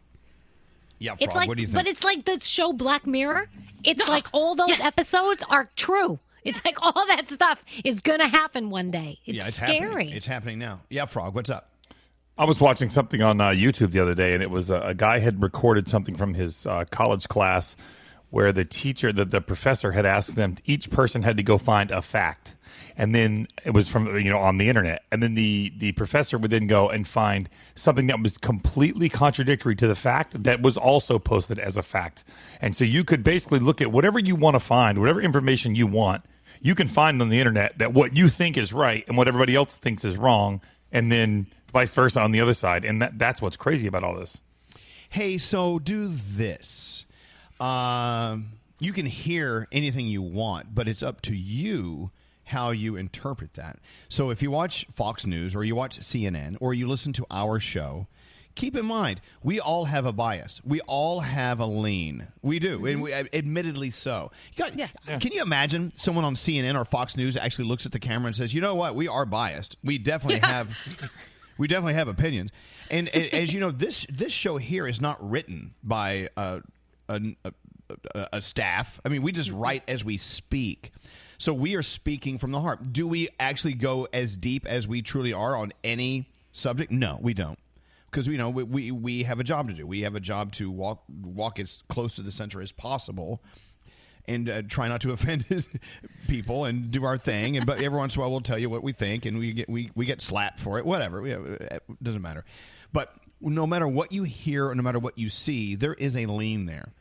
[0.99, 3.49] Yeah, Frog, It's like, but it's like the show Black Mirror.
[3.83, 6.19] It's like all those episodes are true.
[6.43, 9.19] It's like all that stuff is gonna happen one day.
[9.25, 9.79] It's, yeah, it's scary.
[9.79, 10.09] happening.
[10.09, 10.81] It's happening now.
[10.89, 11.69] Yeah, Frog, what's up?
[12.37, 14.93] I was watching something on uh, YouTube the other day, and it was a, a
[14.93, 17.75] guy had recorded something from his uh, college class
[18.29, 20.55] where the teacher, the, the professor, had asked them.
[20.65, 22.55] Each person had to go find a fact,
[22.97, 26.37] and then it was from you know on the internet, and then the the professor
[26.37, 30.77] would then go and find something that was completely contradictory to the fact that was
[30.77, 32.23] also posted as a fact,
[32.59, 35.87] and so you could basically look at whatever you want to find, whatever information you
[35.87, 36.23] want.
[36.63, 39.55] You can find on the internet that what you think is right and what everybody
[39.55, 40.61] else thinks is wrong,
[40.91, 42.85] and then vice versa on the other side.
[42.85, 44.41] And that, that's what's crazy about all this.
[45.09, 47.05] Hey, so do this.
[47.59, 52.11] Um, you can hear anything you want, but it's up to you
[52.51, 53.79] how you interpret that.
[54.09, 57.59] So if you watch Fox News or you watch CNN or you listen to our
[57.59, 58.07] show,
[58.55, 60.61] keep in mind we all have a bias.
[60.65, 62.27] We all have a lean.
[62.41, 63.27] We do, and we, mm-hmm.
[63.33, 64.31] admittedly so.
[64.55, 67.99] You got- Can you imagine someone on CNN or Fox News actually looks at the
[67.99, 68.95] camera and says, "You know what?
[68.95, 69.77] We are biased.
[69.83, 70.69] We definitely have."
[71.57, 72.51] we definitely have opinions.
[72.89, 76.61] And, as you know, this this show here is not written by a,
[77.07, 77.53] a, a,
[78.15, 78.99] a- a staff.
[79.05, 79.59] I mean, we just mm-hmm.
[79.59, 80.91] write as we speak.
[81.41, 82.93] So we are speaking from the heart.
[82.93, 86.91] Do we actually go as deep as we truly are on any subject?
[86.91, 87.57] No, we don't.
[88.05, 89.87] Because you know we, we we have a job to do.
[89.87, 93.41] We have a job to walk walk as close to the center as possible,
[94.27, 95.67] and uh, try not to offend
[96.27, 97.57] people and do our thing.
[97.57, 99.53] And but every once in a while we'll tell you what we think, and we
[99.53, 100.85] get we, we get slapped for it.
[100.85, 102.45] Whatever, we, it doesn't matter.
[102.93, 106.27] But no matter what you hear or no matter what you see, there is a
[106.27, 106.93] lean there.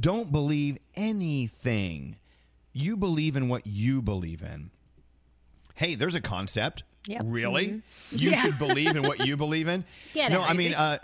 [0.00, 2.16] Don't believe anything.
[2.74, 4.70] You believe in what you believe in.
[5.76, 6.82] Hey, there's a concept.
[7.06, 7.22] Yep.
[7.24, 7.66] Really?
[7.68, 7.82] Mhm.
[8.12, 8.42] You Yeah.
[8.42, 9.84] should believe in what you believe in.
[10.12, 10.98] Get no, it, I mean, uh,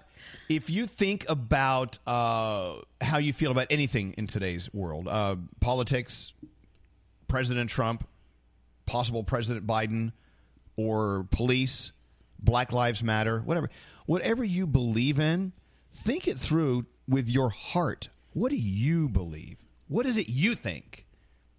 [0.49, 6.33] if you think about uh, how you feel about anything in today's world, uh, politics,
[7.29, 8.07] President Trump,
[8.87, 10.13] possible President Biden,
[10.77, 11.93] or police,
[12.43, 13.71] Black Lives Matter, whatever,
[14.07, 15.53] whatever you believe in,
[15.93, 18.09] think it through with your heart.
[18.33, 19.59] What do you believe?
[19.89, 21.05] What is it you think?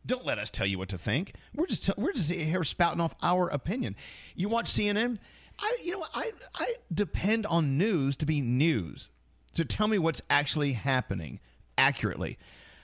[0.06, 1.34] Don't let us tell you what to think.
[1.56, 3.95] We're just tell we're just here spouting off our opinion.
[4.36, 5.18] You watch CNN.
[5.60, 6.06] I you know?
[6.14, 9.10] I I depend on news to be news
[9.54, 11.39] to tell me what's actually happening
[11.78, 12.38] accurately.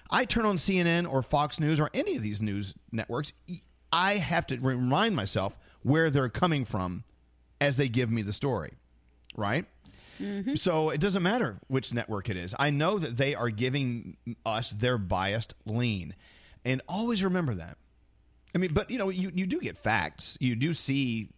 [0.10, 3.34] I turn on CNN or Fox News or any of these news networks.
[3.92, 7.04] I have to remind myself where they're coming from
[7.60, 8.74] as they give me the story,
[9.36, 9.66] right?
[10.22, 10.56] Mm-hmm.
[10.56, 12.56] So it doesn't matter which network it is.
[12.58, 16.16] I know that they are giving us their biased lean.
[16.68, 17.78] And always remember that.
[18.54, 20.38] I mean, but you know, you, you do get facts.
[20.42, 21.30] You do see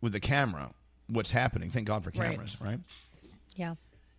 [0.00, 0.70] with the camera
[1.08, 1.70] what's happening.
[1.70, 2.80] Thank God for cameras, right?
[3.54, 3.74] Yeah.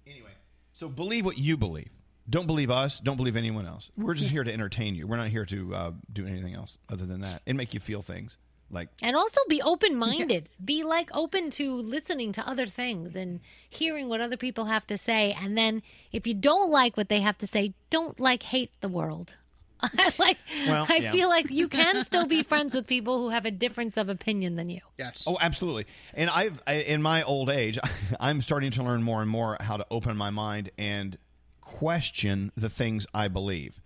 [0.05, 0.31] Anyway,
[0.73, 1.89] so believe what you believe.
[2.29, 2.99] Don't believe us.
[2.99, 3.89] Don't believe anyone else.
[3.97, 5.07] We're just here to entertain you.
[5.07, 8.01] We're not here to uh, do anything else other than that and make you feel
[8.01, 8.37] things
[8.69, 10.49] like And also be open minded.
[10.63, 14.97] Be like open to listening to other things and hearing what other people have to
[14.97, 15.35] say.
[15.41, 15.81] And then
[16.11, 19.37] if you don't like what they have to say, don't like hate the world.
[20.19, 21.11] like Well, I yeah.
[21.11, 24.55] feel like you can still be friends with people who have a difference of opinion
[24.55, 24.81] than you.
[24.97, 25.23] Yes.
[25.27, 25.85] Oh, absolutely.
[26.13, 27.77] And I've I, in my old age,
[28.19, 31.17] I'm starting to learn more and more how to open my mind and
[31.61, 33.79] question the things I believe.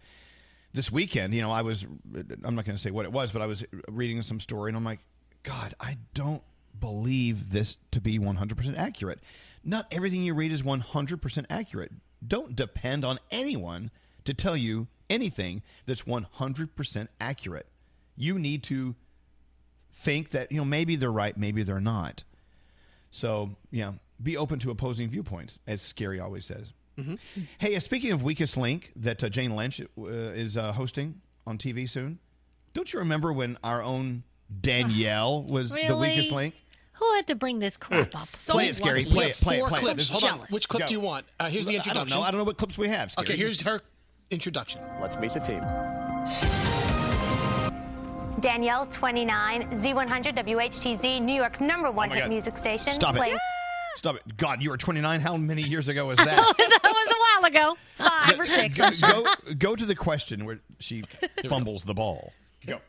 [0.74, 1.86] This weekend, you know, I was
[2.44, 4.78] I'm not going to say what it was, but I was reading some story and
[4.78, 5.00] I'm like,
[5.44, 6.44] God, I don't
[6.80, 9.20] believe this to be 100% accurate.
[9.64, 11.92] Not everything you read is 100% accurate.
[12.26, 13.92] Don't depend on anyone
[14.26, 17.68] to tell you anything that's 100% accurate.
[18.16, 18.96] You need to
[19.94, 22.24] think that you know maybe they're right, maybe they're not.
[23.10, 26.74] So yeah, be open to opposing viewpoints, as Skeery always says.
[26.98, 27.18] Mhm.
[27.58, 31.58] Hey, uh, speaking of Weakest Link that uh, Jane Lynch uh, is uh, hosting on
[31.58, 32.20] TV soon,
[32.74, 34.24] don't you remember when our own
[34.62, 36.54] Danielle was the Weakest Link?
[36.94, 38.28] Who had to bring this crap up?
[38.48, 39.08] play it, Skeery.
[39.10, 39.36] Play it.
[39.38, 39.60] Play it.
[39.62, 39.82] Four Play it.
[39.84, 40.10] clips.
[40.10, 40.40] Hold on.
[40.52, 40.88] Which clip Go.
[40.88, 41.26] do you want?
[41.40, 42.18] Uh, here's the I don't introduction.
[42.20, 42.24] know.
[42.24, 43.10] I don't know what clips we have.
[43.10, 43.22] Skeery.
[43.24, 43.82] Okay, here's her
[44.32, 44.82] introduction.
[45.02, 45.62] Let's meet the team.
[48.40, 52.30] Danielle, 29, Z100 WHTZ, New York's number one oh my hit God.
[52.30, 52.92] music station.
[52.92, 53.40] Stop Play- it.
[53.98, 54.38] Stop it.
[54.38, 55.20] God, you were 29.
[55.20, 56.40] How many years ago was that?
[56.40, 57.78] Oh, that was a while ago.
[57.96, 58.78] Five or six.
[58.78, 59.26] go, go,
[59.60, 61.04] go to the question where she
[61.48, 62.32] fumbles the ball.
[62.66, 62.80] Go.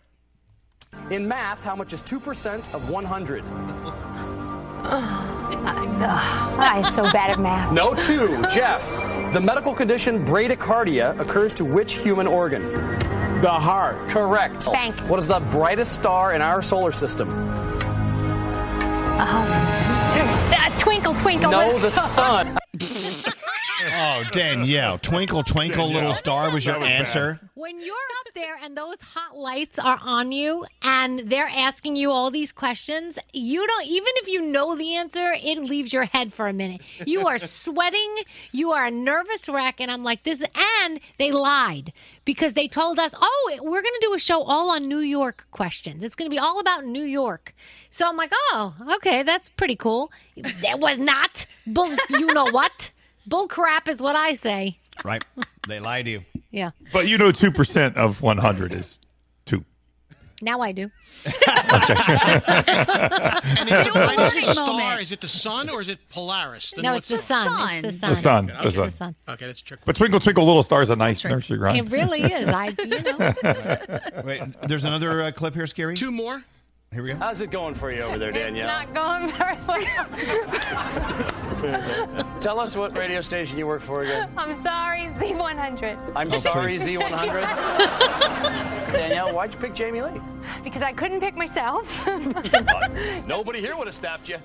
[1.11, 3.45] In math, how much is 2% of 100?
[4.85, 7.72] I'm so bad at math.
[7.72, 8.43] No, two.
[8.53, 8.89] Jeff,
[9.33, 12.70] the medical condition bradycardia occurs to which human organ?
[13.41, 14.09] The heart.
[14.09, 14.66] Correct.
[14.72, 14.95] Bank.
[15.09, 17.28] What is the brightest star in our solar system?
[19.18, 21.51] Uh, twinkle, twinkle.
[21.51, 22.59] No, the sun.
[23.95, 24.99] Oh, Danielle.
[24.99, 27.01] Twinkle, twinkle, little star was your That was bad.
[27.62, 32.10] When you're up there and those hot lights are on you and they're asking you
[32.10, 36.32] all these questions, you don't, even if you know the answer, it leaves your head
[36.32, 36.80] for a minute.
[37.06, 38.16] You are sweating.
[38.50, 39.80] You are a nervous wreck.
[39.80, 40.48] And I'm like, this, is
[40.82, 41.92] and they lied
[42.24, 45.46] because they told us, oh, we're going to do a show all on New York
[45.52, 46.02] questions.
[46.02, 47.54] It's going to be all about New York.
[47.90, 50.10] So I'm like, oh, okay, that's pretty cool.
[50.34, 51.46] It was not.
[51.64, 52.90] Bull, you know what?
[53.24, 54.80] Bull crap is what I say.
[55.05, 55.24] Right.
[55.66, 56.24] They lied to you.
[56.51, 56.70] Yeah.
[56.93, 59.01] But you know, 2% of 100 is
[59.47, 59.64] 2.
[60.43, 60.90] Now I do.
[62.45, 65.01] And is the Do a star, moment.
[65.03, 66.72] is it the sun or is it Polaris?
[66.72, 67.84] The No, North it's the sun.
[67.84, 68.47] It's the sun.
[68.47, 68.51] The sun.
[68.51, 68.64] Okay.
[68.64, 68.86] The sun.
[68.86, 69.14] The sun.
[69.28, 69.80] Okay, that's a trick.
[69.84, 71.76] But Twinkle Twinkle Little Star is a nice nursery rhyme.
[71.76, 72.49] It really is.
[72.49, 74.22] I, you know.
[74.24, 75.95] Wait, there's another uh, clip here, Skeery?
[75.97, 76.43] Two more.
[76.93, 77.16] Here we go.
[77.16, 78.66] How's it going for you over there, Danielle?
[78.66, 79.80] Not going very well.
[82.40, 84.28] Tell us what radio station you work for again.
[84.36, 86.12] I'm sorry, Z100.
[86.14, 86.99] I'm Oh, sorry, please.
[86.99, 88.93] Z100.
[88.93, 90.20] Danielle, why'd you pick Jamie Lee?
[90.62, 92.07] Because I couldn't pick myself.
[93.26, 94.36] Nobody here would have stopped you.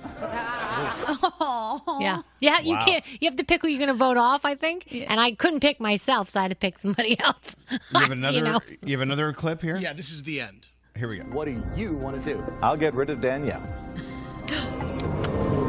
[2.00, 2.22] Yeah.
[2.40, 2.84] Yeah, you Wow.
[2.86, 3.04] can't.
[3.20, 4.86] You have to pick who you're going to vote off, I think.
[4.94, 7.56] And I couldn't pick myself, so I had to pick somebody else.
[7.70, 8.38] You have another.
[8.38, 8.60] You know.
[8.84, 9.76] you have another clip here.
[9.76, 10.67] Yeah, this is the end.
[10.98, 11.24] Here we go.
[11.24, 12.44] What do you want to do?
[12.60, 13.62] I'll get rid of Danielle.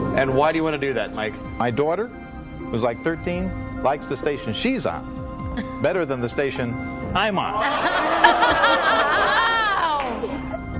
[0.09, 1.39] And why do you want to do that, Mike?
[1.57, 5.19] My daughter, who's like 13, likes the station she's on
[5.81, 6.73] better than the station
[7.15, 7.55] I'm on.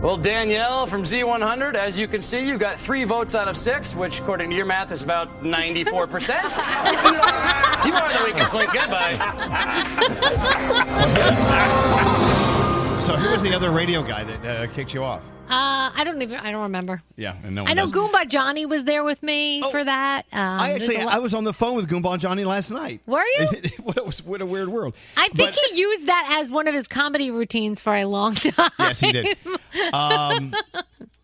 [0.02, 3.94] Well, Danielle from Z100, as you can see, you've got three votes out of six,
[3.94, 6.30] which, according to your math, is about 94%.
[7.86, 8.72] you are the weakest link.
[8.72, 9.18] Goodbye.
[13.02, 15.22] So who was the other radio guy that uh, kicked you off?
[15.50, 16.38] Uh, I don't even.
[16.38, 17.02] I don't remember.
[17.16, 17.96] Yeah, and no one I know does.
[17.96, 20.26] Oh, Goomba Johnny was there with me for that.
[20.32, 23.02] Um, I actually, a I was on the phone with Goomba and Johnny last night.
[23.08, 23.48] Were you?
[23.84, 24.96] what, a, what a weird world.
[25.18, 28.70] I think he used that as one of his comedy routines for a long time.
[28.78, 29.38] Yes, he did.
[29.92, 30.54] Um,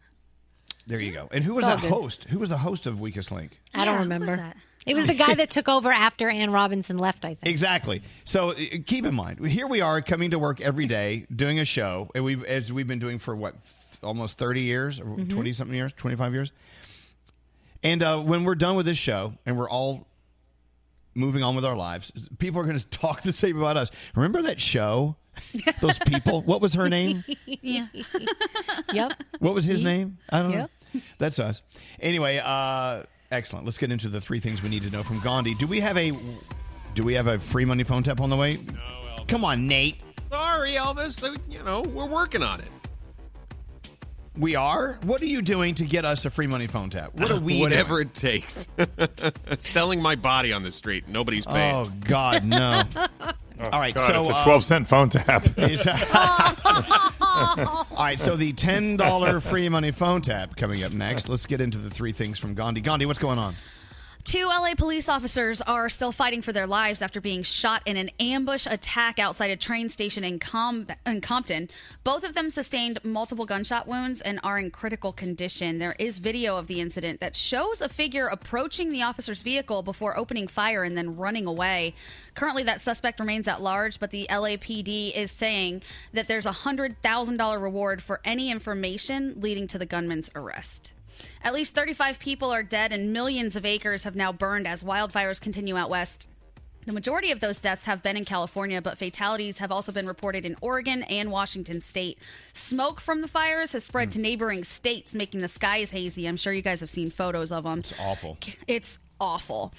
[0.87, 1.29] there you go.
[1.31, 2.23] And who was It's the host?
[2.25, 3.59] Who was the host of Weakest Link?
[3.75, 4.53] I don't remember.
[4.85, 7.25] It was the guy that took over after Anne Robinson left.
[7.25, 7.47] I think.
[7.47, 8.01] Exactly.
[8.23, 8.55] So uh,
[8.85, 12.23] keep in mind, here we are coming to work every day doing a show, and
[12.23, 13.55] we as we've been doing for what
[14.03, 15.29] almost thirty years, or Mhm.
[15.29, 16.51] twenty something years, twenty five years.
[17.83, 20.07] And uh, when we're done with this show, and we're all
[21.13, 23.91] moving on with our lives, people are going to talk the same about us.
[24.15, 25.15] Remember that show?
[25.81, 26.41] Those people.
[26.43, 27.23] What was her name?
[27.61, 27.87] Yeah.
[28.93, 29.13] yep.
[29.39, 30.17] What was his name?
[30.29, 30.69] I don't Yep.
[30.93, 31.01] know.
[31.17, 31.61] That's us.
[31.99, 33.03] Anyway, uh,
[33.35, 33.65] excellent.
[33.65, 35.53] Let's get into the three things we need to know from Gandhi.
[35.55, 36.11] Do we have a
[36.93, 38.57] do we have a free money phone tap on the way?
[38.67, 38.73] No.
[38.73, 39.27] Elvis.
[39.27, 39.97] Come on, Nate.
[40.29, 41.37] Sorry, Elvis.
[41.49, 42.69] You know, we're working on it.
[44.37, 44.99] We are.
[45.03, 47.13] What are you doing to get us a free money phone tap?
[47.15, 47.59] What are we?
[47.61, 48.07] Whatever doing?
[48.07, 48.67] it takes.
[49.59, 51.07] Selling my body on the street.
[51.07, 51.75] Nobody's paying.
[51.75, 52.83] Oh God, no.
[53.59, 55.47] All right, God, so it's a uh, 12 cent phone tap.
[57.91, 61.29] All right, so the ten dollar free money phone tap coming up next.
[61.29, 62.81] Let's get into the three things from Gandhi.
[62.81, 63.55] Gandhi, what's going on?
[64.25, 68.09] Two LA police officers are still fighting for their lives after being shot in an
[68.19, 71.69] ambush attack outside a train station in, Com- in Compton.
[72.03, 75.77] Both of them sustained multiple gunshot wounds and are in critical condition.
[75.77, 80.17] There is video of the incident that shows a figure approaching the officer's vehicle before
[80.17, 81.93] opening fire and then running away.
[82.33, 87.61] Currently, that suspect remains at large, but the LAPD is saying that there's a $100,000
[87.61, 90.94] reward for any information leading to the gunman's arrest.
[91.43, 95.39] At least 35 people are dead and millions of acres have now burned as wildfires
[95.39, 96.27] continue out west.
[96.85, 100.45] The majority of those deaths have been in California, but fatalities have also been reported
[100.45, 102.19] in Oregon and Washington state.
[102.53, 104.23] Smoke from the fires has spread to hmm.
[104.23, 106.27] neighboring states, making the skies hazy.
[106.27, 107.79] I'm sure you guys have seen photos of them.
[107.79, 108.37] It's awful.
[108.67, 109.73] It's awful.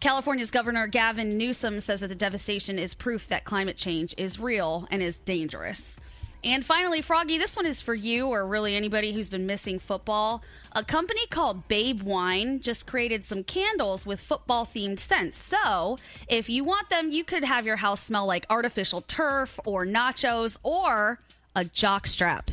[0.00, 4.86] California's Governor Gavin Newsom says that the devastation is proof that climate change is real
[4.90, 5.96] and is dangerous.
[6.42, 10.42] And finally, Froggy, this one is for you or really anybody who's been missing football.
[10.72, 15.36] A company called Babe Wine just created some candles with football themed scents.
[15.38, 19.84] So, if you want them, you could have your house smell like artificial turf or
[19.84, 21.18] nachos or
[21.54, 22.50] a jock strap.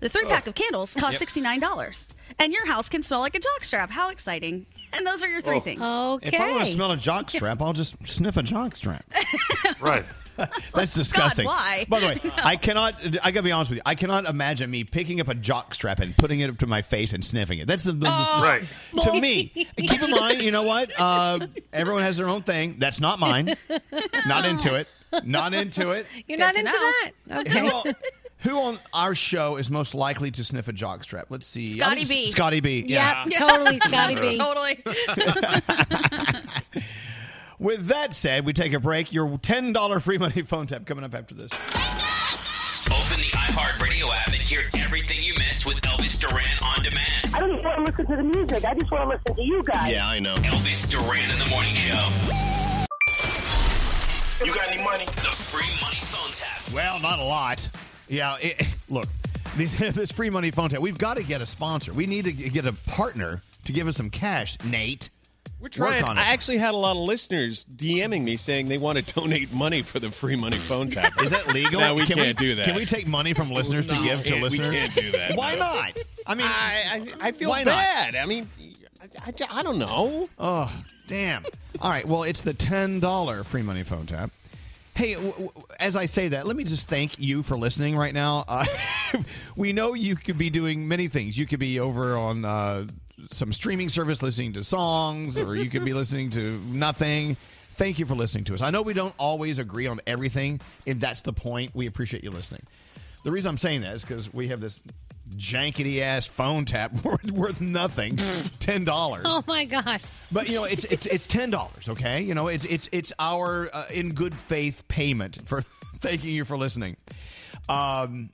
[0.00, 0.50] The three pack oh.
[0.50, 1.28] of candles cost Yep.
[1.28, 2.06] $69,
[2.38, 3.90] and your house can smell like a jock strap.
[3.90, 4.66] How exciting!
[4.92, 5.60] And those are your three oh.
[5.60, 5.82] things.
[5.82, 6.36] Okay.
[6.36, 9.04] If I want to smell a jock strap, I'll just sniff a jock strap.
[9.80, 10.04] right.
[10.74, 11.46] That's disgusting.
[11.46, 11.86] why?
[11.88, 12.30] By the way, No.
[12.36, 12.94] I cannot.
[13.24, 13.82] I gotta be honest with you.
[13.86, 16.82] I cannot imagine me picking up a jock strap and putting it up to my
[16.82, 17.66] face and sniffing it.
[17.66, 18.62] That's the, the- Right.
[19.02, 19.46] to me.
[19.76, 20.92] Keep in mind, you know what?
[20.98, 22.76] Uh, everyone has their own thing.
[22.78, 23.54] That's not mine.
[24.26, 24.88] Not into it.
[25.24, 26.06] Not into it.
[26.26, 26.92] You're not into know.
[27.26, 27.38] that.
[27.46, 27.60] Okay.
[27.60, 27.94] Who on,
[28.40, 31.26] who on our show is most likely to sniff a jock strap?
[31.30, 31.72] Let's see.
[31.78, 32.30] Scotty think B.
[32.30, 32.84] Scotty B.
[32.86, 33.24] Yeah.
[33.36, 34.36] Totally, Scotty B.
[34.36, 34.82] totally.
[37.58, 39.12] With that said, we take a break.
[39.12, 41.52] Your ten dollar free money phone tap coming up after this.
[42.86, 47.34] Open the iHeartRadio app and hear everything you missed with Elvis Duran on demand.
[47.34, 48.64] I don't just want to listen to the music.
[48.64, 49.90] I just want to listen to you guys.
[49.90, 50.34] Yeah, I know.
[50.36, 51.94] Elvis Duran in the morning show.
[54.44, 55.06] You got any money?
[55.06, 56.74] The free money phone tap.
[56.74, 57.66] Well, not a lot.
[58.08, 59.06] Yeah, it, look,
[59.56, 60.80] this, this free money phone tap.
[60.80, 61.94] We've got to get a sponsor.
[61.94, 64.58] We need to get a partner to give us some cash.
[64.64, 65.08] Nate,
[65.58, 66.04] We're trying.
[66.04, 69.82] I actually had a lot of listeners DMing me saying they want to donate money
[69.82, 71.20] for the free money phone tap.
[71.22, 71.80] Is that legal?
[71.80, 72.66] no, we Can can't do that.
[72.66, 74.68] Can we take money from listeners No, to give to listeners?
[74.70, 75.36] We can't do that.
[75.36, 75.60] Why no.
[75.60, 75.98] not?
[76.26, 77.70] I mean, I, I, I feel why not?
[77.70, 78.16] bad.
[78.16, 78.48] I mean,
[79.00, 80.28] I, I, I don't know.
[80.38, 80.70] Oh,
[81.06, 81.44] damn.
[81.80, 82.06] All right.
[82.06, 84.30] Well, it's the $10 free money phone tap.
[84.94, 88.14] Hey, w- w- as I say that, let me just thank you for listening right
[88.14, 88.44] now.
[88.48, 88.64] Uh,
[89.56, 91.36] we know you could be doing many things.
[91.38, 92.86] You could be over on uh,
[93.30, 97.36] some streaming service listening to songs, or you could be listening to nothing.
[97.74, 98.62] Thank you for listening to us.
[98.62, 101.72] I know we don't always agree on everything, and that's the point.
[101.74, 102.62] We appreciate you listening.
[103.24, 104.80] The reason I'm saying that is because we have this
[105.36, 106.92] jankety ass phone tap
[107.32, 108.16] worth, nothing,
[108.60, 109.22] ten dollars.
[109.24, 110.02] Oh my gosh.
[110.32, 111.88] But you know, it's it's it's ten dollars.
[111.88, 115.62] Okay, you know, it's it's it's our uh, in good faith payment for
[115.98, 116.96] thanking you for listening.
[117.68, 118.30] Um,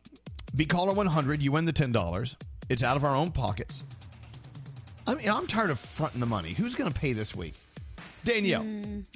[0.55, 1.43] be caller one hundred.
[1.43, 2.37] You win the ten dollars.
[2.69, 3.85] It's out of our own pockets.
[5.07, 6.51] I mean, I'm tired of fronting the money.
[6.53, 7.55] Who's going to pay this week?
[8.25, 8.65] Danielle.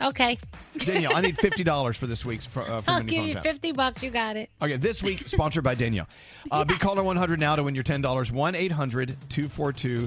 [0.02, 0.36] Okay.
[0.78, 3.44] Danielle, I need fifty dollars for this week's uh, free I'll give phone you tap.
[3.44, 4.02] 50 bucks.
[4.02, 4.50] You got it.
[4.60, 6.08] Okay, this week sponsored by Danielle.
[6.50, 8.32] Uh, Be caller 100 now to win your $10.
[8.32, 10.06] 1 800 242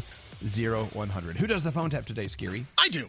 [0.93, 1.37] 0100.
[1.37, 2.65] Who does the phone tap today, Skeery?
[2.77, 3.07] I do.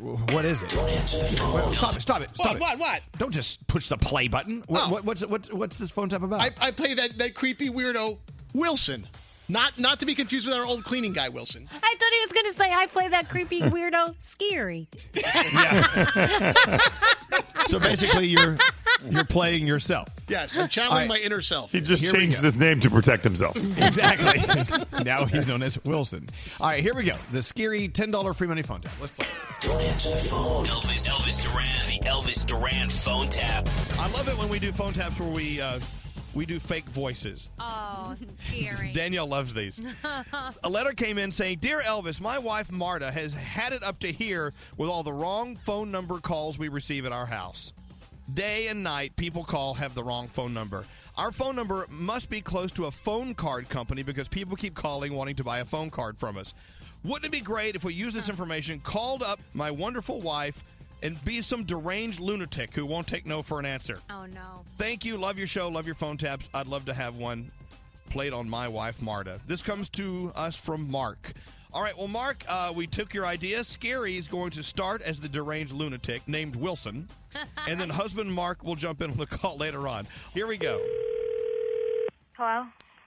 [0.00, 0.74] What is it?
[0.76, 2.02] Wait, stop it!
[2.02, 2.30] Stop it!
[2.30, 2.56] Stop What?
[2.56, 2.60] it!
[2.60, 2.78] What?
[2.78, 3.02] What?
[3.18, 4.62] Don't just push the play button.
[4.66, 4.90] What, Oh.
[4.90, 6.40] what, what's what's what's this phone tap about?
[6.40, 8.18] I, I play that, that creepy weirdo
[8.52, 9.06] Wilson.
[9.52, 11.68] Not not to be confused with our old cleaning guy Wilson.
[11.70, 14.86] I thought he was going to say I play that creepy weirdo Skeery.
[17.68, 18.56] so basically, you're
[19.10, 20.08] you're playing yourself.
[20.28, 21.08] Yes, I'm channeling All right.
[21.08, 21.70] my inner self.
[21.72, 22.44] He just Here we changed go.
[22.44, 23.56] his name to protect himself.
[23.82, 24.40] Exactly.
[25.04, 26.26] now he's known as Wilson.
[26.60, 27.12] All right, here we go.
[27.32, 28.92] The scary ten dollar free money phone tap.
[29.00, 29.26] Let's play.
[29.60, 30.64] Don't answer the phone.
[30.64, 33.68] Elvis, Elvis Duran, the Elvis Duran phone tap.
[33.98, 35.78] I love it when we do phone taps where we uh,
[36.34, 37.48] we do fake voices.
[37.58, 38.92] Oh, scary.
[38.94, 39.80] Danielle loves these.
[40.64, 44.10] A letter came in saying, Dear Elvis, my wife Marta has had it up to
[44.10, 47.72] here with all the wrong phone number calls we receive at our house.
[48.34, 50.84] Day and night, people call have the wrong phone number.
[51.16, 55.12] Our phone number must be close to a phone card company because people keep calling
[55.12, 56.54] wanting to buy a phone card from us.
[57.04, 60.62] Wouldn't it be great if we used this information, called up my wonderful wife,
[61.02, 63.98] and be some deranged lunatic who won't take no for an answer?
[64.10, 64.64] Oh, no.
[64.78, 65.16] Thank you.
[65.16, 65.68] Love your show.
[65.68, 66.48] Love your phone taps.
[66.54, 67.50] I'd love to have one
[68.10, 69.40] played on my wife, Marta.
[69.46, 71.32] This comes to us from Mark.
[71.74, 73.60] All right, well, Mark, uh, we took your idea.
[73.60, 77.08] Skeery is going to start as the deranged lunatic named Wilson,
[77.66, 80.06] and then husband Mark will jump in on the call later on.
[80.34, 80.84] Here we go.
[82.34, 82.66] Hello?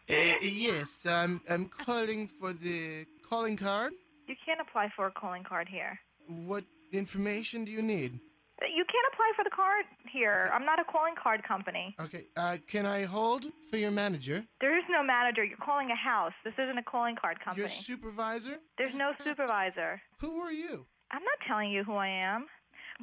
[0.09, 3.93] Uh, yes, I'm I'm calling for the calling card.
[4.27, 5.99] You can't apply for a calling card here.
[6.27, 6.63] What
[6.97, 8.19] information do you need?
[8.61, 10.49] You can't apply for the card here.
[10.53, 11.93] I'm not a calling card company.
[11.99, 14.43] Okay, uh, can I hold for your manager?
[14.61, 15.43] There is no manager.
[15.43, 16.31] You're calling a house.
[16.45, 17.61] This isn't a calling card company.
[17.61, 18.57] Your supervisor?
[18.77, 20.01] There's no supervisor.
[20.21, 20.85] Who are you?
[21.11, 22.45] I'm not telling you who I am.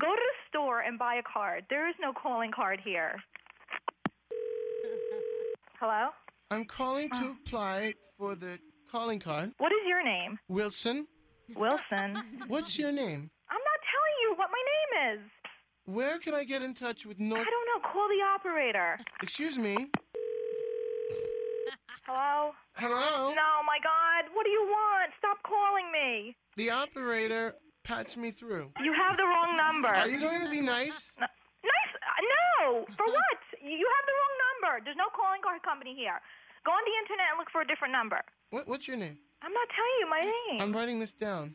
[0.00, 1.64] Go to the store and buy a card.
[1.68, 3.16] There is no calling card here.
[5.80, 6.08] Hello?
[6.50, 8.58] I'm calling to apply for the
[8.90, 9.52] calling card.
[9.58, 10.38] What is your name?
[10.48, 11.06] Wilson.
[11.56, 12.16] Wilson.
[12.48, 13.30] What's your name?
[13.50, 15.20] I'm not telling you what my name is.
[15.84, 17.40] Where can I get in touch with North?
[17.40, 17.88] I don't know.
[17.90, 18.98] Call the operator.
[19.22, 19.88] Excuse me.
[22.06, 22.52] Hello?
[22.74, 23.30] Hello?
[23.34, 24.30] No, my God.
[24.34, 25.12] What do you want?
[25.18, 26.36] Stop calling me?
[26.56, 28.70] The operator patched me through.
[28.82, 29.88] You have the wrong number.
[29.88, 31.12] Are you going to be nice?
[31.18, 31.28] Nice?
[32.02, 32.22] Uh,
[32.60, 32.84] No.
[32.96, 33.38] For what?
[33.62, 34.84] You you have the wrong number.
[34.84, 36.20] There's no calling card company here.
[36.64, 38.20] Go on the internet and look for a different number.
[38.50, 39.18] What, what's your name?
[39.42, 40.60] I'm not telling you my name.
[40.62, 41.54] I'm writing this down.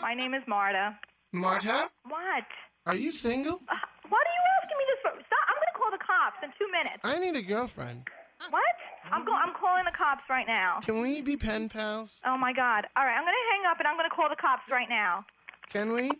[0.00, 0.96] My name is Marta.
[1.32, 1.88] Marta?
[2.08, 2.44] What?
[2.86, 3.54] Are you single?
[3.54, 3.74] Uh,
[4.08, 5.10] Why are you asking me this for?
[5.26, 5.44] Stop.
[5.48, 7.00] I'm going to call the cops in two minutes.
[7.04, 8.02] I need a girlfriend.
[8.50, 8.62] What?
[9.10, 10.80] I'm go- I'm calling the cops right now.
[10.82, 12.14] Can we be pen pals?
[12.26, 12.86] Oh my God.
[12.96, 14.88] All right, I'm going to hang up and I'm going to call the cops right
[14.88, 15.24] now.
[15.70, 16.10] Can we?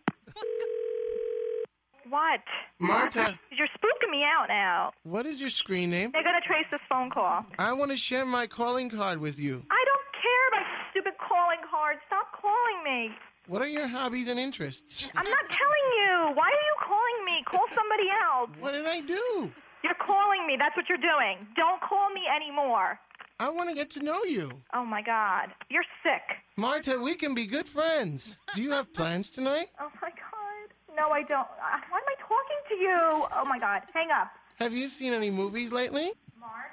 [2.09, 2.41] What?
[2.79, 3.39] Marta.
[3.51, 4.93] You're spooking me out now.
[5.05, 6.11] What is your screen name?
[6.13, 7.45] They're going to trace this phone call.
[7.59, 9.65] I want to share my calling card with you.
[9.71, 12.01] I don't care about stupid calling cards.
[12.07, 13.15] Stop calling me.
[13.49, 15.09] What are your hobbies and interests?
[15.17, 16.35] I'm not telling you.
[16.37, 17.45] Why are you calling me?
[17.45, 18.51] Call somebody else.
[18.61, 19.51] What did I do?
[19.83, 20.57] You're calling me.
[20.59, 21.47] That's what you're doing.
[21.57, 22.99] Don't call me anymore.
[23.41, 24.53] I want to get to know you.
[24.73, 25.49] Oh my God.
[25.69, 26.23] You're sick.
[26.57, 28.37] Marta, we can be good friends.
[28.55, 29.67] Do you have plans tonight?
[29.81, 30.97] Oh my God.
[30.97, 31.41] No, I don't.
[31.41, 33.27] Uh, Why am I talking to you?
[33.35, 33.83] Oh my God.
[33.95, 34.31] Hang up.
[34.57, 36.13] Have you seen any movies lately?
[36.39, 36.71] Mark?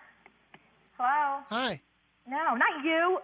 [0.98, 1.40] Hello?
[1.50, 1.82] Hi.
[2.28, 3.20] No, not you.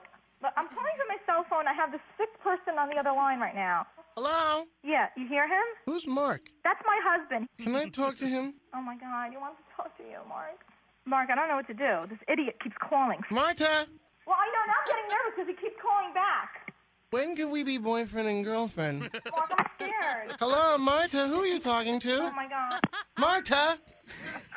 [0.45, 1.65] But I'm calling from my cell phone.
[1.65, 3.87] I have this sick person on the other line right now.
[4.15, 4.65] Hello?
[4.83, 5.65] Yeah, you hear him?
[5.87, 6.41] Who's Mark?
[6.63, 7.49] That's my husband.
[7.57, 8.53] Can I talk to him?
[8.75, 10.61] Oh my God, he wants to talk to you, Mark.
[11.07, 12.05] Mark, I don't know what to do.
[12.13, 13.21] This idiot keeps calling.
[13.31, 13.87] Marta,
[14.27, 14.63] Well, I know.
[14.69, 16.71] Now I'm getting nervous because he keeps calling back.
[17.09, 18.99] when can we be boyfriend and girlfriend?
[19.31, 20.35] Mark, I'm scared.
[20.39, 22.21] Hello, Marta, who are you talking to?
[22.21, 22.81] Oh my God.
[23.17, 23.79] Marta!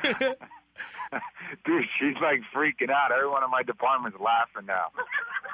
[1.64, 3.10] Dude, she's like freaking out.
[3.10, 4.92] Everyone in my department's laughing now.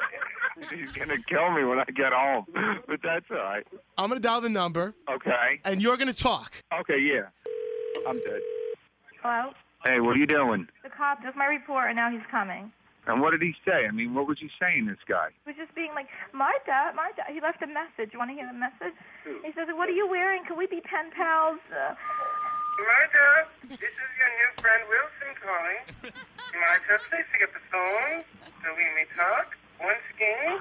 [0.71, 2.47] She's gonna kill me when I get home,
[2.89, 3.67] but that's all right.
[3.99, 5.61] I'm going to dial the number, Okay.
[5.65, 6.53] and you're going to talk.
[6.81, 7.27] Okay, yeah.
[8.09, 8.41] I'm dead.
[9.23, 9.53] Hello?
[9.87, 10.67] Hey, what are you doing?
[10.83, 12.73] The cop does my report, and now he's coming.
[13.07, 13.85] And what did he say?
[13.87, 15.29] I mean, what was he saying, this guy?
[15.45, 17.23] He was just being like, Marta, Marta.
[17.29, 18.13] He left a message.
[18.15, 18.97] You want to hear the message?
[19.45, 20.43] He says, What are you wearing?
[20.49, 21.61] Can we be pen pals?
[21.69, 21.93] Uh,
[22.81, 23.27] Marta,
[23.69, 25.81] this is your new friend Wilson calling.
[26.65, 28.25] Marta, please pick up the phone
[28.65, 30.59] so we may talk once again.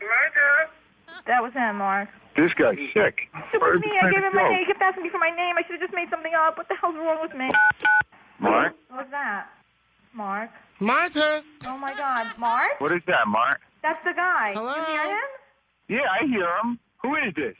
[0.00, 0.70] Marta.
[1.26, 2.08] that was him, Mark.
[2.36, 3.28] This guy's sick.
[3.52, 3.98] It was me.
[4.00, 4.60] I gave him my name.
[4.60, 5.56] He kept asking me for my name.
[5.58, 6.56] I should have just made something up.
[6.56, 7.50] What the hell's wrong with me?
[8.38, 8.74] Mark?
[8.88, 9.48] What was that?
[10.14, 10.50] Mark?
[10.80, 11.42] Marta!
[11.66, 12.80] Oh my God, Mark?
[12.80, 13.60] What is that, Mark?
[13.82, 14.52] That's the guy.
[14.54, 14.74] Hello?
[14.74, 15.28] You hear him?
[15.88, 16.78] Yeah, I hear him.
[17.02, 17.56] Who is this?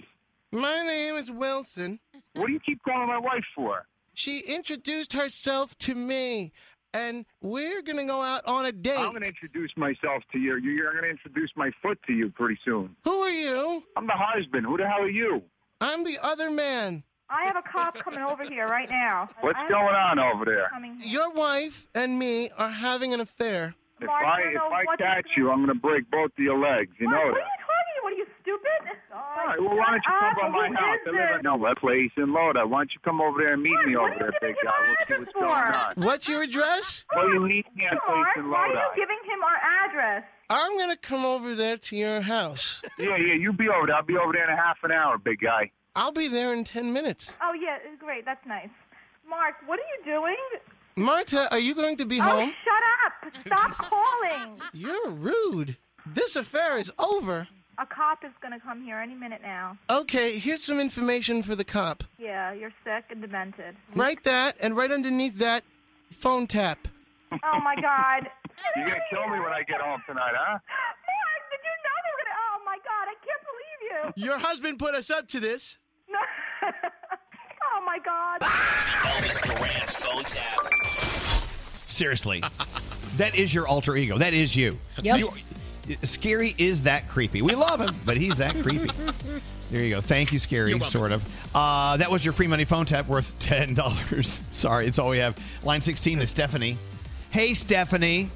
[0.52, 2.00] My name is Wilson.
[2.34, 3.86] What do you keep calling my wife for?
[4.14, 6.52] She introduced herself to me,
[6.94, 8.98] and we're going to go out on a date.
[8.98, 10.56] I'm going to introduce myself to you.
[10.56, 12.96] You're going to introduce my foot to you pretty soon.
[13.04, 13.82] Who are you?
[13.96, 14.66] I'm the husband.
[14.66, 15.42] Who the hell are you?
[15.80, 17.04] I'm the other man.
[17.28, 19.30] I have a cop coming over here right now.
[19.40, 20.68] What's I have going on over there?
[20.98, 23.74] Your wife and me are having an affair.
[24.00, 26.58] If Mark, I you if I catch you, I'm going to break both of your
[26.58, 26.90] legs.
[26.98, 27.40] You Mark, know what that.
[27.40, 28.02] are you talking to?
[28.02, 28.99] What are you stupid?
[29.12, 30.98] All right, well, why don't you come by my house?
[31.06, 32.66] I live at no that place in Loda.
[32.66, 34.70] Why don't you come over there and meet me over there, big guy?
[34.86, 35.94] We'll see what's going on.
[35.96, 37.04] What's your address?
[37.14, 40.24] Well, you meet me at place Mark, in why are you giving him our address?
[40.48, 42.82] I'm going to come over there to your house.
[42.98, 43.96] Yeah, yeah, you be over there.
[43.96, 45.70] I'll be over there in a half an hour, big guy.
[45.96, 47.32] I'll be there in 10 minutes.
[47.42, 48.24] Oh, yeah, great.
[48.24, 48.68] That's nice.
[49.28, 50.36] Mark, what are you doing?
[50.96, 52.52] Marta, are you going to be oh, home?
[52.64, 53.46] shut up.
[53.46, 54.60] Stop calling.
[54.72, 55.76] You're rude.
[56.06, 57.48] This affair is over.
[57.80, 59.78] A cop is going to come here any minute now.
[59.88, 62.04] Okay, here's some information for the cop.
[62.18, 63.74] Yeah, you're sick and demented.
[63.94, 65.64] Write that, and right underneath that,
[66.10, 66.86] phone tap.
[67.32, 68.28] Oh, my God.
[68.76, 70.58] You're going to kill me when I get home tonight, huh?
[70.58, 70.60] Mark,
[71.50, 72.36] did you know they were going to...
[72.36, 74.26] Oh, my God, I can't believe you.
[74.26, 75.78] Your husband put us up to this.
[76.08, 76.18] No.
[76.68, 78.40] oh, my God.
[78.42, 81.90] Elvis Duran phone tap.
[81.90, 82.42] Seriously.
[83.16, 84.18] that is your alter ego.
[84.18, 84.78] That is you.
[85.02, 85.18] Yep.
[85.20, 85.30] You-
[85.96, 87.42] Skeery is that creepy.
[87.42, 88.90] We love him, but he's that creepy.
[89.70, 90.00] There you go.
[90.00, 91.22] Thank you, Skeery, sort of.
[91.54, 94.52] Uh, that was your free money phone tap worth $10.
[94.52, 95.38] Sorry, it's all we have.
[95.62, 96.76] Line 16 is Stephanie.
[97.30, 98.30] Hey, Stephanie.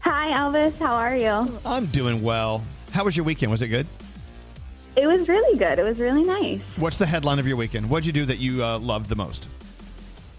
[0.00, 0.78] Hi, Elvis.
[0.78, 1.60] How are you?
[1.66, 2.64] I'm doing well.
[2.92, 3.50] How was your weekend?
[3.50, 3.86] Was it good?
[4.96, 5.78] It was really good.
[5.78, 6.60] It was really nice.
[6.76, 7.90] What's the headline of your weekend?
[7.90, 9.48] What'd you do that you uh, loved the most?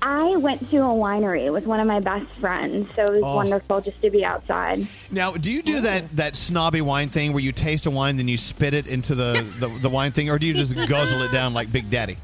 [0.02, 3.36] I went to a winery with one of my best friends, so it was Oh.
[3.36, 4.88] wonderful just to be outside.
[5.12, 8.28] Now, do you do that that snobby wine thing where you taste a wine, then
[8.28, 11.32] you spit it into the, the, the wine thing, or do you just guzzle it
[11.32, 12.18] down like Big Daddy?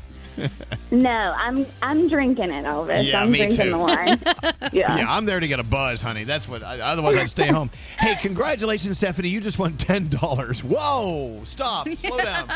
[0.91, 3.09] No, I'm I'm drinking it, Elvis.
[3.09, 3.69] Yeah, I'm me drinking too.
[3.71, 4.19] the wine.
[4.73, 4.97] Yeah.
[4.97, 6.25] Yeah, I'm there to get a buzz, honey.
[6.25, 6.61] That's what.
[6.63, 7.69] I, otherwise, I'd stay home.
[7.99, 9.29] Hey, congratulations, Stephanie!
[9.29, 10.61] You just won ten dollars.
[10.63, 11.39] Whoa!
[11.45, 11.87] Stop!
[11.89, 12.49] Slow down.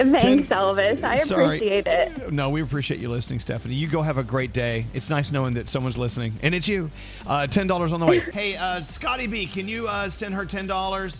[0.00, 1.02] Thanks, Elvis.
[1.04, 1.44] I Sorry.
[1.44, 2.32] appreciate it.
[2.32, 3.74] No, we appreciate you listening, Stephanie.
[3.74, 4.86] You go have a great day.
[4.94, 6.90] It's nice knowing that someone's listening, and it's you.
[7.26, 8.20] Uh, ten dollars on the way.
[8.32, 11.18] hey, uh, Scotty B, can you uh, send her ten dollars?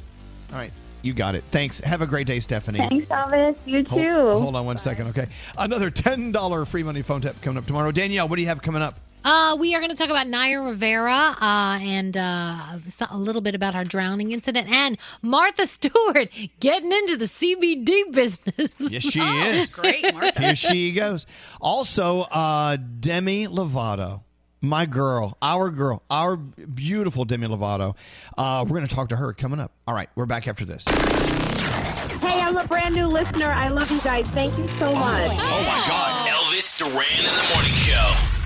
[0.52, 0.72] All right,
[1.02, 1.44] you got it.
[1.50, 1.80] Thanks.
[1.80, 2.78] Have a great day, Stephanie.
[2.78, 3.58] Thanks, Elvis.
[3.66, 4.12] You Hold, too.
[4.40, 5.26] hold on one second, okay?
[5.58, 7.92] Another ten dollar free money phone tap coming up tomorrow.
[7.92, 8.98] Danielle, what do you have coming up?
[9.22, 12.78] Uh, we are going to talk about Naya Rivera uh, and uh,
[13.10, 16.28] a little bit about her drowning incident and Martha Stewart
[16.60, 18.70] getting into the CBD business.
[18.78, 19.70] Yes, she is.
[19.70, 20.40] Great, Martha.
[20.40, 21.26] Here she goes.
[21.60, 24.22] Also, uh, Demi Lovato,
[24.62, 27.96] my girl, our girl, our beautiful Demi Lovato.
[28.38, 29.72] Uh, we're going to talk to her coming up.
[29.86, 30.82] All right, we're back after this.
[32.20, 33.50] Hey, I'm a brand new listener.
[33.50, 34.26] I love you guys.
[34.28, 35.30] Thank you so much.
[35.30, 36.28] Oh my God.
[36.28, 38.39] Elvis Duran in the morning show.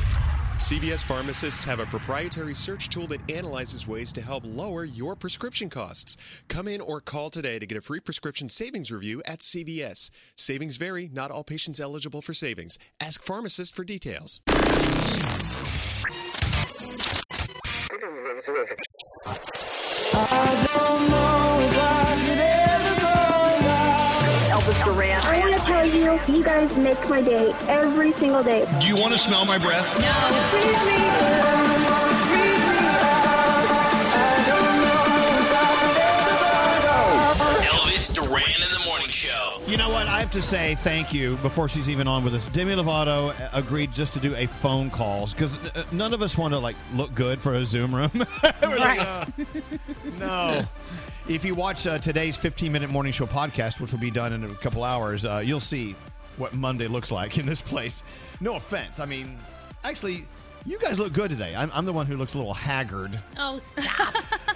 [0.65, 5.69] CVS pharmacists have a proprietary search tool that analyzes ways to help lower your prescription
[5.69, 6.17] costs.
[6.49, 10.11] Come in or call today to get a free prescription savings review at CVS.
[10.37, 12.79] Savings vary, not all patients eligible for savings.
[12.99, 14.41] Ask pharmacist for details.
[24.65, 25.21] Elvis Duran.
[25.21, 28.67] I want to tell you, you guys make my day every single day.
[28.81, 29.87] Do you want to smell my breath?
[30.01, 31.74] Elvis
[38.35, 39.61] Duran in the morning show.
[39.69, 40.09] You know what?
[40.09, 42.47] I have to say thank you before she's even on with us.
[42.47, 45.57] Demi Lovato uh, agreed just to do a phone calls because
[45.93, 48.11] none of us want to like look good for a Zoom room.
[48.63, 49.27] We're like, "Uh,
[50.19, 50.65] no.
[51.29, 54.43] If you watch uh, today's 15 minute morning show podcast, which will be done in
[54.43, 55.95] a couple hours, uh, you'll see
[56.37, 58.03] what Monday looks like in this place.
[58.41, 58.99] No offense.
[58.99, 59.39] I mean,
[59.85, 60.27] actually,
[60.67, 61.55] you guys look good today.
[61.55, 63.17] I'm, I'm the one who looks a little haggard.
[63.39, 64.15] Oh, stop.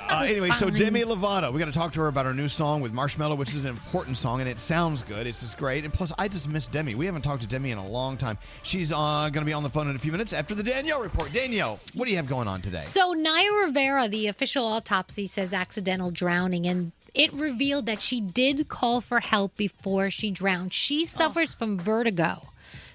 [0.09, 2.81] Uh, anyway, so Demi Lovato, we got to talk to her about her new song
[2.81, 5.27] with Marshmello, which is an important song, and it sounds good.
[5.27, 5.85] It's just great.
[5.85, 6.95] And plus, I just miss Demi.
[6.95, 8.39] We haven't talked to Demi in a long time.
[8.63, 11.03] She's uh, going to be on the phone in a few minutes after the Danielle
[11.03, 11.33] report.
[11.33, 12.79] Danielle, what do you have going on today?
[12.79, 18.69] So Naya Rivera, the official autopsy says accidental drowning, and it revealed that she did
[18.69, 20.73] call for help before she drowned.
[20.73, 22.43] She suffers from vertigo.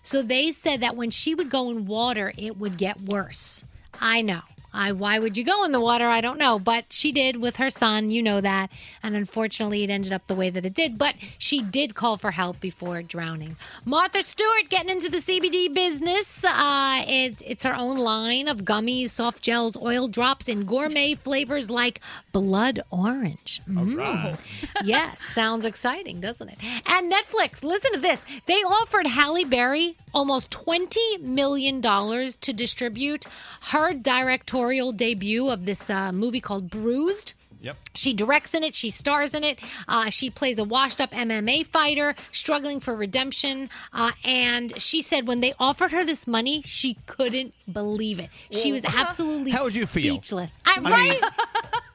[0.01, 3.63] So they said that when she would go in water, it would get worse.
[4.01, 4.41] I know.
[4.73, 6.07] I, why would you go in the water?
[6.07, 6.59] I don't know.
[6.59, 8.09] But she did with her son.
[8.09, 8.71] You know that.
[9.01, 10.97] And unfortunately, it ended up the way that it did.
[10.97, 13.55] But she did call for help before drowning.
[13.85, 16.43] Martha Stewart getting into the CBD business.
[16.43, 21.69] Uh, it, it's her own line of gummies, soft gels, oil drops, and gourmet flavors
[21.69, 21.99] like
[22.31, 23.61] blood orange.
[23.69, 24.37] Mm.
[24.83, 26.57] yes, sounds exciting, doesn't it?
[26.87, 28.25] And Netflix, listen to this.
[28.45, 33.25] They offered Halle Berry almost $20 million to distribute
[33.71, 37.33] her directorial debut of this uh, movie called Bruised.
[37.61, 37.77] Yep.
[37.95, 38.75] She directs in it.
[38.75, 39.57] She stars in it.
[39.87, 43.69] Uh, she plays a washed-up MMA fighter struggling for redemption.
[43.93, 48.29] Uh, and she said when they offered her this money, she couldn't believe it.
[48.51, 50.15] She was absolutely How would you feel?
[50.15, 50.57] speechless.
[50.65, 51.21] I, I right?
[51.21, 51.31] mean-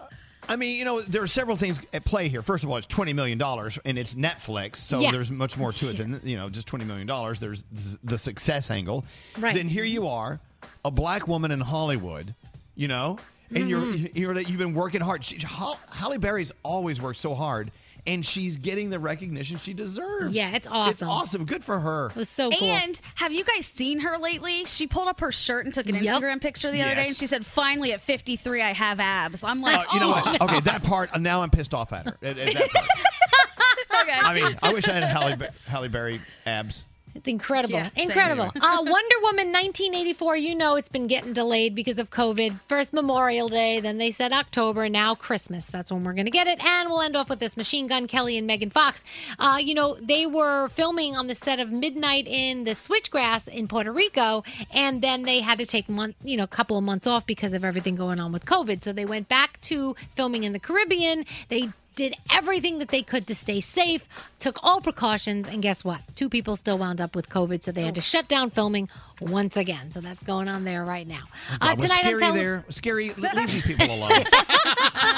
[0.48, 2.42] I mean, you know, there are several things at play here.
[2.42, 5.12] First of all, it's twenty million dollars, and it's Netflix, so Yeah.
[5.12, 7.38] there's much more to it than you know just twenty million dollars.
[7.40, 7.64] There's
[8.02, 9.04] the success angle.
[9.38, 9.54] Right.
[9.54, 10.40] Then here you are,
[10.84, 12.34] a black woman in Hollywood,
[12.74, 13.18] you know,
[13.54, 14.18] and you're mm-hmm.
[14.18, 15.22] you're you've been working hard.
[15.24, 17.70] She, Halle Berry's always worked so hard,
[18.08, 20.34] and she's getting the recognition she deserves.
[20.34, 20.90] Yeah, it's awesome.
[20.90, 21.44] It's awesome.
[21.44, 22.06] Good for her.
[22.06, 22.66] It was so cool.
[22.68, 24.64] And have you guys seen her lately?
[24.64, 26.04] She pulled up her shirt and took an Yep.
[26.22, 29.60] Instagram picture the other day, and she said, "Finally, at 53, I have abs." I'm
[29.60, 30.22] like, Uh, you know oh.
[30.32, 30.40] what?
[30.42, 31.10] Okay, that part.
[31.14, 32.18] uh, Now I'm pissed off at her.
[32.22, 32.88] At- at that part.
[34.02, 34.18] okay.
[34.22, 35.36] I mean, I wish I had Halle,
[35.68, 36.84] Halle Berry abs.
[37.14, 37.74] It's incredible.
[37.74, 38.44] Yeah, incredible.
[38.44, 42.60] uh, Wonder Woman 1984, you know it's been getting delayed because of COVID.
[42.68, 45.66] First Memorial Day, then they said October, now Christmas.
[45.66, 46.62] That's when we're going to get it.
[46.64, 49.04] And we'll end off with this Machine Gun Kelly and Megan Fox.
[49.38, 53.68] Uh, you know, they were filming on the set of Midnight in the Switchgrass in
[53.68, 57.06] Puerto Rico, and then they had to take month, you know, a couple of months
[57.06, 58.82] off because of everything going on with COVID.
[58.82, 61.24] So they went back to filming in the Caribbean.
[61.48, 64.06] They did everything that they could to stay safe,
[64.38, 66.00] took all precautions, and guess what?
[66.14, 68.88] Two people still wound up with COVID, so they had to shut down filming
[69.20, 69.90] once again.
[69.90, 71.22] So that's going on there right now.
[71.52, 72.64] Uh, God, was tonight on scary tele- there.
[72.70, 73.16] Skeery.
[73.36, 74.10] Leave these people alone.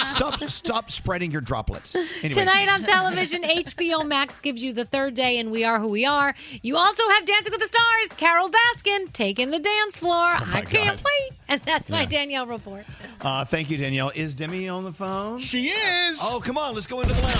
[0.08, 0.42] stop.
[0.50, 1.94] Stop spreading your droplets.
[1.94, 2.30] Anyway.
[2.40, 6.06] Tonight on television, HBO Max gives you the third day and We Are Who We
[6.06, 6.34] Are.
[6.62, 10.14] You also have Dancing with the Stars, Carole Baskin taking the dance floor.
[10.14, 11.04] I can't God.
[11.04, 11.36] wait.
[11.50, 12.06] And that's my Yeah.
[12.06, 12.84] Danielle report.
[13.20, 14.12] Uh, thank you, Danielle.
[14.14, 15.36] Is Demi on the phone?
[15.38, 16.20] She is.
[16.22, 16.74] Oh, come on.
[16.74, 17.34] Let's go into the lounge.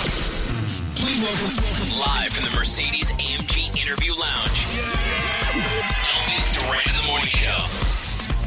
[0.95, 4.67] Please welcome live from the Mercedes AMG Interview Lounge.
[5.53, 6.30] Elvis
[6.61, 7.57] Duran in the morning show.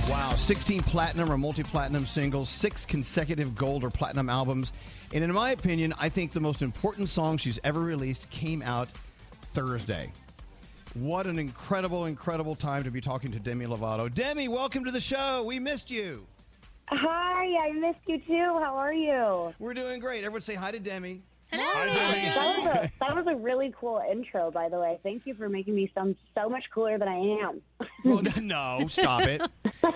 [0.09, 4.73] Wow, 16 platinum or multi-platinum singles, six consecutive gold or platinum albums,
[5.13, 8.89] and in my opinion, I think the most important song she's ever released came out
[9.53, 10.13] Thursday.
[10.95, 14.13] What an incredible, incredible time to be talking to Demi Lovato.
[14.13, 15.43] Demi, welcome to the show.
[15.43, 16.25] We missed you.
[16.91, 18.59] Hi, I missed you too.
[18.61, 19.53] How are you?
[19.59, 20.19] We're doing great.
[20.19, 21.23] Everyone say hi to Demi.
[21.53, 24.99] Hi, That was, a, that was a really cool intro, by the way.
[25.03, 27.17] Thank you for making me sound so much cooler than I
[27.47, 27.61] am.
[28.05, 29.43] Well, no, stop it.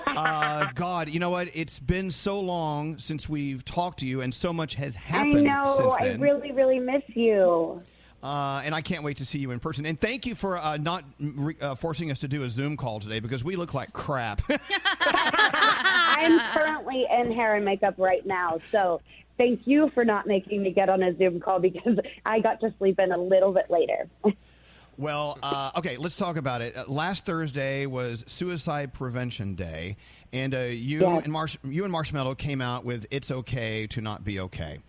[0.06, 1.48] Uh, God, you know what?
[1.54, 5.44] It's been so long since we've talked to you, and so much has I happened
[5.44, 5.64] know.
[5.78, 6.20] since I then.
[6.20, 7.80] really, really miss you.
[8.22, 9.86] Uh, and I can't wait to see you in person.
[9.86, 12.98] And thank you for uh, not re- uh, forcing us to do a Zoom call
[12.98, 14.42] today because we look like crap.
[15.00, 19.00] I'm currently in hair and makeup right now, so
[19.38, 22.74] thank you for not making me get on a Zoom call because I got to
[22.78, 24.08] sleep in a little bit later.
[24.98, 26.76] well, uh, okay, let's talk about it.
[26.76, 29.96] Uh, last Thursday was Suicide Prevention Day,
[30.32, 31.22] and uh, you Yes.
[31.24, 34.80] and Marsh- you and Marshmello came out with "It's Okay to Not Be Okay."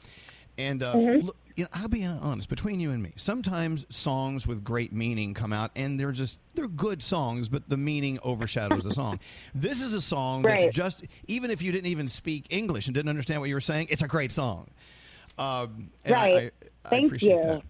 [0.59, 1.23] And uh, Mhm.
[1.23, 3.13] look, you know, I'll be honest between you and me.
[3.15, 7.77] Sometimes songs with great meaning come out, and they're just they're good songs, but the
[7.77, 9.19] meaning overshadows the song.
[9.55, 10.59] This is a song Right.
[10.59, 13.61] that's just even if you didn't even speak English and didn't understand what you were
[13.61, 14.67] saying, it's a great song.
[15.37, 16.35] Um, and Right.
[16.35, 16.51] I,
[16.85, 17.47] I Thank appreciate you.
[17.47, 17.63] that.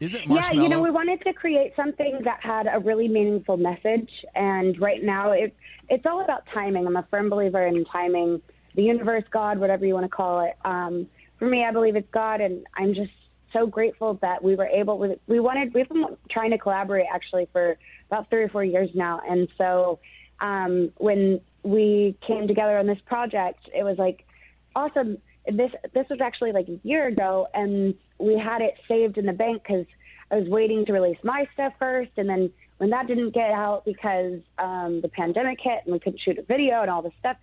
[0.00, 3.56] Is it Yeah, you know, we wanted to create something that had a really meaningful
[3.56, 5.54] message, and right now it
[5.88, 6.86] it's all about timing.
[6.86, 8.40] I'm a firm believer in timing,
[8.76, 10.54] the universe, God, whatever you want to call it.
[10.64, 11.08] Um,
[11.42, 13.10] for me, I believe it's God, and I'm just
[13.52, 14.96] so grateful that we were able.
[14.96, 18.90] We, we wanted we've been trying to collaborate actually for about three or four years
[18.94, 19.98] now, and so
[20.38, 24.24] um, when we came together on this project, it was like
[24.76, 25.18] awesome.
[25.44, 29.32] This this was actually like a year ago, and we had it saved in the
[29.32, 29.86] bank because
[30.30, 33.84] I was waiting to release my stuff first, and then when that didn't get out
[33.84, 37.36] because um, the pandemic hit and we couldn't shoot a video and all this stuff,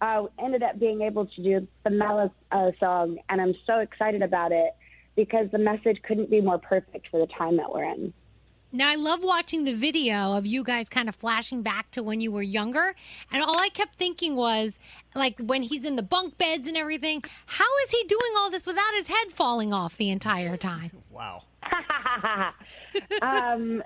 [0.00, 4.22] uh, ended up being able to do the Mela uh, song, and I'm so excited
[4.22, 4.74] about it
[5.16, 8.12] because the message couldn't be more perfect for the time that we're in.
[8.72, 12.20] Now, I love watching the video of you guys kind of flashing back to when
[12.20, 12.96] you were younger.
[13.30, 14.80] And all I kept thinking was,
[15.14, 18.66] like, when he's in the bunk beds and everything, how is he doing all this
[18.66, 20.90] without his head falling off the entire time?
[21.14, 21.44] Wow.
[23.22, 23.80] um,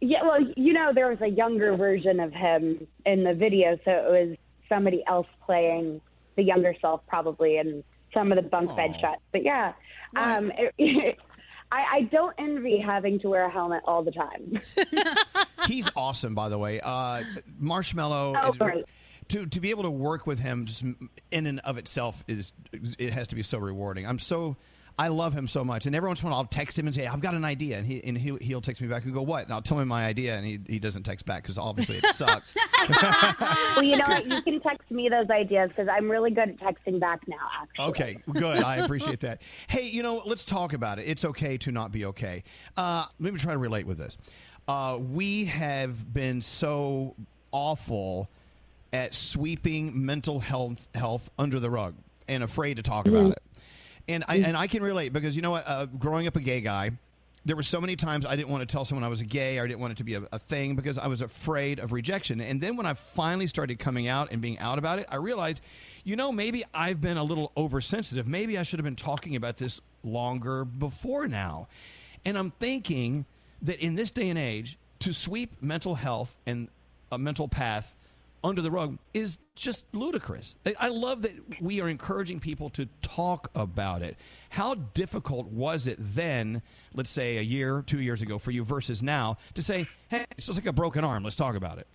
[0.00, 3.92] yeah, well, you know, there was a younger version of him in the video, so
[3.92, 4.36] it was
[4.68, 6.00] somebody else playing
[6.36, 7.82] the younger self, probably, in
[8.14, 9.20] some of the bunk bed shots.
[9.32, 9.72] But yeah,
[10.16, 11.18] um, it,
[11.72, 14.60] I, I don't envy having to wear a helmet all the time.
[15.66, 16.80] He's awesome, by the way.
[16.80, 17.22] Uh,
[17.60, 18.38] Marshmello.
[18.42, 18.84] Oh, is- great.
[19.28, 20.82] To, to be able to work with him just
[21.30, 22.54] in and of itself is
[22.98, 24.06] it has to be so rewarding.
[24.06, 24.56] I'm so
[25.00, 26.94] I love him so much, and every once in a while I'll text him and
[26.94, 29.22] say I've got an idea, and he and he, he'll text me back and go
[29.22, 29.44] what?
[29.44, 32.06] And I'll tell him my idea, and he, he doesn't text back because obviously it
[32.06, 32.52] sucks.
[33.76, 34.26] well, you know what?
[34.26, 37.36] You can text me those ideas because I'm really good at texting back now.
[37.62, 37.84] Actually.
[37.84, 38.62] Okay, good.
[38.64, 39.40] I appreciate that.
[39.68, 41.06] Hey, you know, let's talk about it.
[41.06, 42.42] It's okay to not be okay.
[42.76, 44.18] Uh, let me try to relate with this.
[44.66, 47.14] Uh, we have been so
[47.52, 48.28] awful
[48.92, 51.94] at sweeping mental health health under the rug
[52.26, 53.32] and afraid to talk about Mhm.
[53.32, 53.42] it.
[54.08, 55.64] And I and I can relate because you know what?
[55.66, 56.92] Uh, growing up a gay guy,
[57.44, 59.64] there were so many times I didn't want to tell someone I was gay or
[59.64, 62.40] I didn't want it to be a, a thing because I was afraid of rejection.
[62.40, 65.62] And then when I finally started coming out and being out about it, I realized,
[66.04, 68.26] you know, maybe I've been a little oversensitive.
[68.26, 71.68] Maybe I should have been talking about this longer before now.
[72.24, 73.24] And I'm thinking
[73.62, 76.68] that in this day and age, to sweep mental health and
[77.10, 77.94] a mental path
[78.44, 80.56] under the rug is just ludicrous.
[80.78, 84.16] I- love that we are encouraging people to talk about it.
[84.50, 86.62] How difficult was it then,
[86.94, 90.46] let's say a year, two years ago for you versus now, to say, hey, it's
[90.46, 91.86] just like a broken arm, let's talk about it?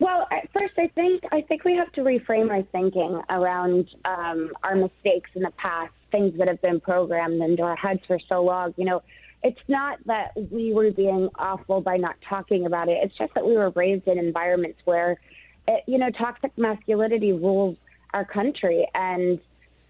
[0.00, 4.74] Well, first, I think I think we have to reframe our thinking around um, our
[4.74, 8.74] mistakes in the past, things that have been programmed into our heads for so long.
[8.76, 9.02] You know,
[9.44, 12.98] it's not that we were being awful by not talking about it.
[13.02, 15.20] It's just that we were raised in environments where,
[15.68, 17.76] it, you know, toxic masculinity rules
[18.14, 19.38] our country, and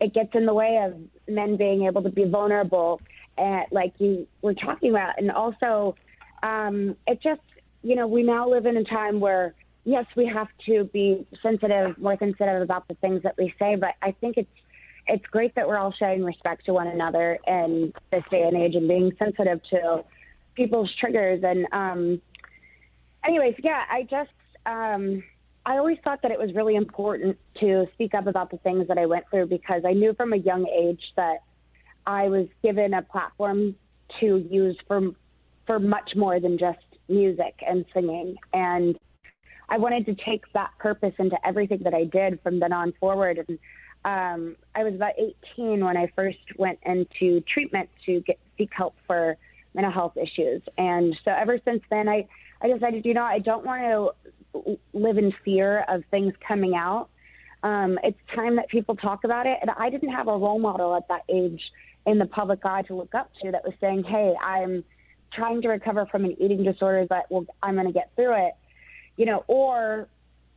[0.00, 0.94] it gets in the way of
[1.32, 3.00] men being able to be vulnerable,
[3.38, 5.94] and like you were talking about, and also,
[6.42, 7.40] um, it just,
[7.82, 9.54] you know, we now live in a time where
[9.84, 13.90] yes, we have to be sensitive, more sensitive about the things that we say, but
[14.02, 14.48] I think it's
[15.06, 18.74] it's great that we're all showing respect to one another in this day and age
[18.74, 20.04] and being sensitive to
[20.54, 21.42] people's triggers.
[21.42, 22.22] And um,
[23.26, 24.30] anyways, yeah, I just
[24.66, 25.22] um,
[25.66, 28.98] I always thought that it was really important to speak up about the things that
[28.98, 31.38] I went through because I knew from a young age that
[32.06, 33.76] I was given a platform
[34.20, 35.10] to use for
[35.66, 36.78] for much more than just
[37.08, 38.98] music and singing and
[39.68, 43.44] I wanted to take that purpose into everything that I did from then on forward.
[43.48, 43.58] And
[44.04, 45.14] um, I was about
[45.56, 49.36] 18 when I first went into treatment to get seek help for
[49.74, 50.62] mental health issues.
[50.76, 52.28] And so ever since then, I,
[52.60, 54.14] I decided, you know, I don't want
[54.54, 57.08] to live in fear of things coming out.
[57.62, 59.58] Um, it's time that people talk about it.
[59.62, 61.62] And I didn't have a role model at that age
[62.06, 64.84] in the public eye to look up to that was saying, hey, I'm
[65.32, 68.54] trying to recover from an eating disorder, but well, I'm going to get through it,
[69.16, 70.08] you know, or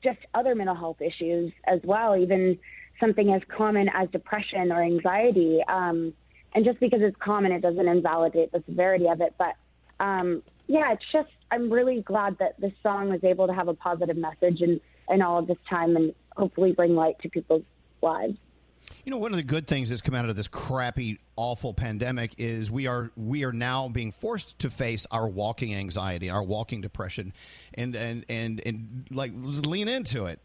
[0.04, 2.60] just other mental health issues as well, even
[3.00, 5.62] something as common as depression or anxiety.
[5.68, 6.14] Um,
[6.54, 9.36] and just because it's common, it doesn't invalidate the severity of it.
[9.38, 9.56] But
[10.04, 13.74] um, yeah, it's just I'm really glad that this song was able to have a
[13.74, 17.64] positive message in, in all of this time and hopefully bring light to people's
[18.02, 18.38] lives.
[19.04, 22.34] You know, one of the good things that's come out of this crappy, awful pandemic
[22.38, 26.82] is we are we are now being forced to face our walking anxiety, our walking
[26.82, 27.34] depression,
[27.74, 30.40] and and and and like lean into it.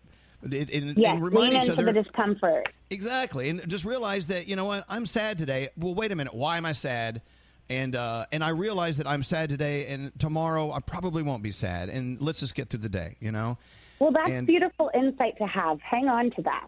[0.50, 2.68] It, and, Yes, and remind each other the discomfort.
[2.90, 5.68] exactly, and just realize that you know what I'm sad today.
[5.76, 7.22] Well, wait a minute, why am I sad?
[7.70, 11.52] And uh, and I realize that I'm sad today, and tomorrow I probably won't be
[11.52, 11.88] sad.
[11.88, 13.56] And let's just get through the day, you know.
[14.00, 15.80] Well, that's And- beautiful insight to have.
[15.80, 16.66] Hang on to that.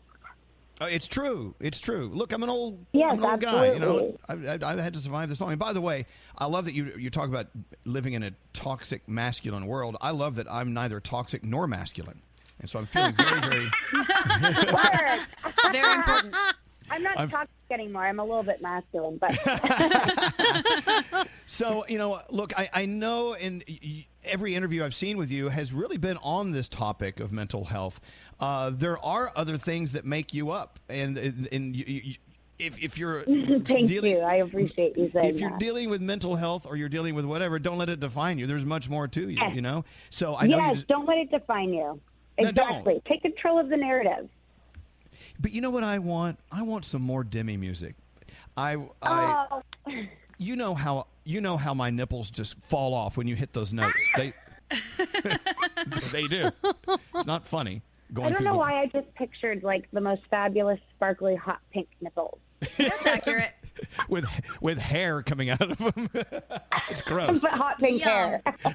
[0.81, 1.55] Uh, it's true.
[1.61, 2.11] It's true.
[2.13, 3.73] Look, I'm an old, Yes, I'm an old guy.
[3.75, 5.51] You know, I, I had to survive this long.
[5.51, 6.05] And by the way,
[6.37, 7.47] I love that you you talk about
[7.85, 9.97] living in a toxic masculine world.
[10.01, 12.23] I love that I'm neither toxic nor masculine,
[12.61, 13.71] and so I'm feeling very, very.
[15.73, 16.35] Very important.
[16.91, 18.05] I'm not I'm- toxic anymore.
[18.05, 19.33] I'm a little bit masculine, but
[21.47, 25.31] So you know, look, I, I know, and y- y- every interview I've seen with
[25.31, 28.01] you has really been on this topic of mental health.
[28.41, 32.15] Uh, there are other things that make you up, and and, and you, you,
[32.59, 33.23] if if you're
[33.65, 34.21] thank dealing, you.
[34.21, 35.59] I appreciate you saying if you're that.
[35.61, 38.47] dealing with mental health or you're dealing with whatever, don't let it define you.
[38.47, 39.85] There's much more to you, you know.
[40.11, 42.01] So I know yes, just, don't let it define you.
[42.39, 42.49] No.
[42.49, 43.01] Exactly.
[43.07, 44.29] Take control of the narrative.
[45.41, 46.39] but you know what I want?
[46.51, 47.95] I want some more Demi music.
[48.57, 49.63] I I Oh.
[50.39, 53.73] you know how you know how my nipples just fall off when you hit those
[53.73, 54.09] notes.
[54.15, 54.19] Ah.
[54.19, 54.33] They
[56.13, 56.51] they do.
[57.15, 57.83] It's not funny
[58.13, 61.61] going I don't know the, why I just pictured like the most fabulous, sparkly, hot
[61.73, 62.39] pink nipples.
[62.79, 63.53] That's accurate.
[64.09, 64.25] with
[64.61, 66.11] with hair coming out of them.
[66.91, 67.41] it's gross.
[67.41, 68.43] but hot pink hair.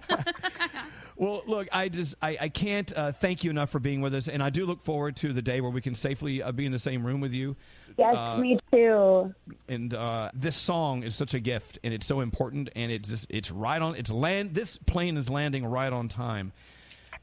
[1.20, 4.30] Well, look, I just I, I can't uh, thank you enough for being with us,
[4.30, 6.72] and I do look forward to the day where we can safely uh, be in
[6.72, 7.58] the same room with you.
[7.98, 9.36] Yes, Uh, me too.
[9.68, 13.28] And uh, this song is such a gift, and it's so important, and it's just
[13.30, 13.96] it's right on.
[13.96, 14.56] It's land.
[14.56, 16.54] This plane is landing right on time,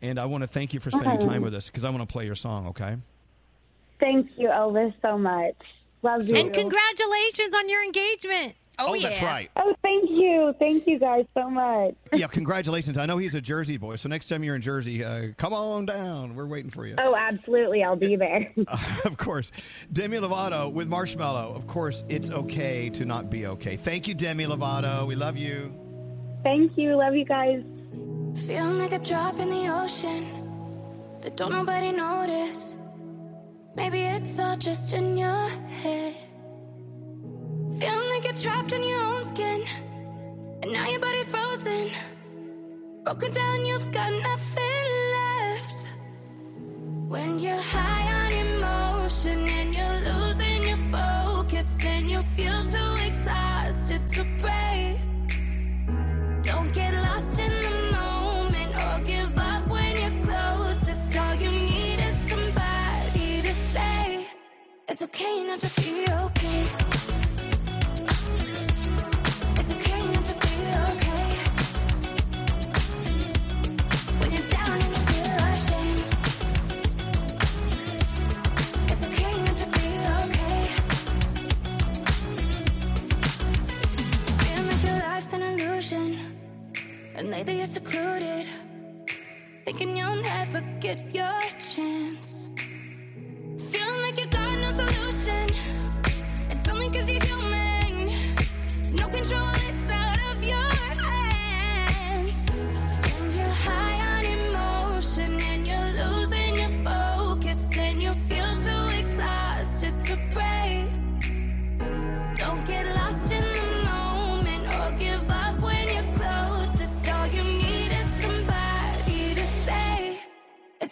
[0.02, 2.12] and I want to thank you for spending time with us because I want to
[2.12, 2.66] play your song.
[2.66, 2.98] Okay.
[3.98, 5.56] Thank you, Elvis, so much.
[6.02, 6.36] Love you.
[6.36, 8.55] And congratulations on your engagement.
[8.78, 9.51] Oh, that's right.
[9.56, 10.55] Oh, thank you.
[10.59, 11.94] Thank you guys so much.
[12.12, 12.98] Yeah, congratulations.
[12.98, 15.86] I know he's a Jersey boy, so next time you're in Jersey, uh, come on
[15.86, 16.35] down.
[16.35, 16.94] We're waiting for you.
[16.98, 17.82] Oh, absolutely.
[17.82, 18.52] I'll be there.
[19.05, 19.51] of course.
[19.93, 21.56] Demi Lovato with Marshmello.
[21.56, 23.77] Of course, it's okay to not be okay.
[23.77, 25.06] Thank you, Demi Lovato.
[25.06, 25.73] We love you.
[26.43, 26.97] Thank you.
[26.97, 27.62] Love you guys.
[28.47, 30.27] Feeling like a drop in the ocean
[31.23, 32.77] that don't nobody notice.
[33.76, 35.48] Maybe it's all just in your
[35.82, 36.14] head.
[37.78, 39.62] Feeling like you're trapped in your own skin,
[40.62, 41.90] and now your body's frozen.
[43.04, 44.86] Broken down, you've got nothing
[45.16, 45.88] left.
[47.12, 49.46] When you're high on emotion
[87.16, 88.46] And lately you're secluded,
[89.64, 91.40] thinking you'll never get your
[91.72, 92.35] chance.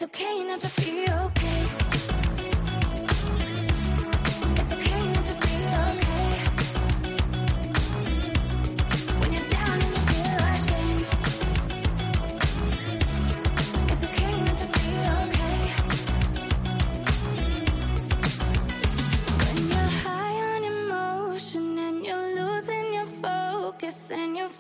[0.05, 1.44] Okay not to be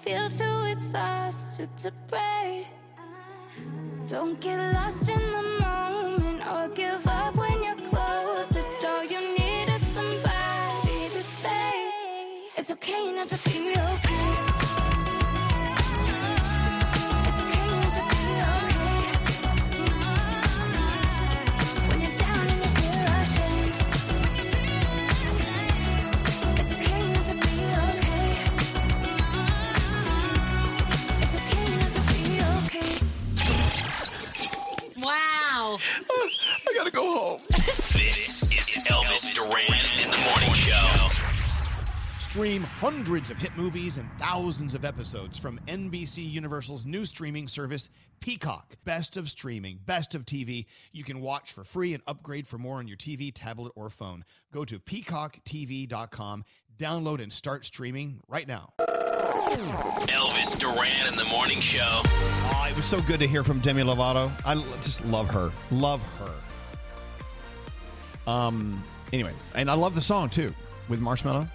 [0.04, 2.66] feel too exhausted to pray.
[4.06, 8.84] Don't get lost in the moment or give up when you're closest.
[8.84, 11.70] All you need is somebody to say
[12.58, 13.53] it's okay not to
[36.94, 37.40] go home.
[37.48, 41.08] This is Elvis Duran in the morning show.
[42.20, 47.90] Stream hundreds of hit movies and thousands of episodes from NBC Universal's new streaming service,
[48.20, 48.76] Peacock.
[48.84, 50.66] Best of streaming, best of TV.
[50.92, 54.24] You can watch for free and upgrade for more on your TV, tablet, or phone.
[54.52, 56.44] Go to peacocktv.com,
[56.78, 58.72] download and start streaming right now.
[58.78, 62.02] Elvis Duran in the morning show.
[62.04, 64.30] Oh, it was so good to hear from Demi Lovato.
[64.46, 65.50] I just love her.
[65.70, 66.32] Love her.
[68.26, 68.82] Um.
[69.12, 70.52] Anyway, and I love the song too
[70.88, 71.48] with Marshmello.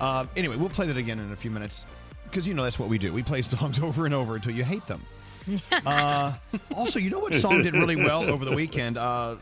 [0.00, 1.84] Uh, anyway, we'll play that again in a few minutes
[2.24, 3.12] because you know that's what we do.
[3.12, 5.02] We play songs over and over until you hate them.
[5.84, 6.32] Uh,
[6.76, 8.96] also, you know what song did really well over the weekend?
[8.96, 9.34] Uh,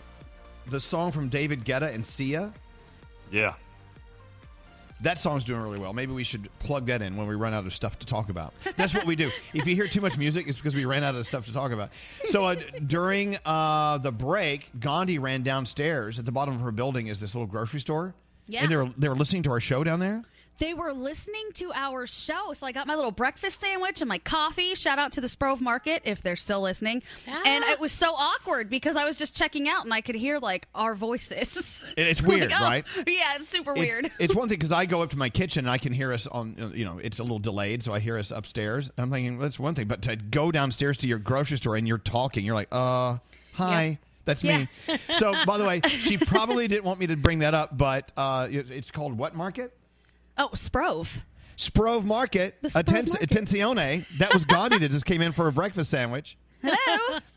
[0.68, 2.54] the song from David Guetta and Sia.
[3.30, 3.52] Yeah.
[5.02, 5.92] That song's doing really well.
[5.92, 8.52] Maybe we should plug that in when we run out of stuff to talk about.
[8.76, 9.30] That's what we do.
[9.54, 11.72] if you hear too much music, it's because we ran out of stuff to talk
[11.72, 11.90] about.
[12.26, 12.56] So uh,
[12.86, 16.18] during uh, the break, Gandhi ran downstairs.
[16.18, 18.14] At the bottom of her building is this little grocery store.
[18.46, 18.62] Yeah.
[18.62, 20.22] And they're they were listening to our show down there.
[20.60, 24.18] They were listening to our show, so I got my little breakfast sandwich and my
[24.18, 24.74] coffee.
[24.74, 27.02] Shout out to the Sprove Market if they're still listening.
[27.26, 30.38] And it was so awkward because I was just checking out and I could hear
[30.38, 31.82] like our voices.
[31.96, 32.84] It's Like, weird, oh, right?
[33.06, 34.12] Yeah, it's super It's- weird.
[34.18, 36.26] It's, one thing because I go up to my kitchen and I can hear us
[36.26, 38.90] on, you know, it's a little delayed, so I hear us upstairs.
[38.98, 41.96] I'm thinking that's one thing, but to go downstairs to your grocery store and you're
[41.96, 43.16] talking, you're like, uh,
[43.54, 43.98] hi.
[44.26, 44.68] That's me.
[45.16, 48.46] So, by the way, she probably didn't want me to bring that up, but uh,
[48.50, 49.74] it's called what market?
[50.40, 51.22] Oh, Sprove.
[51.56, 52.56] Sprove Market.
[52.62, 53.30] The Sprove Atten- Market.
[53.30, 54.06] Attenzione.
[54.18, 56.38] That was Gandhi that just came in for a breakfast sandwich.
[56.62, 57.18] Hello.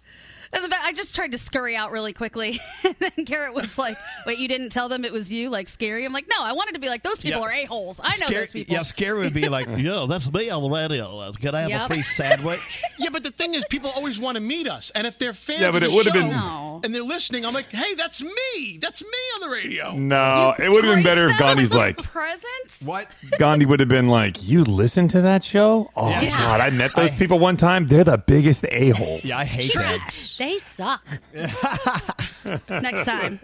[0.53, 2.59] And the ba- I just tried to scurry out really quickly.
[2.83, 5.49] and then Garrett was like, Wait, you didn't tell them it was you?
[5.49, 6.05] Like, scary?
[6.05, 7.47] I'm like, No, I wanted to be like, Those people Yeah.
[7.47, 7.99] are a-holes.
[8.03, 8.73] I know Skeery- those people.
[8.73, 11.19] Yeah, Skeery would be like, yo, that's me on the radio.
[11.19, 11.81] Uh, Can I have Yep.
[11.81, 12.59] a free sandwich?
[12.99, 15.59] Yeah, but the thing is, people always want to meet us, and if they're fans
[15.61, 16.79] Yeah, but of it the would've show been- No.
[16.83, 18.77] and they're listening, I'm like, hey, that's me.
[18.79, 19.91] That's me on the radio.
[19.93, 22.81] No, it would have been better if Gandhi's like, presents?
[22.81, 23.07] What?
[23.39, 25.89] Gandhi would have been like, you listen to that show?
[25.95, 26.29] Oh, Yeah.
[26.37, 27.87] God, I met those people one time.
[27.87, 29.25] They're the biggest a-holes.
[29.25, 29.99] Yeah, I hate them.
[30.43, 31.07] They suck.
[31.33, 33.39] Next time.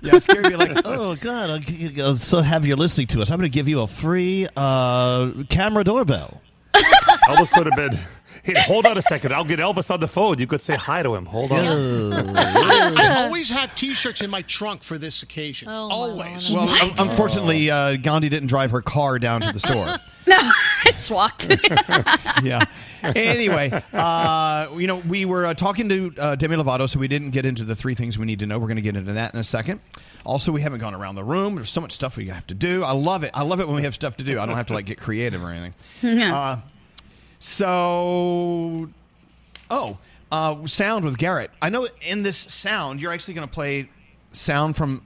[0.00, 3.32] Yeah, Skeery would be like, oh, God, I'm so have you're listening to us.
[3.32, 6.40] I'm going to give you a free uh, camera doorbell.
[6.72, 7.98] Elvis would have been.
[8.44, 9.34] Hey, hold on a second.
[9.34, 10.38] I'll get Elvis on the phone.
[10.38, 11.26] You could say hi to him.
[11.26, 11.58] Hold on.
[12.36, 15.68] I always have T-shirts in my trunk for this occasion.
[15.68, 16.52] Oh, always.
[16.52, 19.88] Well, un- unfortunately, uh, Gandhi didn't drive her car down to the store.
[20.28, 21.46] No, I just walked.
[22.42, 22.64] yeah.
[23.04, 27.30] Anyway, uh, you know, we were uh, talking to uh, Demi Lovato, so we didn't
[27.30, 28.58] get into the three things we need to know.
[28.58, 29.80] We're going to get into that in a second.
[30.24, 31.54] Also, we haven't gone around the room.
[31.54, 32.82] There's so much stuff we have to do.
[32.82, 33.30] I love it.
[33.34, 34.40] I love it when we have stuff to do.
[34.40, 35.74] I don't have to like get creative or anything.
[36.02, 36.36] Yeah.
[36.36, 36.60] Uh,
[37.38, 38.88] so,
[39.70, 39.98] oh,
[40.32, 41.52] uh, sound with Garrett.
[41.62, 43.88] I know in this sound, you're actually going to play
[44.32, 45.02] sound from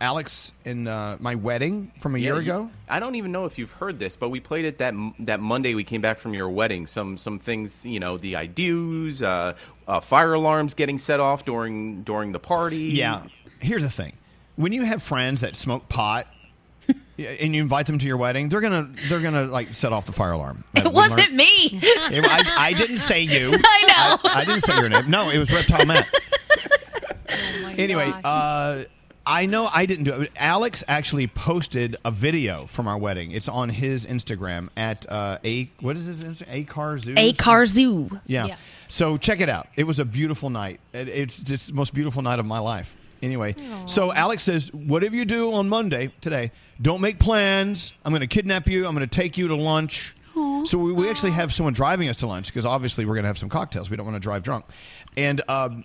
[0.00, 2.70] Alex in uh, my wedding from a Yeah, year you- ago.
[2.88, 5.74] I don't even know if you've heard this, but we played it that that Monday
[5.74, 6.86] we came back from your wedding.
[6.86, 9.54] Some some things, you know, the I do's, uh,
[9.88, 12.76] uh, fire alarms getting set off during during the party.
[12.78, 13.24] Yeah.
[13.60, 14.12] Here's the thing:
[14.56, 16.26] when you have friends that smoke pot.
[17.18, 20.12] And you invite them to your wedding, they're gonna they're gonna like set off the
[20.12, 20.62] fire alarm.
[20.76, 21.44] It we wasn't learned- me.
[21.72, 23.54] It- I, I didn't say you.
[23.54, 23.82] I
[24.22, 24.30] know.
[24.30, 25.10] I, I didn't say your name.
[25.10, 26.06] No, it was Reptile Matt.
[27.76, 28.84] anyway, uh,
[29.28, 30.32] I know I didn't do it.
[30.36, 33.30] Alex actually posted a video from our wedding.
[33.30, 36.46] It's on his Instagram at uh, a what is his Instagram?
[36.48, 37.14] A car zoo.
[37.14, 38.20] A car zoo.
[38.26, 38.46] Yeah.
[38.46, 38.56] Yeah.
[38.88, 39.68] So check it out.
[39.76, 40.80] It was a beautiful night.
[40.94, 42.96] It, it's just the most beautiful night of my life.
[43.20, 43.54] Anyway,
[43.86, 47.92] so Alex says, whatever you do on Monday today, don't make plans.
[48.04, 48.86] I'm going to kidnap you.
[48.86, 50.14] I'm going to take you to lunch.
[50.64, 53.28] So we, we actually have someone driving us to lunch because obviously we're going to
[53.28, 53.90] have some cocktails.
[53.90, 54.66] We don't want to drive drunk.
[55.16, 55.84] And um,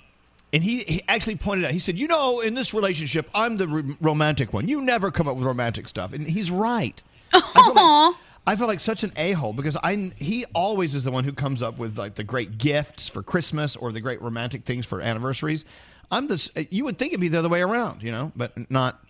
[0.53, 1.71] and he, he actually pointed out.
[1.71, 4.67] He said, you know, in this relationship, I'm the r- romantic one.
[4.67, 7.01] You never come up with romantic stuff, and he's right.
[7.34, 8.15] I feel like,
[8.45, 11.34] I feel like such an a hole because I he always is the one who
[11.34, 15.01] comes up with like the great gifts for Christmas or the great romantic things for
[15.01, 15.65] anniversaries.
[16.11, 16.49] I'm this.
[16.69, 19.03] You would think it'd be the other way around, you know, but not.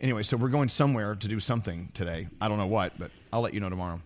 [0.00, 2.26] Anyway, so we're going somewhere to do something today.
[2.40, 4.00] I don't know what, but I'll let you know tomorrow.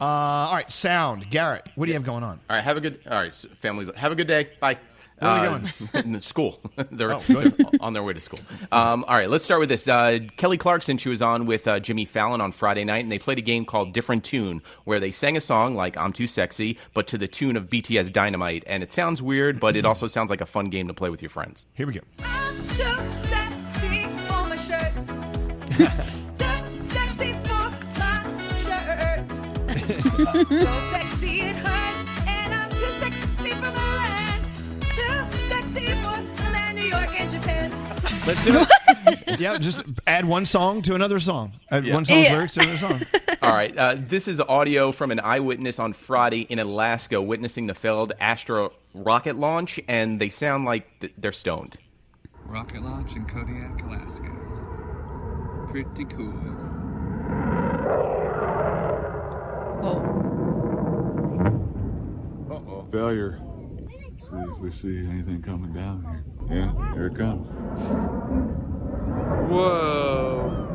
[0.00, 1.30] Uh, all right, sound.
[1.30, 2.40] Garrett, what do you have going on?
[2.48, 3.00] All right, have a good.
[3.08, 4.48] All right, so families, have a good day.
[4.58, 4.78] Bye.
[5.20, 5.60] Where are
[5.94, 6.60] Uh, in school.
[6.90, 8.40] they're, Oh, they're on their way to school.
[8.72, 9.86] Um, all right, let's start with this.
[9.88, 13.18] Uh, Kelly Clarkson, she was on with uh, Jimmy Fallon on Friday night, and they
[13.18, 16.78] played a game called Different Tune, where they sang a song like "I'm Too Sexy,"
[16.94, 20.30] but to the tune of BTS Dynamite, and it sounds weird, but it also sounds
[20.30, 21.66] like a fun game to play with your friends.
[21.74, 22.00] Here we go.
[37.24, 38.22] Milan, New York, and Japan.
[38.26, 38.68] Let's do it.
[39.40, 41.52] yeah, just add one song to another song.
[41.70, 42.34] Add one song's Yeah.
[42.34, 43.00] lyrics to another song.
[43.42, 43.76] All right.
[43.76, 48.70] Uh, this is audio from an eyewitness on Friday in Alaska witnessing the failed Astra
[48.94, 51.76] rocket launch, and they sound like th- they're stoned.
[52.44, 54.30] Rocket launch in Kodiak, Alaska.
[55.70, 56.34] Pretty cool.
[59.82, 60.02] Oh.
[62.50, 62.88] Uh-oh.
[62.92, 63.38] Failure.
[64.30, 66.58] See if we see anything coming down here.
[66.58, 67.48] Yeah, here it comes.
[69.50, 70.66] Whoa.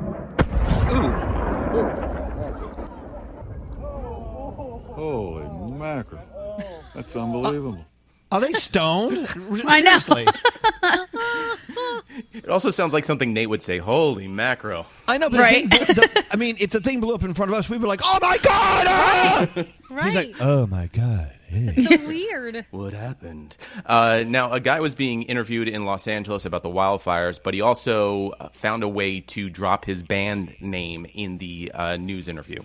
[4.96, 6.22] Holy mackerel.
[6.94, 7.86] That's unbelievable.
[8.32, 9.28] Are they stoned?
[9.66, 10.00] I know.
[10.00, 10.26] Seriously.
[12.34, 13.78] It also sounds like something Nate would say.
[13.78, 14.86] Holy macro!
[15.08, 17.52] I know, but the thing, the, I mean, if the thing blew up in front
[17.52, 19.48] of us, we'd be like, "Oh my god!" ah!"
[20.04, 22.66] He's like, "Oh my god." Hey." so weird.
[22.72, 23.58] What happened?
[23.86, 27.62] Uh, now, a guy was being interviewed in Los Angeles about the wildfires, but he
[27.62, 32.60] also uh, found a way to drop his band name in the uh, news interview.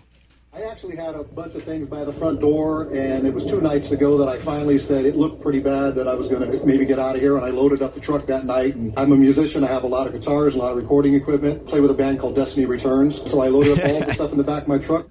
[0.53, 3.61] I actually had a bunch of things by the front door, and it was two
[3.61, 6.67] nights ago that I finally said it looked pretty bad that I was going to
[6.67, 8.75] maybe get out of here, and I loaded up the truck that night.
[8.75, 9.63] And I'm a musician.
[9.63, 11.67] I have a lot of guitars, a lot of recording equipment.
[11.67, 13.31] Play with a band called Destiny Returns.
[13.31, 15.07] So I loaded up all the stuff in the back of my truck.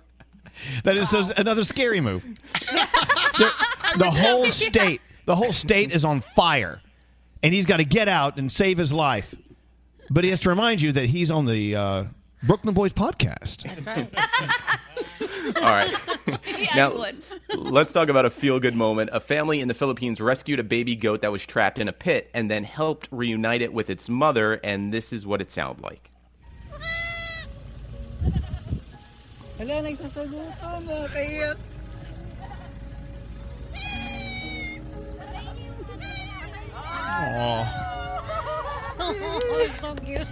[0.83, 2.23] That is so, another scary move.
[2.53, 3.51] the
[3.97, 6.81] the whole state, the whole state is on fire,
[7.43, 9.35] and he's got to get out and save his life.
[10.09, 12.03] But he has to remind you that he's on the uh,
[12.43, 13.63] Brooklyn Boys podcast.
[13.63, 14.13] That's right.
[15.57, 15.93] All right.
[16.75, 16.93] now,
[17.55, 19.09] let's talk about a feel good moment.
[19.13, 22.29] A family in the Philippines rescued a baby goat that was trapped in a pit
[22.33, 26.08] and then helped reunite it with its mother, and this is what it sounded like.
[29.59, 31.03] Nagsasagutan na.
[37.19, 37.67] Oh,
[39.83, 40.23] so cute.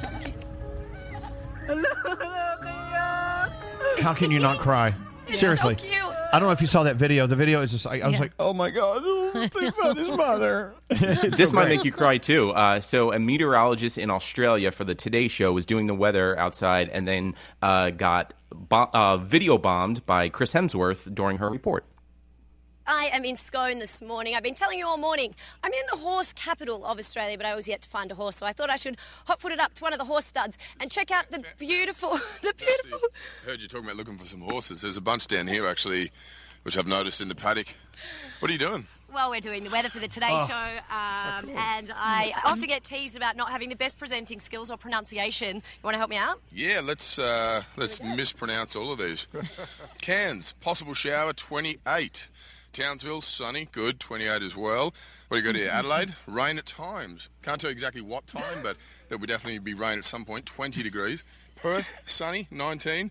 [1.68, 3.52] Hala, hala.
[4.00, 4.96] How can you not cry?
[5.28, 5.76] It's Seriously.
[5.78, 5.94] so cute.
[6.34, 7.26] I don't know if you saw that video.
[7.26, 8.20] The video is just, I, I was Yeah.
[8.20, 10.74] like, oh my God, oh, think about his mother.
[10.90, 12.52] This so might make you cry too.
[12.52, 16.90] Uh, so, a meteorologist in Australia for the Today Show was doing the weather outside
[16.90, 21.86] and then uh, got bo- uh, video bombed by Chris Hemsworth during her report.
[22.88, 24.36] I am in Scone this morning.
[24.36, 25.36] I've been telling you all morning.
[25.62, 28.38] I'm in the horse capital of Australia, but I was yet to find a horse,
[28.38, 28.96] so I thought I should
[29.26, 32.12] hot foot it up to one of the horse studs and check out the beautiful,
[32.42, 33.00] the beautiful.
[33.46, 34.82] Heard you talking about looking for some horses.
[34.82, 36.12] There's a bunch down here actually,
[36.64, 37.76] which I've noticed in the paddock.
[38.40, 38.88] What are you doing?
[39.14, 40.48] Well, we're doing the weather for the Today Oh.
[40.48, 44.76] Show, um, and I often get teased about not having the best presenting skills or
[44.78, 45.56] pronunciation.
[45.58, 46.42] You want to help me out?
[46.54, 49.28] Yeah, let's uh, let's mispronounce all of these.
[50.02, 52.28] Cairns, possible shower 28.
[52.74, 54.94] Townsville, sunny, good, 28 as well.
[55.28, 55.70] What do you got here?
[55.70, 57.30] Adelaide, rain at times.
[57.42, 58.78] Can't tell exactly what time, but
[59.10, 61.24] there will definitely be rain at some point, 20 degrees.
[61.56, 63.10] Perth, sunny, 19.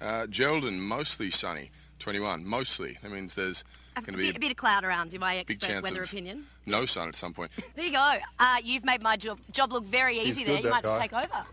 [0.00, 1.70] Uh, Geraldine, mostly sunny,
[2.00, 2.44] 21.
[2.44, 2.98] Mostly.
[3.02, 3.62] That means there's
[3.96, 6.02] A going to be bit, a bit of cloud around in my big expert weather
[6.02, 6.46] of opinion.
[6.66, 7.52] no sun at some point.
[7.76, 8.16] There you go.
[8.40, 10.56] Uh, you've made my job, job look very He's easy good, there.
[10.58, 11.06] You that might just guy.
[11.06, 11.46] take over.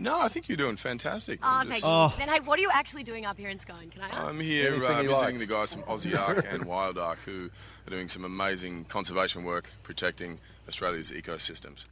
[0.00, 1.40] No, I think you're doing fantastic.
[1.42, 2.24] Oh, I'm thank just- you.
[2.24, 3.90] Then, hey, what are you actually doing up here in Scone?
[3.90, 4.16] Can I ask?
[4.28, 5.38] I'm here Anything uh, visiting likes.
[5.38, 7.50] the guys from Aussie Ark and Wild Ark who
[7.86, 10.38] are doing some amazing conservation work protecting
[10.68, 11.86] Australia's ecosystems.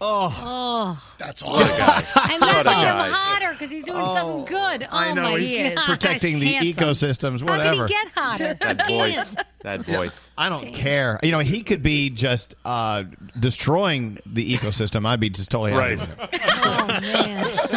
[0.00, 1.14] Oh, Oh.
[1.18, 1.96] That's What a guy.
[2.32, 3.06] And that's What a guy.
[3.06, 4.84] I'm hotter because he's doing something good.
[4.84, 5.86] Oh I know, my he's gosh.
[5.86, 7.46] protecting the ecosystems, whatever.
[7.46, 7.88] How whatever.
[7.88, 8.56] can he get hotter?
[8.60, 9.36] That voice.
[9.62, 10.30] That voice.
[10.38, 11.18] I don't care.
[11.22, 13.04] You know, he could be just uh,
[13.40, 15.06] destroying the ecosystem.
[15.06, 15.96] I'd be just totally happy.
[15.96, 17.75] Right.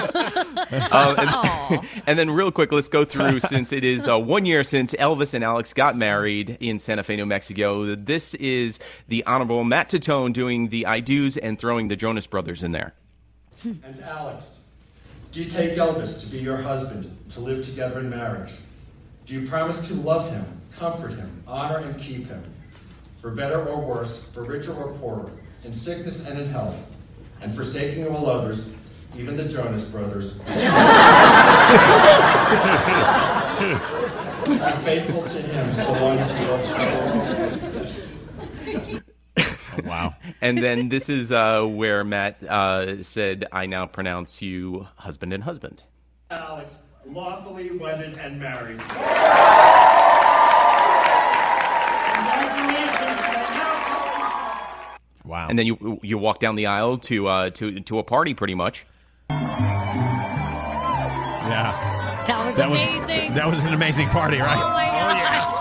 [0.91, 4.64] Um, and, and then, real quick, let's go through since it is uh, one year
[4.64, 7.96] since Elvis and Alex got married in Santa Fe, New Mexico.
[7.96, 12.64] This is the Honorable Matt Tatone doing the I do's and throwing the Jonas Brothers
[12.64, 12.94] in there.
[13.64, 14.60] And Alex,
[15.32, 18.52] do you take Elvis to be your husband, to live together in marriage?
[19.26, 22.44] Do you promise to love him, comfort him, honor and keep him,
[23.22, 25.30] for better or worse, for richer or poorer,
[25.64, 26.76] in sickness and in health,
[27.41, 28.66] and forsaking all others,
[29.15, 30.38] even the Jonas Brothers?
[30.38, 30.44] to
[34.45, 37.98] be faithful to him so long as he loves
[38.68, 39.02] you.
[39.86, 40.15] wow.
[40.41, 45.44] And then this is uh, where Matt uh, said, I now pronounce you husband and
[45.44, 45.84] husband.
[46.31, 48.80] Alex, lawfully wedded and married.
[55.26, 55.48] Wow.
[55.48, 58.56] And then you you walk down the aisle to uh, to to a party, pretty
[58.56, 58.86] much.
[61.49, 62.26] Yeah.
[62.27, 62.80] That was That was
[63.35, 64.57] that was an amazing party, right?
[64.57, 65.53] Oh my gosh.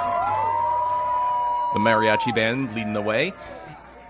[1.74, 3.32] The mariachi band leading the way.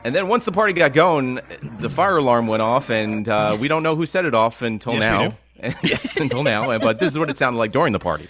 [0.05, 1.40] And then once the party got going,
[1.80, 4.94] the fire alarm went off, and uh, we don't know who set it off until
[4.94, 5.28] Yes, we now.
[5.28, 5.35] do.
[5.89, 6.78] yes, until now.
[6.78, 8.28] But this is what it sounded like during the party.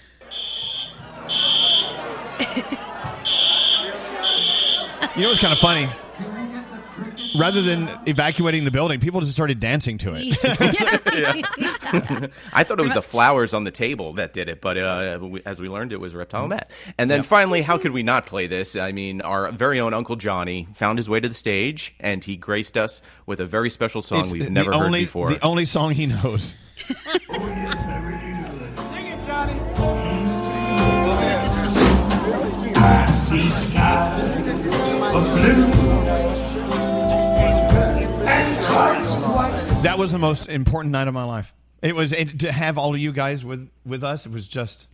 [5.16, 5.88] You know what's kind of funny?
[7.38, 10.38] Rather than evacuating the building, people just started dancing to it.
[12.52, 15.42] I thought it was the flowers on the table that did it, but uh, we,
[15.44, 16.48] as we learned, it was Reptile.
[16.48, 16.70] Matt.
[16.96, 18.76] And then finally, how could we not play this?
[18.76, 22.36] I mean, our very own Uncle Johnny found his way to the stage, and he
[22.36, 25.30] graced us with a very special song It's we've the never heard before.
[25.30, 26.54] The only song he knows.
[27.30, 27.86] Oh, yes,
[32.80, 36.67] I see skies of blue and clouds of white.
[39.82, 41.52] That was the most important night of my life.
[41.82, 44.26] It was it, to have all of you guys with with us.
[44.26, 44.86] It was just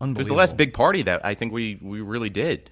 [0.00, 2.70] it was the last big party that I think we, we really did.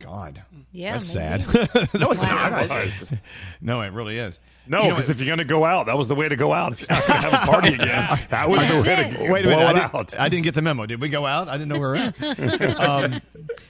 [0.00, 0.42] God,
[0.72, 1.44] Yeah, that's maybe.
[1.44, 1.88] sad.
[1.98, 2.68] No, it's not.
[2.68, 3.12] Nice.
[3.60, 4.38] no, it really is.
[4.66, 6.36] No, You know, because if you're going to go out, that was the way to
[6.36, 6.72] go out.
[6.72, 9.44] If you're not going to have a party again, that was the way to Wait
[9.44, 9.76] a minute.
[9.76, 10.18] I out.
[10.18, 10.86] I didn't get the memo.
[10.86, 11.48] Did we go out?
[11.48, 12.80] I didn't know we were at.
[12.80, 13.20] um,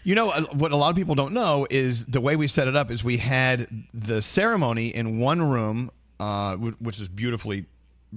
[0.04, 2.76] you know, what a lot of people don't know is the way we set it
[2.76, 7.66] up is we had the ceremony in one room, uh, which is beautifully,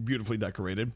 [0.03, 0.91] beautifully decorated.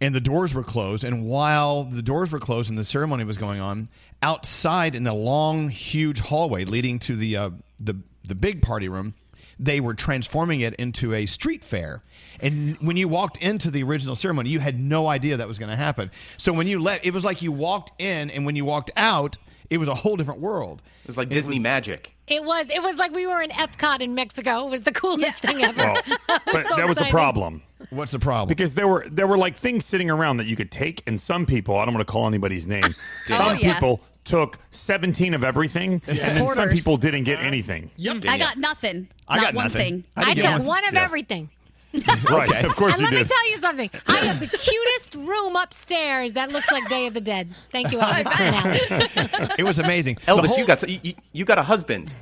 [0.00, 1.04] And the doors were closed.
[1.04, 3.88] And while the doors were closed and the ceremony was going on,
[4.20, 7.94] outside in the long, huge hallway leading to the uh, the
[8.26, 9.14] the big party room,
[9.58, 12.02] they were transforming it into a street fair.
[12.40, 15.70] And when you walked into the original ceremony, you had no idea that was going
[15.70, 16.10] to happen.
[16.36, 19.38] So when you left, it was like you walked in, and when you walked out,
[19.70, 20.82] it was a whole different world.
[21.02, 22.14] It was like Disney magic.
[22.26, 22.68] It was.
[22.70, 24.66] It was like we were in Epcot in Mexico.
[24.66, 25.82] It was the coolest thing ever.
[25.82, 27.62] Well, but so that was the problem.
[27.90, 28.48] What's the problem?
[28.48, 31.44] Because there were there were like things sitting around that you could take, and some
[31.46, 32.82] people I don't want to call anybody's name.
[33.30, 33.74] Oh, some yeah.
[33.74, 36.72] people took seventeen of everything, and then some Quarters.
[36.74, 37.46] people didn't get uh-huh.
[37.46, 37.90] anything.
[37.96, 38.16] Yep.
[38.16, 38.30] Mm.
[38.30, 39.08] I got nothing.
[39.28, 40.02] I Not got one nothing.
[40.02, 40.04] thing.
[40.16, 40.64] I I took one.
[40.64, 41.50] one of everything.
[42.28, 43.28] Right, of course and you let me did.
[43.28, 43.88] tell you something.
[44.08, 47.48] I have the cutest room upstairs that looks like Day of the Dead.
[47.70, 48.26] Thank you, Elvis.
[48.40, 48.56] and
[49.32, 49.54] Alex.
[49.58, 50.16] It was amazing.
[50.16, 52.12] The Elvis, whole- you got you, you- you got a husband.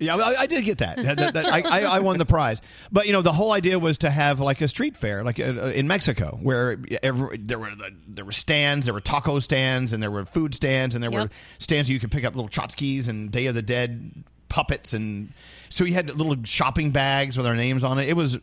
[0.00, 0.96] Yeah, I, I did get that.
[0.96, 2.60] That- that- that- I, I, I won the prize.
[2.90, 5.44] But you know, the whole idea was to have like a street fair, like uh,
[5.74, 10.02] in Mexico, where every, there were the, there were stands, there were taco stands, and
[10.02, 13.08] there were food stands, and there were stands where you could pick up little tchotchkes
[13.08, 15.32] and Day of the Dead puppets, and
[15.68, 18.08] so you had little shopping bags with our names on it.
[18.08, 18.38] It was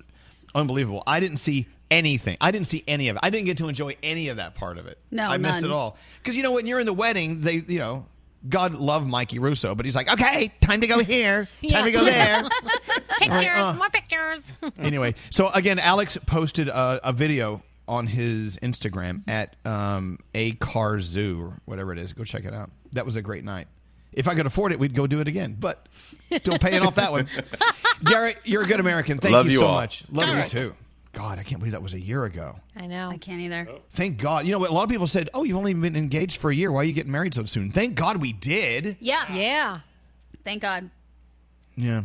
[0.56, 1.04] unbelievable.
[1.06, 2.38] I didn't see anything.
[2.42, 3.20] I didn't see any of it.
[3.24, 4.98] I didn't get to enjoy any of that part of it.
[5.12, 5.72] No, I missed none.
[5.72, 5.98] it all.
[6.22, 8.06] Because you know, when you're in the wedding, they you know.
[8.48, 12.04] God love Mikey Russo, but he's like, okay, time to go here, time to go
[12.04, 12.44] there.
[13.20, 13.76] Pictures, uh.
[13.78, 14.54] more pictures.
[14.78, 21.00] anyway, so again, Alex posted a, a video on his Instagram at um, a car
[21.00, 22.14] zoo or whatever it is.
[22.14, 22.70] Go check it out.
[22.94, 23.68] That was a great night.
[24.14, 25.56] If I could afford it, we'd go do it again.
[25.60, 25.88] But
[26.32, 27.28] still paying off that one.
[28.04, 29.20] Garrett, you're a good American.
[29.20, 29.76] Thank Love you, you so all.
[29.76, 30.04] much.
[30.12, 30.54] Love Garrett.
[30.54, 30.76] you too.
[31.18, 32.60] God, I can't believe that was a year ago.
[32.76, 33.10] I know.
[33.10, 33.68] I can't either.
[33.90, 34.46] Thank God.
[34.46, 34.64] You know?
[34.64, 36.72] A lot of people said, "Oh, you've only been engaged for a year.
[36.72, 38.98] Why are you getting married so soon?" Thank God we did.
[39.00, 39.26] Yeah.
[39.34, 39.80] Yeah.
[40.44, 40.92] Thank God.
[41.76, 42.04] Yeah.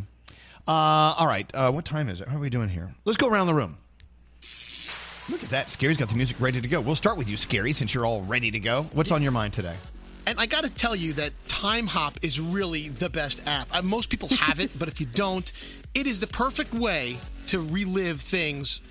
[0.67, 1.49] Uh, all right.
[1.53, 2.27] Uh, what time is it?
[2.27, 2.95] How are we doing here?
[3.05, 3.77] Let's go around the room.
[5.29, 5.69] Look at that.
[5.69, 6.81] Skeery's got the music ready to go.
[6.81, 8.83] We'll start with you, Skeery, since you're all ready to go.
[8.93, 9.75] What's on your mind today?
[10.25, 13.67] And I got to tell you that Timehop is really the best app.
[13.71, 15.51] Uh, most people have it, but if you don't,
[15.93, 17.17] it is the perfect way
[17.47, 18.81] to relive things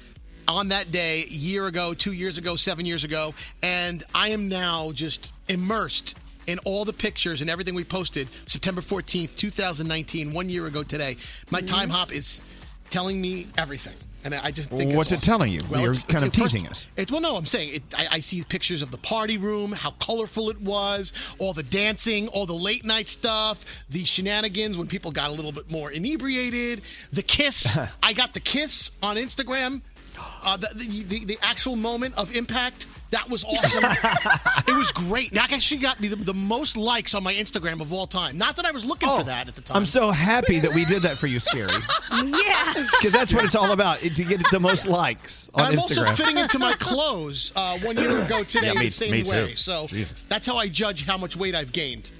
[0.48, 3.34] on that day, year ago, two years ago, seven years ago.
[3.62, 6.16] And I am now just immersed
[6.46, 11.16] in all the pictures and everything we posted September 14th, 2019, one year ago today.
[11.50, 11.92] My mm-hmm.
[11.92, 12.42] Timehop is
[12.90, 13.94] telling me everything.
[14.24, 15.58] And I just think What's it's it telling you?
[15.70, 16.86] You're it's- kind of it's- first- teasing us.
[16.96, 19.90] It's well, no, I'm saying it, I, I see pictures of the party room, how
[19.92, 25.10] colorful it was, all the dancing, all the late night stuff, the shenanigans when people
[25.10, 26.82] got a little bit more inebriated,
[27.12, 27.76] the kiss.
[28.02, 29.82] I got the kiss on Instagram
[30.44, 33.84] Uh, the, the, the, the actual moment of impact, that was awesome.
[34.66, 35.30] it was great.
[35.34, 38.38] That actually got me the, the most likes on my Instagram of all time.
[38.38, 39.76] Not that I was looking for that at the time.
[39.76, 41.70] Oh, I'm so happy that we did that for you, Skeery.
[42.10, 42.72] yeah.
[42.74, 46.06] Because that's what it's all about, to get the most likes on And I'm Instagram.
[46.08, 49.22] also fitting into my clothes uh, one year ago today Yeah, me- the same me
[49.22, 49.30] too.
[49.30, 49.54] way.
[49.54, 50.12] So Jesus.
[50.28, 52.10] that's how I judge how much weight I've gained.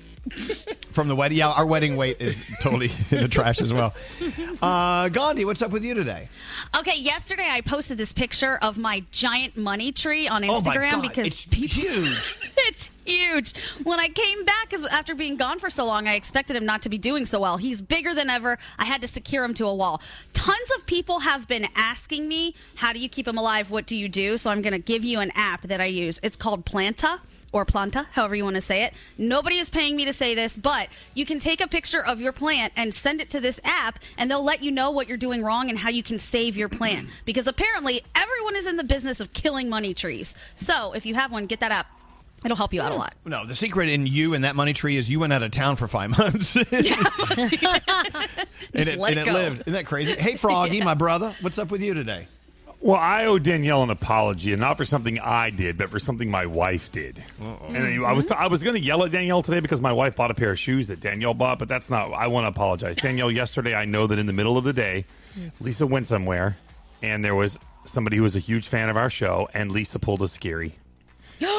[0.93, 1.39] From the wedding.
[1.39, 3.94] Yeah, our wedding weight is totally in the trash as well.
[4.62, 6.28] Uh, Gandhi, what's up with you today?
[6.78, 10.93] Okay, yesterday I posted this picture of my giant money tree on Oh my Instagram
[10.93, 12.39] God, because it's people, huge.
[12.59, 13.57] it's huge.
[13.83, 16.89] When I came back, after being gone for so long, I expected him not to
[16.89, 17.59] be doing so well.
[17.59, 18.59] He's bigger than ever.
[18.79, 20.01] I had to secure him to a wall.
[20.33, 23.70] Tons of people have been asking me, "How do you keep him alive?
[23.70, 26.20] What do you do?" So I'm going to give you an app that I use.
[26.23, 27.20] It's called Planta
[27.53, 28.95] or planta, however you want to say it.
[29.19, 32.33] Nobody is paying me to say this, but you can take a picture of your
[32.33, 35.43] plant and send it to this app, and they'll let you know what you're doing
[35.43, 37.11] wrong and how you can save your plant.
[37.27, 40.35] Because apparently, everyone is in the business of killing money trees.
[40.57, 41.99] So if you have one, get that app.
[42.44, 43.14] It'll help you out a lot.
[43.24, 45.77] No, the secret in you and that money tree is you went out of town
[45.77, 46.56] for five months.
[46.56, 46.93] and Just
[48.73, 49.32] it, let and it it go.
[49.32, 49.60] lived.
[49.62, 50.14] Isn't that crazy?
[50.14, 52.27] Hey, Froggy, my brother, what's up with you today?
[52.81, 56.28] Well, I owe Danielle an apology, and not for something I did, but for something
[56.28, 57.23] my wife did.
[57.69, 58.32] And I was mm-hmm.
[58.32, 60.59] I was going to yell at Danielle today because my wife bought a pair of
[60.59, 62.12] shoes that Danielle bought, but that's not.
[62.12, 63.31] I want to apologize, Danielle.
[63.31, 65.05] Yesterday, I know that in the middle of the day,
[65.39, 65.52] mm.
[65.60, 66.56] Lisa went somewhere,
[67.05, 70.20] and there was somebody who was a huge fan of our show, and Lisa pulled
[70.20, 70.73] a Skeery.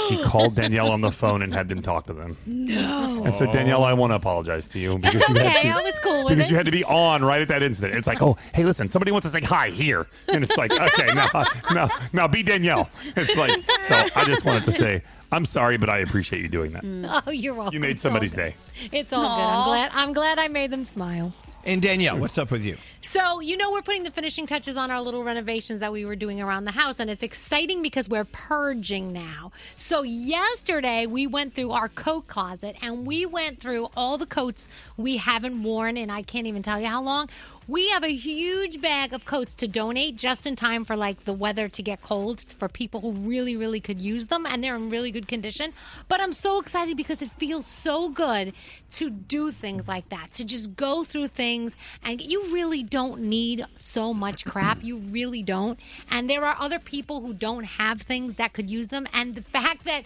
[0.10, 2.38] She called Danielle on the phone and had them talk to them.
[2.46, 3.24] No.
[3.26, 5.82] And so Danielle, I want to apologize to you because you had okay, to, I
[5.82, 6.52] was cool with because it.
[6.52, 7.96] you had to be on right at that incident.
[7.98, 11.14] It's like, oh, hey, listen, somebody wants to say hi here, and it's like, okay,
[11.14, 11.30] now,
[11.74, 12.90] now, now, be Danielle.
[13.16, 13.52] It's like,
[13.84, 16.84] so I just wanted to say, I'm sorry, but I appreciate you doing that.
[16.84, 17.24] Mm.
[17.26, 17.74] Oh, you're welcome.
[17.74, 18.56] You made somebody's day.
[18.92, 19.44] It's all good.
[19.44, 19.92] I'm glad.
[19.94, 21.34] I'm glad I made them smile.
[21.66, 22.76] And Danielle, what's up with you?
[23.02, 26.16] So, you know, we're putting the finishing touches on our little renovations that we were
[26.16, 29.54] doing around the house, and it's exciting because we're purging now.
[29.78, 34.68] So, yesterday we went through our coat closet and we went through all the coats
[34.98, 37.30] we haven't worn, and I can't even tell you how long.
[37.66, 41.32] We have a huge bag of coats to donate just in time for like the
[41.32, 44.90] weather to get cold for people who really, really could use them, and they're in
[44.90, 45.72] really good condition.
[46.10, 48.54] But I'm so excited because it feels so good
[48.92, 53.66] to do things like that, to just go through things, and you really don't need
[53.78, 54.84] so much crap.
[54.84, 55.80] You really don't.
[56.12, 59.42] And there are other people who don't have things that could use them, and the
[59.42, 60.04] fact that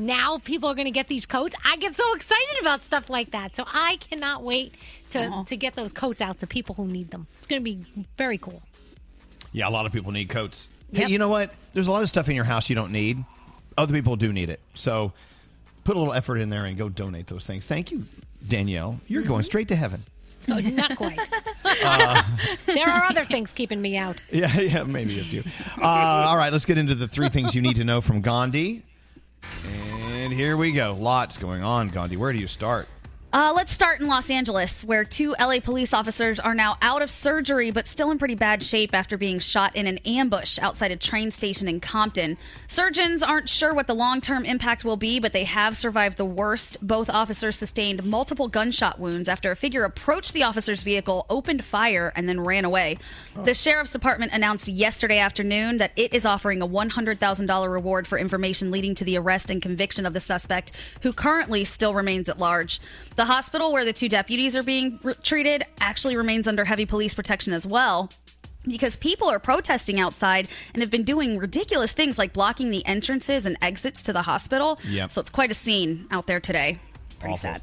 [0.00, 1.54] now people are going to get these coats.
[1.64, 3.54] I get so excited about stuff like that.
[3.54, 4.74] So I cannot wait
[5.10, 7.26] to, to get those coats out to people who need them.
[7.38, 7.84] It's going to be
[8.16, 8.62] very cool.
[9.52, 10.68] Yeah, a lot of people need coats.
[10.92, 11.06] Yep.
[11.06, 11.52] Hey, you know what?
[11.72, 13.24] There's a lot of stuff in your house you don't need.
[13.78, 14.60] Other people do need it.
[14.74, 15.12] So
[15.84, 17.64] put a little effort in there and go donate those things.
[17.64, 18.06] Thank you,
[18.46, 19.00] Danielle.
[19.06, 20.04] You're going straight to heaven.
[20.48, 21.18] Oh, not quite.
[21.82, 22.22] Uh,
[22.66, 24.20] there are other things keeping me out.
[24.30, 25.42] Yeah, yeah, maybe a few.
[25.80, 28.82] Uh, all right, let's get into the three things you need to know from Gandhi.
[29.42, 29.89] And
[30.32, 30.96] here we go.
[30.98, 32.16] Lots going on, Gandhi.
[32.16, 32.88] Where do you start?
[33.32, 37.08] Uh, let's start in Los Angeles, where two LA police officers are now out of
[37.08, 40.96] surgery but still in pretty bad shape after being shot in an ambush outside a
[40.96, 42.36] train station in Compton.
[42.66, 46.24] Surgeons aren't sure what the long term impact will be, but they have survived the
[46.24, 46.84] worst.
[46.84, 52.12] Both officers sustained multiple gunshot wounds after a figure approached the officer's vehicle, opened fire,
[52.16, 52.98] and then ran away.
[53.44, 58.72] The sheriff's department announced yesterday afternoon that it is offering a $100,000 reward for information
[58.72, 62.80] leading to the arrest and conviction of the suspect, who currently still remains at large.
[63.20, 67.12] The hospital where the two deputies are being re- treated actually remains under heavy police
[67.12, 68.08] protection as well.
[68.66, 73.44] Because people are protesting outside and have been doing ridiculous things like blocking the entrances
[73.44, 74.78] and exits to the hospital.
[74.88, 75.12] Yep.
[75.12, 76.78] So it's quite a scene out there today.
[77.18, 77.36] Pretty Awful.
[77.36, 77.62] sad.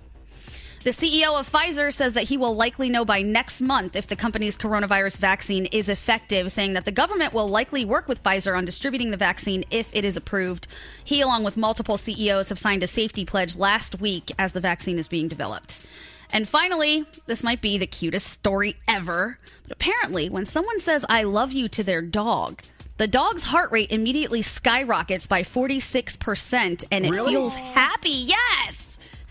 [0.84, 4.16] The CEO of Pfizer says that he will likely know by next month if the
[4.16, 8.64] company's coronavirus vaccine is effective, saying that the government will likely work with Pfizer on
[8.64, 10.68] distributing the vaccine if it is approved.
[11.04, 14.98] He, along with multiple CEOs, have signed a safety pledge last week as the vaccine
[14.98, 15.86] is being developed.
[16.32, 21.24] And finally, this might be the cutest story ever, but apparently, when someone says, I
[21.24, 22.62] love you to their dog,
[22.98, 27.32] the dog's heart rate immediately skyrockets by 46%, and it Really?
[27.34, 28.10] feels happy.
[28.10, 28.87] Yes!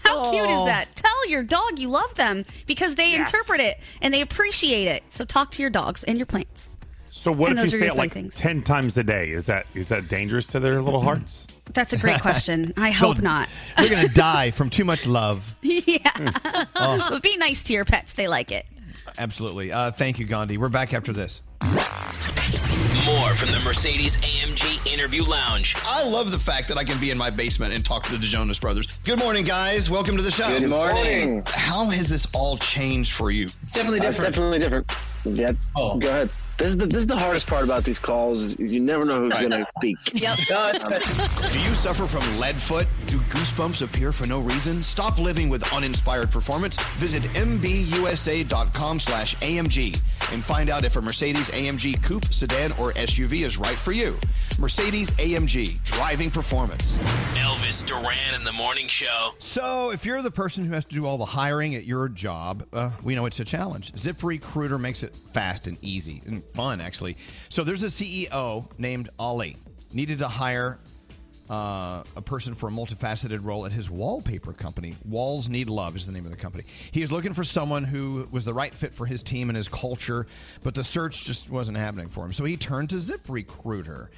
[0.07, 0.65] How cute is Oh.
[0.67, 0.95] that?
[0.97, 3.33] Tell your dog you love them because they Yes.
[3.33, 5.03] interpret it and they appreciate it.
[5.09, 6.77] So talk to your dogs and your plants.
[7.11, 8.35] So what And if you say it like things.
[8.35, 9.31] ten times a day?
[9.31, 11.47] Is that is that dangerous to their little hearts?
[11.73, 12.73] That's a great question.
[12.77, 13.49] I hope not.
[13.81, 15.57] You're going to die from too much love.
[15.63, 15.99] yeah.
[16.77, 17.07] Oh.
[17.11, 18.13] But be nice to your pets.
[18.13, 18.65] They like it.
[19.19, 19.73] Absolutely.
[19.73, 20.59] Uh, thank you, Gandhi.
[20.59, 21.41] We're back after this.
[21.67, 25.75] More from the Mercedes AMG Interview Lounge.
[25.85, 28.19] I love the fact that I can be in my basement and talk to the
[28.19, 29.03] Jonas Brothers.
[29.03, 29.91] Good morning, guys.
[29.91, 30.47] Welcome to the show.
[30.47, 31.43] Good morning.
[31.45, 33.47] How has this all changed for you?
[33.47, 34.29] It's definitely different.
[34.29, 34.93] It's definitely different.
[35.25, 35.53] Yeah.
[35.77, 35.99] Oh.
[35.99, 36.31] Go ahead.
[36.59, 38.41] This is the this is the hardest part about these calls.
[38.41, 39.97] is You never know who's going to speak.
[40.17, 40.39] Yep.
[41.53, 42.87] Do you suffer from lead foot?
[43.07, 44.83] Do goosebumps appear for no reason?
[44.83, 46.83] Stop living with uninspired performance.
[46.95, 50.01] Visit mbusa.com slash AMG
[50.33, 54.19] and find out if a Mercedes AMG coupe, sedan, or SUV is right for you.
[54.59, 56.97] Mercedes AMG, driving performance.
[57.35, 59.33] Elvis Duran in the morning show.
[59.39, 62.65] So, if you're the person who has to do all the hiring at your job,
[62.73, 63.93] uh, we know it's a challenge.
[63.93, 67.17] ZipRecruiter makes it fast and easy and fun, actually.
[67.49, 69.57] So, there's a CEO named Ali.
[69.93, 70.79] Needed to hire
[71.49, 74.95] uh, a person for a multifaceted role at his wallpaper company.
[75.09, 76.65] Walls Need Love is the name of the company.
[76.91, 79.69] He was looking for someone who was the right fit for his team and his
[79.69, 80.27] culture,
[80.63, 82.33] but the search just wasn't happening for him.
[82.33, 84.09] So he turned to ZipRecruiter.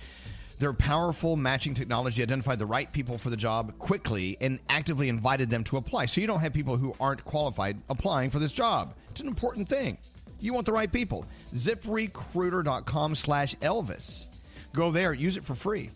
[0.59, 5.51] Their powerful matching technology identified the right people for the job quickly and actively invited
[5.51, 6.07] them to apply.
[6.07, 8.95] So you don't have people who aren't qualified applying for this job.
[9.11, 9.99] It's an important thing.
[10.41, 11.25] You want the right people.
[11.55, 14.27] ZipRecruiter.com slash Elvis.
[14.75, 15.91] Go there, use it for free.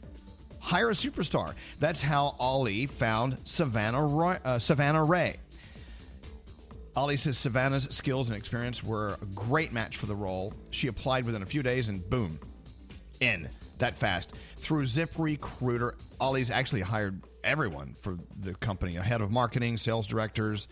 [0.61, 1.55] Hire a superstar.
[1.81, 5.37] That's how Ali found Savannah Roy, uh, Savannah Ray.
[6.95, 10.53] Ali says Savannah's skills and experience were a great match for the role.
[10.71, 12.39] She applied within a few days and boom,
[13.21, 13.49] in
[13.79, 14.35] that fast.
[14.57, 20.69] Through ZipRecruiter, Ali's actually hired everyone for the company a head of marketing, sales directors,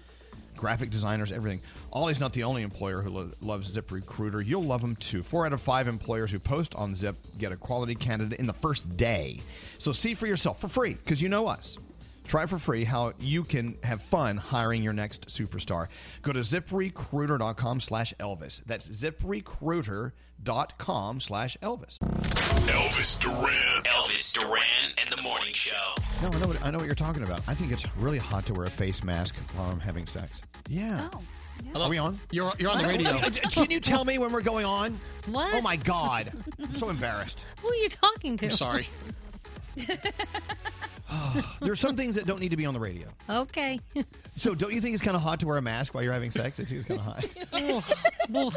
[0.61, 1.63] graphic designers, everything.
[1.91, 4.45] Ollie's not the only employer who lo- loves ZipRecruiter.
[4.47, 5.23] You'll love them too.
[5.23, 8.53] Four out of five employers who post on Zip get a quality candidate in the
[8.53, 9.41] first day.
[9.79, 11.79] So see for yourself for free because you know us.
[12.31, 15.89] Try for free how you can have fun hiring your next superstar.
[16.23, 18.65] Go to ziprecruiter.com slash Elvis.
[18.67, 21.99] That's ziprecruiter.com slash Elvis.
[21.99, 23.83] Elvis Duran.
[23.83, 25.75] Elvis Duran and the morning show.
[26.23, 27.41] No, I know, what, I know what you're talking about.
[27.49, 30.41] I think it's really hot to wear a face mask while I'm having sex.
[30.69, 31.09] Yeah.
[31.13, 31.21] Oh.
[31.83, 32.21] Are we on?
[32.31, 33.19] You're you're on the radio.
[33.51, 35.01] Can you tell me when we're going on?
[35.27, 35.53] What?
[35.53, 36.31] Oh my God.
[36.63, 37.45] I'm so embarrassed.
[37.61, 38.47] Who are you talking to?
[38.47, 38.87] I'm sorry.
[41.61, 43.09] There are some things that don't need to be on the radio.
[43.29, 43.81] Okay.
[44.37, 46.31] So don't you think it's kind of hot to wear a mask while you're having
[46.31, 46.59] sex?
[46.59, 48.55] I think it's kind of hot.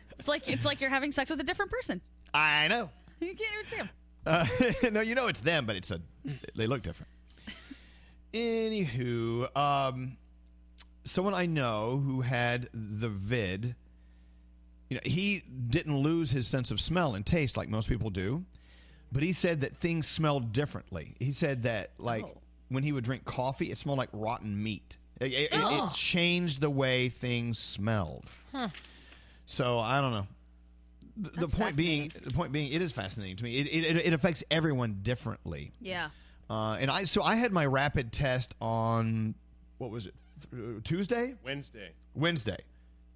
[0.18, 2.00] it's like it's like you're having sex with a different person.
[2.32, 2.88] I know.
[3.20, 3.90] You can't even see them.
[4.24, 4.46] Uh,
[4.90, 6.00] no, you know it's them, but it's a
[6.56, 7.10] they look different.
[8.32, 10.16] Anywho, um,
[11.04, 13.74] someone I know who had the vid,
[14.88, 18.44] you know, he didn't lose his sense of smell and taste like most people do,
[19.12, 21.14] but he said that things smelled differently.
[21.18, 22.24] He said that like
[22.68, 24.96] when he would drink coffee, it smelled like rotten meat.
[25.20, 25.90] It, it- it Oh.
[25.94, 28.24] changed the way things smelled.
[28.52, 28.68] Huh.
[29.46, 30.26] So I don't know.
[31.16, 33.56] The, the point being, the point being, it is fascinating to me.
[33.58, 35.72] It, it, it affects everyone differently.
[35.80, 36.10] Yeah.
[36.48, 39.34] Uh, and I so I had my rapid test on
[39.78, 40.14] what was it
[40.52, 41.90] Th- Tuesday Wednesday.
[42.14, 42.58] Wednesday.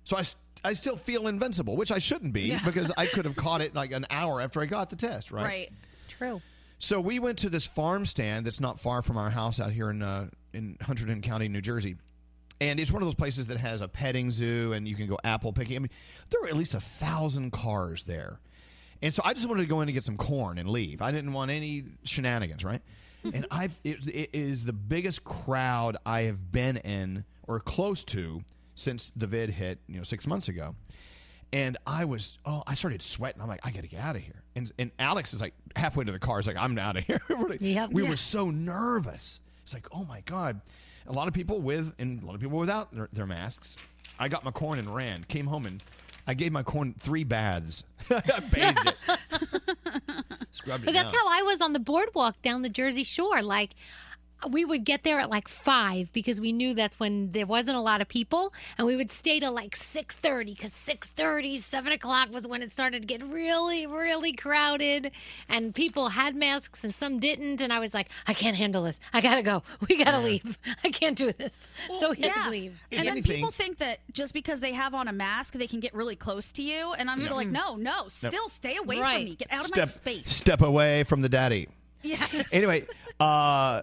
[0.05, 0.25] So I,
[0.65, 2.61] I still feel invincible, which I shouldn't be Yeah.
[2.65, 5.45] because I could have caught it like an hour after I got the test, right?
[5.45, 5.73] Right.
[6.09, 6.41] True.
[6.79, 9.91] So we went to this farm stand that's not far from our house out here
[9.91, 11.97] in uh, in Hunterdon County, New Jersey.
[12.61, 15.19] And it's one of those places that has a petting zoo and you can go
[15.25, 15.77] apple picking.
[15.77, 15.91] I mean,
[16.31, 18.39] there were at least a thousand cars there.
[19.01, 21.03] And so I just wanted to go in and get some corn and leave.
[21.03, 22.81] I didn't want any shenanigans, right?
[23.25, 28.43] and I've it, it is the biggest crowd I have been in or close to
[28.75, 30.75] since the vid hit, you know, six months ago.
[31.53, 33.43] And I was, oh, I started sweating.
[33.43, 34.43] I'm like, I got to get out of here.
[34.57, 36.39] And and Alex is like halfway to the car.
[36.39, 37.21] He's like, I'm out of here.
[37.29, 37.91] Like- Yep.
[37.93, 38.09] We Yeah.
[38.09, 39.41] were so nervous.
[39.65, 40.61] It's like, oh my god.
[41.07, 43.77] A lot of people with and a lot of people without their, their masks.
[44.19, 45.25] I got my corn and ran.
[45.25, 45.83] Came home and
[46.27, 47.83] I gave my corn three baths.
[48.11, 48.21] I
[48.53, 48.97] bathed it.
[50.53, 51.21] Scrubbed it But that's down.
[51.21, 53.43] how I was on the boardwalk down the Jersey Shore.
[53.43, 53.71] Like,
[54.51, 57.81] we would get there at like five because we knew that's when there wasn't a
[57.81, 61.93] lot of people, and we would stay till like six thirty because six thirty, seven
[61.93, 65.11] o'clock was when it started to get really, really crowded,
[65.49, 68.99] and people had masks and some didn't, and I was like, I can't handle this.
[69.13, 69.63] I gotta go.
[69.89, 70.59] We gotta leave.
[70.85, 71.69] I can't do this.
[72.01, 72.81] so we had to leave.
[72.93, 75.93] And then people think that just because they have on a mask, they can get
[75.95, 76.93] really close to you.
[76.95, 79.17] And I'm still like, no, no, still stay away Right.
[79.17, 79.35] from me.
[79.35, 80.33] Get out of step my space.
[80.35, 81.69] step away from the daddy.
[82.03, 82.49] Yes.
[82.53, 82.87] Anyway,
[83.21, 83.83] uh,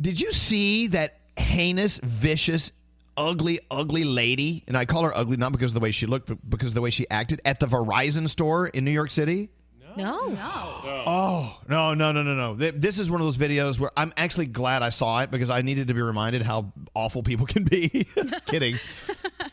[0.00, 2.72] did you see that heinous, vicious,
[3.16, 4.64] ugly, ugly lady?
[4.66, 6.74] And I call her ugly not because of the way she looked, but because of
[6.74, 9.50] the way she acted at the Verizon store in New York City.
[9.96, 10.28] No.
[10.28, 11.02] No.
[11.06, 12.54] Oh no no no no no!
[12.56, 15.50] Th- This is one of those videos where I'm actually glad I saw it because
[15.50, 18.06] I needed to be reminded how awful people can be.
[18.46, 18.76] Kidding.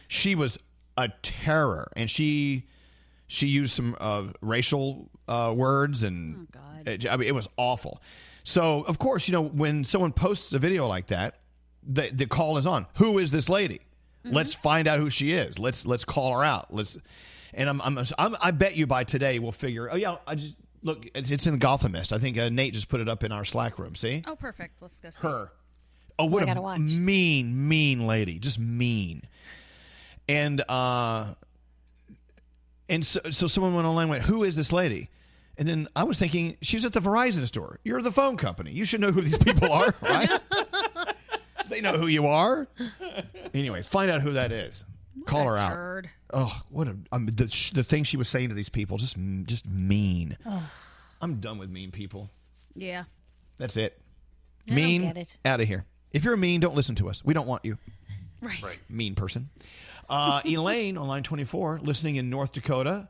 [0.07, 0.59] She was
[0.95, 2.67] a terror, and she
[3.25, 6.47] she used some uh, racial uh, words, and
[6.85, 7.99] It, I mean, it was awful.
[8.47, 11.35] So of course, you know when someone posts a video like that,
[11.83, 12.85] the the call is on.
[12.95, 13.81] Who is this lady?
[14.23, 15.59] Let's find out who she is.
[15.59, 16.73] Let's let's call her out.
[16.73, 16.97] Let's
[17.53, 19.89] and I'm, I'm, I'm I bet you by today we'll figure.
[19.91, 21.05] Oh yeah, I just look.
[21.13, 22.13] It's, it's in Gothamist.
[22.13, 23.95] I think uh, Nate just put it up in our Slack room.
[23.95, 24.81] See Oh, perfect.
[24.81, 25.27] Let's go see.
[25.27, 25.51] her.
[26.17, 26.79] Oh, what I a gotta watch.
[26.79, 28.39] mean, mean lady.
[28.39, 29.23] Just mean.
[30.29, 31.33] And uh,
[32.87, 35.09] and so, so someone went online and went, "Who is this lady?"
[35.57, 37.79] And then I was thinking, she's at the Verizon store.
[37.83, 38.71] You're the phone company.
[38.71, 40.39] You should know who these people are, right?
[41.69, 42.67] they know who you are.
[43.53, 44.85] Anyway, find out who that is.
[45.25, 46.05] Call her out.
[46.31, 49.17] Oh, what a um, the, sh- the thing she was saying to these people, just
[49.45, 50.37] just mean.
[50.45, 50.61] Ugh.
[51.21, 52.29] I'm done with mean people.
[52.75, 53.03] Yeah.
[53.57, 53.99] That's it.
[54.69, 55.85] I mean, out of here.
[56.11, 57.23] If you're mean, don't listen to us.
[57.25, 57.77] We don't want you.
[58.39, 58.79] Right.
[58.87, 59.49] Mean person.
[60.07, 63.09] Uh, Elaine on line 24, listening in North Dakota.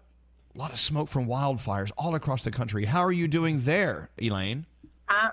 [0.58, 2.84] A lot of smoke from wildfires all across the country.
[2.86, 4.66] How are you doing there, Elaine?
[5.08, 5.30] Uh,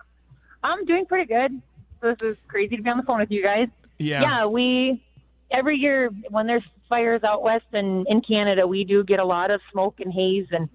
[0.62, 1.62] I'm doing pretty good.
[2.02, 3.68] This is crazy to be on the phone with you guys.
[3.98, 4.20] Yeah.
[4.20, 5.02] Yeah, we
[5.50, 9.50] every year when there's fires out west and in Canada, we do get a lot
[9.50, 10.68] of smoke and haze, and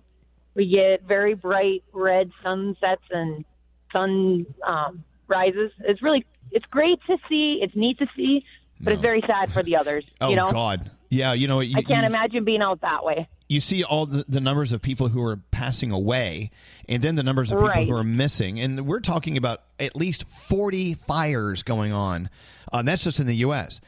[0.56, 3.46] we get very bright red sunsets and
[3.94, 5.72] sun um, rises.
[5.82, 7.60] It's really it's great to see.
[7.62, 8.44] It's neat to see,
[8.82, 10.06] but it's very sad for the others.
[10.22, 10.90] Oh, you know, God.
[11.12, 13.28] Yeah, you know, you, I can't imagine being out that way.
[13.50, 16.52] You see all the, the numbers of people who are passing away
[16.88, 17.88] and then the numbers of people Right.
[17.88, 18.60] who are missing.
[18.60, 22.30] And we're talking about at least 40 fires going on
[22.72, 23.82] uh, that's just in the us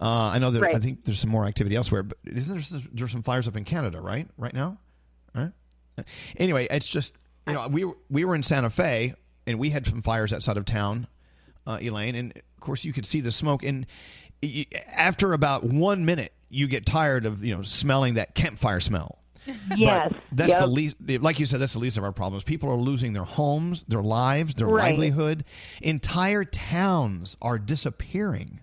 [0.00, 0.76] uh, i know that Right.
[0.76, 3.64] i think there's some more activity elsewhere but isn't there there's some fires up in
[3.64, 4.28] canada right?
[4.38, 4.78] Right now?
[5.34, 5.50] Right?
[6.36, 7.14] Anyway it's just
[7.48, 9.14] you know we were, we were in santa fe
[9.46, 11.08] and we had some fires outside of town
[11.66, 13.62] uh, elaine and of course you could see the smoke.
[13.64, 13.86] And
[14.96, 19.18] after about one minute you get tired of you know smelling that campfire smell
[19.74, 20.12] Yes.
[20.12, 20.60] but that's Yep.
[20.60, 20.96] the least.
[21.22, 22.44] Like you said, that's the least of our problems.
[22.44, 24.90] People are losing their homes, their lives, their Right.
[24.90, 25.42] livelihood.
[25.80, 28.60] Entire towns are disappearing,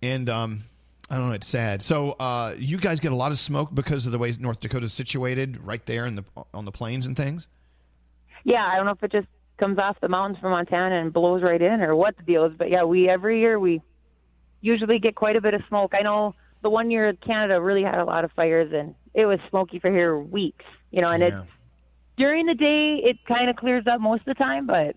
[0.00, 0.62] and um,
[1.10, 1.34] I don't know.
[1.34, 1.82] It's sad.
[1.82, 4.84] So uh, you guys get a lot of smoke because of the way North Dakota
[4.86, 6.24] is situated, right there in the
[6.54, 7.48] on the plains and things.
[8.44, 9.26] Yeah, I don't know if it just
[9.58, 12.52] comes off the mountains from Montana and blows right in or what the deal is,
[12.56, 13.82] but yeah, we every year we
[14.60, 15.94] usually get quite a bit of smoke.
[15.98, 19.38] I know the one year Canada really had a lot of fires and it was
[19.50, 21.42] smoky for here weeks, you know, and Yeah.
[21.42, 21.50] it's
[22.16, 24.96] during the day it kind of clears up most of the time, but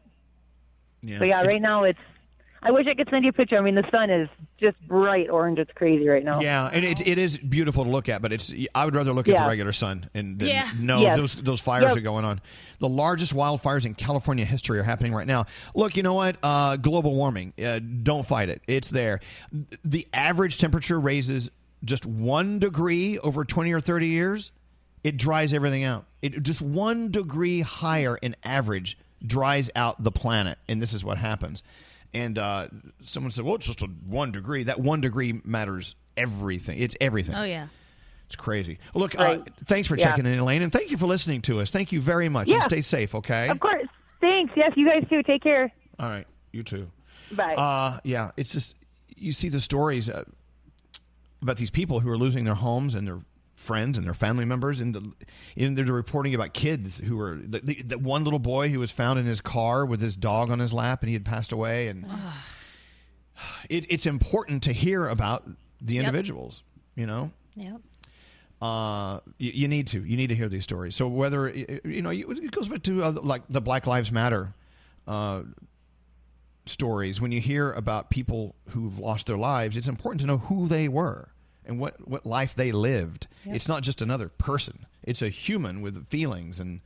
[1.01, 1.19] Yeah.
[1.19, 1.99] but yeah, right now it's
[2.63, 3.57] I wish I could send you a picture.
[3.57, 4.29] I mean, the sun is
[4.59, 5.57] just bright orange.
[5.57, 6.41] It's crazy right now.
[6.41, 9.27] Yeah, and it, it is beautiful to look at, but it's I would rather look
[9.27, 9.43] at Yeah.
[9.43, 10.69] the regular sun and than Yeah.
[10.77, 11.15] know Yes.
[11.17, 11.97] those those fires Yep.
[11.97, 12.39] are going on.
[12.79, 15.45] The largest wildfires in California history are happening right now.
[15.73, 16.37] Look, you know what?
[16.43, 17.53] Uh, global warming.
[17.63, 18.61] Uh, don't fight it.
[18.67, 19.21] It's there.
[19.83, 21.49] The average temperature raises
[21.83, 24.51] just one degree over twenty or thirty years.
[25.03, 26.05] It dries everything out.
[26.21, 31.17] It just one degree higher in average dries out the planet, and this is what
[31.17, 31.63] happens.
[32.13, 32.67] And uh,
[33.01, 34.63] someone said, "Well, it's just a one degree.
[34.63, 36.77] That one degree matters everything.
[36.79, 37.35] It's everything.
[37.35, 37.67] Oh yeah.
[38.27, 38.79] It's crazy.
[38.93, 40.05] Look, uh, thanks for Yeah.
[40.05, 41.69] checking in, Elaine, and thank you for listening to us.
[41.69, 42.55] Thank you very much, Yeah.
[42.55, 43.13] and stay safe.
[43.15, 43.49] Okay.
[43.49, 43.87] Of course.
[44.21, 44.53] Thanks.
[44.55, 45.21] Yes, you guys too.
[45.23, 45.71] Take care.
[45.99, 46.25] All right.
[46.53, 46.89] You too.
[47.33, 47.55] Bye.
[47.55, 48.75] Uh, yeah, it's just
[49.17, 50.23] you see the stories uh,
[51.41, 53.19] about these people who are losing their homes and their
[53.61, 55.11] friends and their family members, and, the,
[55.55, 59.25] and they're reporting about kids who were the, one little boy who was found in
[59.25, 61.87] his car with his dog on his lap, and he had passed away.
[61.87, 62.05] And
[63.69, 65.47] it, it's important to hear about
[65.79, 66.05] the Yep.
[66.05, 66.63] individuals.
[66.95, 67.81] You know, Yep.
[68.61, 70.95] uh, you, you need to you need to hear these stories.
[70.95, 74.53] So whether you know it goes back to uh, like the Black Lives Matter
[75.07, 75.43] uh,
[76.65, 77.19] stories.
[77.21, 80.87] When you hear about people who've lost their lives, it's important to know who they
[80.87, 81.29] were
[81.71, 83.27] and what what life they lived.
[83.45, 83.55] Yep.
[83.55, 84.85] It's not just another person.
[85.03, 86.81] It's a human with feelings and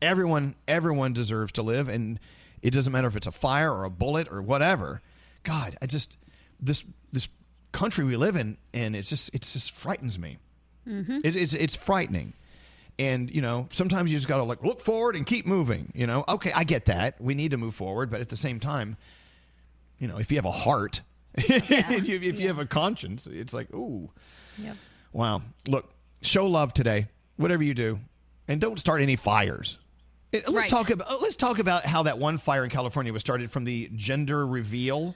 [0.00, 2.18] everyone everyone deserves to live and
[2.62, 5.02] it doesn't matter if it's a fire or a bullet or whatever.
[5.42, 6.16] God, I just
[6.60, 7.28] this this
[7.72, 10.38] country we live in and it's just it just frightens me.
[10.88, 11.18] Mm-hmm.
[11.24, 12.32] It, it's it's frightening,
[12.98, 15.92] and you know sometimes you just got to like look forward and keep moving.
[15.94, 17.20] You know, okay, I get that.
[17.20, 18.96] We need to move forward, but at the same time,
[19.98, 21.02] you know, if you have a heart,
[21.36, 24.10] if, you, if you have a conscience, it's like, ooh,
[24.58, 24.76] Yep.
[25.12, 25.42] wow.
[25.68, 25.92] Look,
[26.22, 28.00] show love today, whatever you do,
[28.48, 29.78] and don't start any fires.
[30.32, 30.70] Eh, Let's Right.
[30.70, 33.90] talk about let's talk about how that one fire in California was started from the
[33.94, 35.14] gender reveal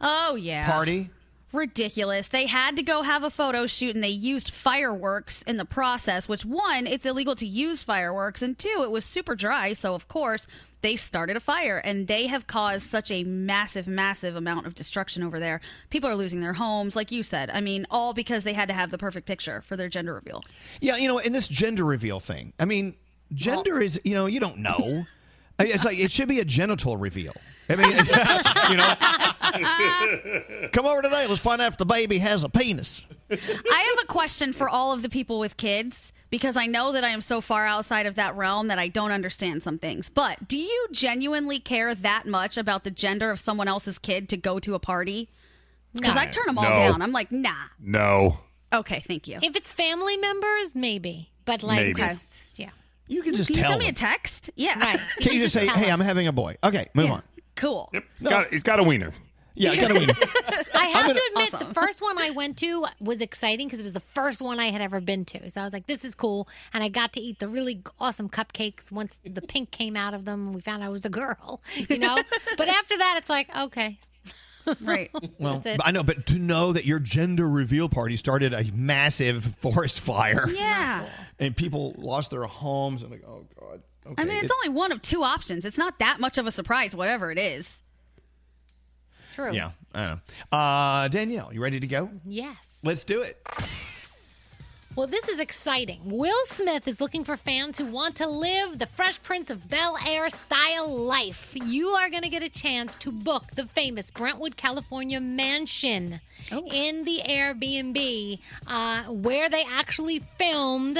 [0.00, 0.70] Oh yeah.
[0.70, 1.10] party.
[1.52, 2.28] Ridiculous.
[2.28, 6.28] They had to go have a photo shoot and they used fireworks in the process,
[6.28, 10.06] which one, it's illegal to use fireworks, and two, it was super dry, so of
[10.08, 10.46] course
[10.82, 15.22] they started a fire and they have caused such a massive, massive amount of destruction
[15.22, 15.60] over there.
[15.90, 17.50] People are losing their homes, like you said.
[17.50, 20.42] I mean, all because they had to have the perfect picture for their gender reveal.
[20.80, 22.94] Yeah, you know, in this gender reveal thing, I mean,
[23.32, 25.06] gender is, you know, you don't know.
[25.58, 27.34] It's like it should be a genital reveal.
[27.68, 27.90] I mean,
[28.70, 31.26] you know, come over today.
[31.26, 33.02] Let's find out if the baby has a penis.
[33.70, 37.04] I have a question for all of the people with kids because I know that
[37.04, 40.08] I am so far outside of that realm that I don't understand some things.
[40.10, 44.36] But do you genuinely care that much about the gender of someone else's kid to
[44.36, 45.28] go to a party?
[45.92, 46.70] Because I turn them all No.
[46.92, 47.02] down.
[47.02, 47.50] I'm like, nah.
[47.80, 48.40] No.
[48.72, 49.38] Okay, thank you.
[49.42, 51.30] If it's family members, maybe.
[51.44, 51.94] But like, Maybe.
[51.94, 52.70] just yeah.
[53.08, 54.50] You can just Can you tell send me a text?
[54.54, 54.78] Yeah.
[54.78, 55.00] Right.
[55.18, 56.54] Can you just say, "Hey, I'm having a boy"?
[56.62, 57.22] Okay, move on.
[57.56, 57.90] Cool.
[57.92, 58.04] Yep.
[58.18, 59.12] He's got, he's got a wiener.
[59.54, 60.14] Yeah, I got a wiener.
[60.74, 63.82] I have gonna- to admit, the first one I went to was exciting because it
[63.84, 65.50] was the first one I had ever been to.
[65.50, 68.28] So I was like, "This is cool," and I got to eat the really awesome
[68.28, 68.90] cupcakes.
[68.92, 71.60] Once the pink came out of them, we found out I was a girl.
[71.88, 72.16] You know,
[72.56, 73.98] but after that, it's like, okay,
[74.80, 75.10] right.
[75.38, 75.80] Well, That's it.
[75.84, 80.48] I know, but to know that your gender reveal party started a massive forest fire.
[80.48, 81.06] Yeah.
[81.38, 83.02] And people lost their homes.
[83.02, 83.82] and like, oh god.
[84.06, 84.22] Okay.
[84.22, 85.64] I mean, it's It- only one of two options.
[85.64, 87.82] It's not that much of a surprise, whatever it is.
[89.32, 89.52] True.
[89.52, 90.20] Yeah, I know.
[90.50, 92.10] Uh, Danielle, you ready to go?
[92.26, 92.80] Yes.
[92.82, 93.46] Let's do it.
[94.96, 96.00] Well, this is exciting.
[96.04, 99.96] Will Smith is looking for fans who want to live the Fresh Prince of Bel
[100.06, 101.52] Air style life.
[101.54, 106.20] You are going to get a chance to book the famous Brentwood, California mansion
[106.50, 110.98] in the Airbnb uh, where they actually filmed.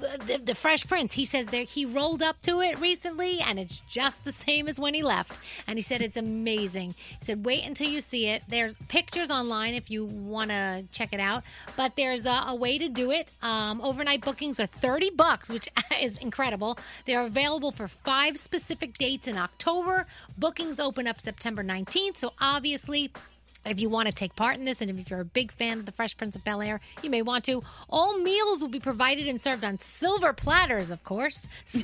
[0.00, 1.12] The, the Fresh Prince.
[1.14, 4.80] He says that he rolled up to it recently, and it's just the same as
[4.80, 5.38] when he left.
[5.66, 6.94] And he said it's amazing.
[7.18, 8.42] He said, "Wait until you see it.
[8.48, 11.42] There's pictures online if you want to check it out.
[11.76, 13.30] But there's a, a way to do it.
[13.42, 15.68] Um, overnight bookings are thirty bucks, which
[16.00, 16.78] is incredible.
[17.04, 20.06] They're available for five specific dates in October.
[20.38, 22.16] Bookings open up September 19th.
[22.16, 23.10] So obviously."
[23.66, 25.84] If you want to take part in this, and if you're a big fan of
[25.86, 27.62] the Fresh Prince of Bel Air, you may want to.
[27.90, 31.46] All meals will be provided and served on silver platters, of course.
[31.66, 31.82] So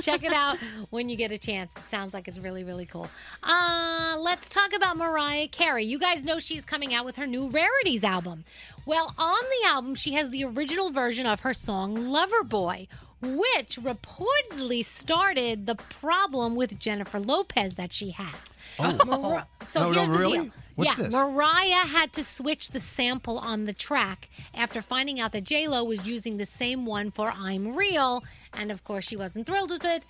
[0.00, 0.58] check it out
[0.90, 1.70] when you get a chance.
[1.76, 3.08] It sounds like it's really, really cool.
[3.42, 5.84] Uh, let's talk about Mariah Carey.
[5.84, 8.44] You guys know she's coming out with her new Rarities album.
[8.84, 12.88] Well, on the album, she has the original version of her song Loverboy,
[13.22, 18.34] which reportedly started the problem with Jennifer Lopez that she has.
[18.78, 19.44] Oh.
[19.64, 20.38] So No, no, here's the really?
[20.40, 20.52] deal.
[20.74, 21.12] What's yeah, this?
[21.12, 25.84] Mariah had to switch the sample on the track after finding out that J Lo
[25.84, 29.84] was using the same one for "I'm Real," and of course she wasn't thrilled with
[29.84, 30.04] it.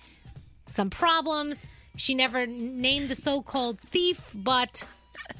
[0.65, 1.67] Some problems.
[1.97, 4.83] She never named the so-called thief, but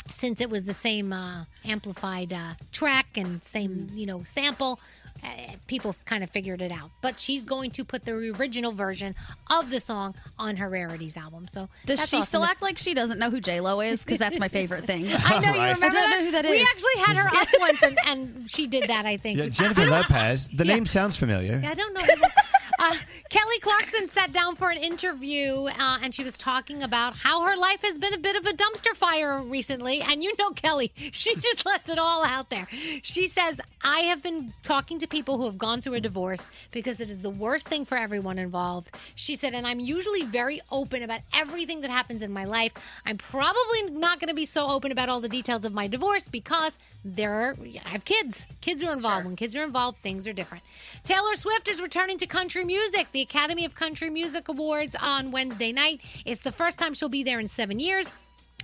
[0.08, 4.80] since it was the same uh, amplified uh, track and same you know sample
[5.26, 9.16] Uh, people kind of figured it out but she's going to put the original version
[9.50, 12.26] of the song on her rarities album so Does she awesome.
[12.26, 14.04] still act like she doesn't know who J Lo is?
[14.04, 15.06] Because that's my favorite thing.
[15.12, 16.10] I know you remember I don't that?
[16.20, 16.68] know who that We is.
[16.70, 19.06] actually had her up once, and, and she did that.
[19.06, 19.40] I think.
[19.40, 20.48] Yeah, Jennifer Lopez.
[20.50, 20.76] The Yeah.
[20.76, 21.62] name sounds familiar.
[21.66, 22.02] I don't know.
[22.78, 22.96] Uh,
[23.30, 27.56] Kelly Clarkson sat down for an interview uh, and she was talking about how her
[27.56, 30.02] life has been a bit of a dumpster fire recently.
[30.02, 32.68] And you know, Kelly, she just lets it all out there.
[33.02, 37.00] She says, I have been talking to people who have gone through a divorce because
[37.00, 38.90] it is the worst thing for everyone involved.
[39.16, 42.74] She said, and I'm usually very open about everything that happens in my life.
[43.06, 46.28] I'm probably not going to be so open about all the details of my divorce
[46.28, 48.48] because there are, I have kids.
[48.62, 49.26] Kids are involved.
[49.26, 50.64] When kids are involved, things are different.
[51.04, 53.08] Taylor Swift is returning to country music.
[53.12, 56.02] The Academy of Country Music Awards on Wednesday night.
[56.26, 58.12] It's the first time she'll be there in seven years.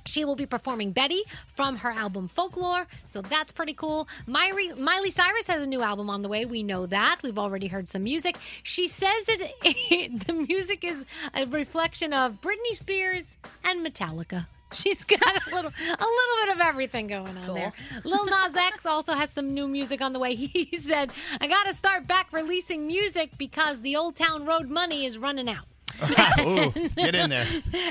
[0.06, 4.07] She will be performing Betty from her album Folklore, so that's pretty cool.
[4.26, 6.45] Miley, Miley Cyrus has a new album on the way.
[6.45, 7.19] We know that.
[7.23, 8.38] We've already heard some music.
[8.64, 11.06] She says it, the music is
[11.36, 14.48] a reflection of Britney Spears and Metallica.
[14.73, 17.73] She's got a little, a little bit of everything going on there.
[18.06, 20.35] Lil Nas X also has some new music on the way.
[20.52, 25.06] He said, "I got to start back releasing music because the Old Town Road money
[25.06, 25.70] is running out."
[26.41, 27.45] Ooh, get in there.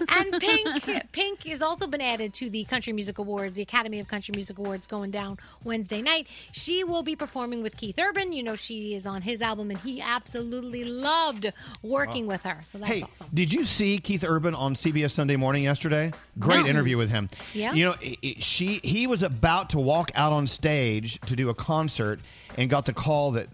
[0.08, 4.08] and Pink Pink has also been added to the Country Music Awards, the Academy of
[4.08, 6.28] Country Music Awards going down Wednesday night.
[6.52, 8.32] She will be performing with Keith Urban.
[8.32, 11.52] You know, she is on his album and he absolutely loved
[11.82, 12.60] working with her.
[12.64, 13.26] So that's Hey, awesome.
[13.32, 16.12] did you see Keith Urban on CBS Sunday Morning yesterday?
[16.38, 16.66] Great No.
[16.66, 17.28] interview with him.
[17.54, 17.72] Yeah?
[17.74, 17.94] You know,
[18.38, 22.20] she he was about to walk out on stage to do a concert
[22.56, 23.48] and got the call that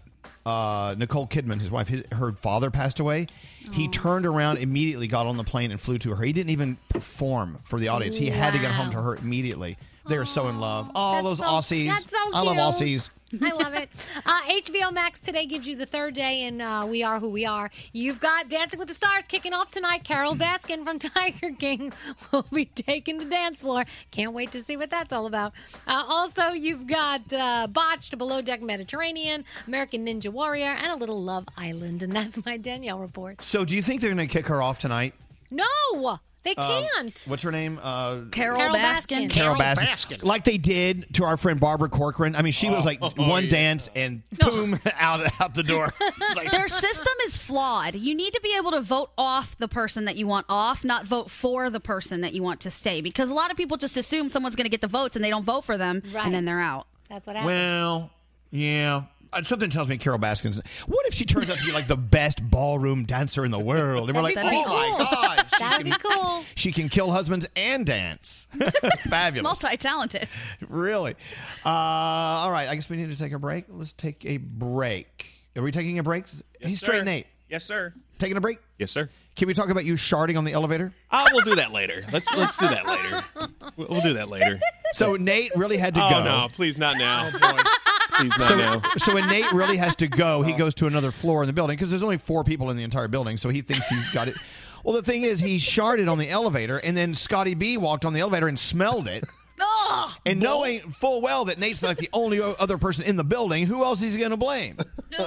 [0.47, 3.27] uh, Nicole Kidman, his wife, his, her father passed away.
[3.73, 6.23] He turned around immediately, got on the plane, and flew to her.
[6.23, 8.15] He didn't even perform for the audience.
[8.15, 9.77] He had to get home to her immediately.
[10.07, 10.91] They're so in love.
[10.95, 11.89] Oh, those Aussies!
[11.89, 12.57] that's so I love.
[12.57, 13.09] Aussies.
[13.41, 13.89] I love it.
[14.25, 17.45] Uh, HBO Max today gives you the third day in uh, We Are Who We
[17.45, 17.69] Are.
[17.91, 20.05] You've got Dancing with the Stars kicking off tonight.
[20.05, 21.91] Carole Baskin from Tiger King
[22.31, 23.83] will be taking the dance floor.
[24.11, 25.51] Can't wait to see what that's all about.
[25.85, 31.21] Uh, also, you've got uh, Botched, Below Deck Mediterranean, American Ninja Warrior, and a little
[31.21, 32.03] Love Island.
[32.03, 33.41] And that's my Danielle report.
[33.41, 35.13] So, do you think they're going to kick her off tonight?
[35.51, 36.19] No!
[36.47, 37.25] They um, can't.
[37.27, 37.77] what's her name?
[37.81, 39.23] Uh, Carole, Carole Baskin.
[39.25, 39.29] Baskin.
[39.29, 39.87] Carole Carole Baskin.
[40.19, 40.23] Baskin.
[40.23, 42.35] Like they did to our friend Barbara Corcoran.
[42.37, 45.93] I mean, she was like one dance and boom, out out the door.
[45.99, 47.95] It's like- Their system is flawed.
[47.95, 51.05] You need to be able to vote off the person that you want off, not
[51.05, 53.01] vote for the person that you want to stay.
[53.01, 55.29] Because a lot of people just assume someone's going to get the votes and they
[55.29, 56.25] don't vote for them, Right.
[56.25, 56.87] and then they're out.
[57.09, 57.53] That's what happened.
[57.53, 58.11] well,
[58.51, 59.03] yeah.
[59.33, 60.61] Uh, Something tells me Carole Baskin's.
[60.87, 64.09] What if she turns out to be like the best ballroom dancer in the world?
[64.09, 65.05] And we're like, That'd be oh my cool.
[65.05, 66.45] god, she That'd be can, cool.
[66.55, 68.47] she can kill husbands and dance.
[69.09, 69.43] Fabulous.
[69.63, 70.27] Multi talented.
[70.67, 71.15] Really?
[71.65, 72.67] Uh, all right.
[72.69, 73.65] I guess we need to take a break.
[73.69, 75.33] Let's take a break.
[75.55, 76.25] Are we taking a break?
[76.61, 77.03] He's straight.
[77.03, 77.27] Nate.
[77.49, 77.93] Yes, sir.
[78.19, 78.59] Taking a break?
[78.77, 79.09] Yes, sir.
[79.35, 80.91] Can we talk about you sharding on the elevator?
[81.11, 82.03] Uh, we'll do that later.
[82.11, 83.23] Let's let's do that later.
[83.77, 84.59] We'll, we'll do that later.
[84.93, 86.23] So Nate really had to oh go.
[86.23, 87.29] no, please not now.
[88.23, 88.81] Not So, now.
[88.97, 91.75] so when Nate really has to go, he goes to another floor in the building
[91.75, 93.37] because there's only four people in the entire building.
[93.37, 94.35] So he thinks he's got it.
[94.83, 98.13] Well, the thing is, he sharded on the elevator, and then Scotty B walked on
[98.13, 99.25] the elevator and smelled it.
[100.25, 103.83] And knowing full well that Nate's like the only other person in the building, who
[103.83, 104.75] else is he going to blame?
[105.15, 105.25] Come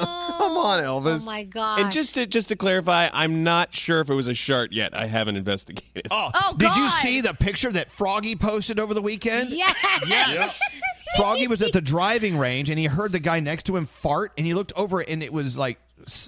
[0.56, 1.22] on, Elvis.
[1.26, 1.80] Oh my god.
[1.80, 4.94] And just to just to clarify, I'm not sure if it was a shark yet.
[4.94, 6.08] I haven't investigated.
[6.10, 9.50] Oh, Oh, did you see the picture that Froggy posted over the weekend?
[9.50, 9.76] Yes.
[10.06, 10.60] Yes.
[11.16, 14.32] Froggy was at the driving range and he heard the guy next to him fart
[14.38, 15.78] and he looked over and it was like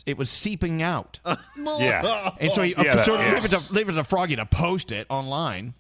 [0.06, 1.20] it was seeping out.
[1.56, 2.30] Yeah.
[2.40, 3.34] And so he Yeah, that- so yeah.
[3.34, 5.74] leave, it to, leave it to Froggy to post it online.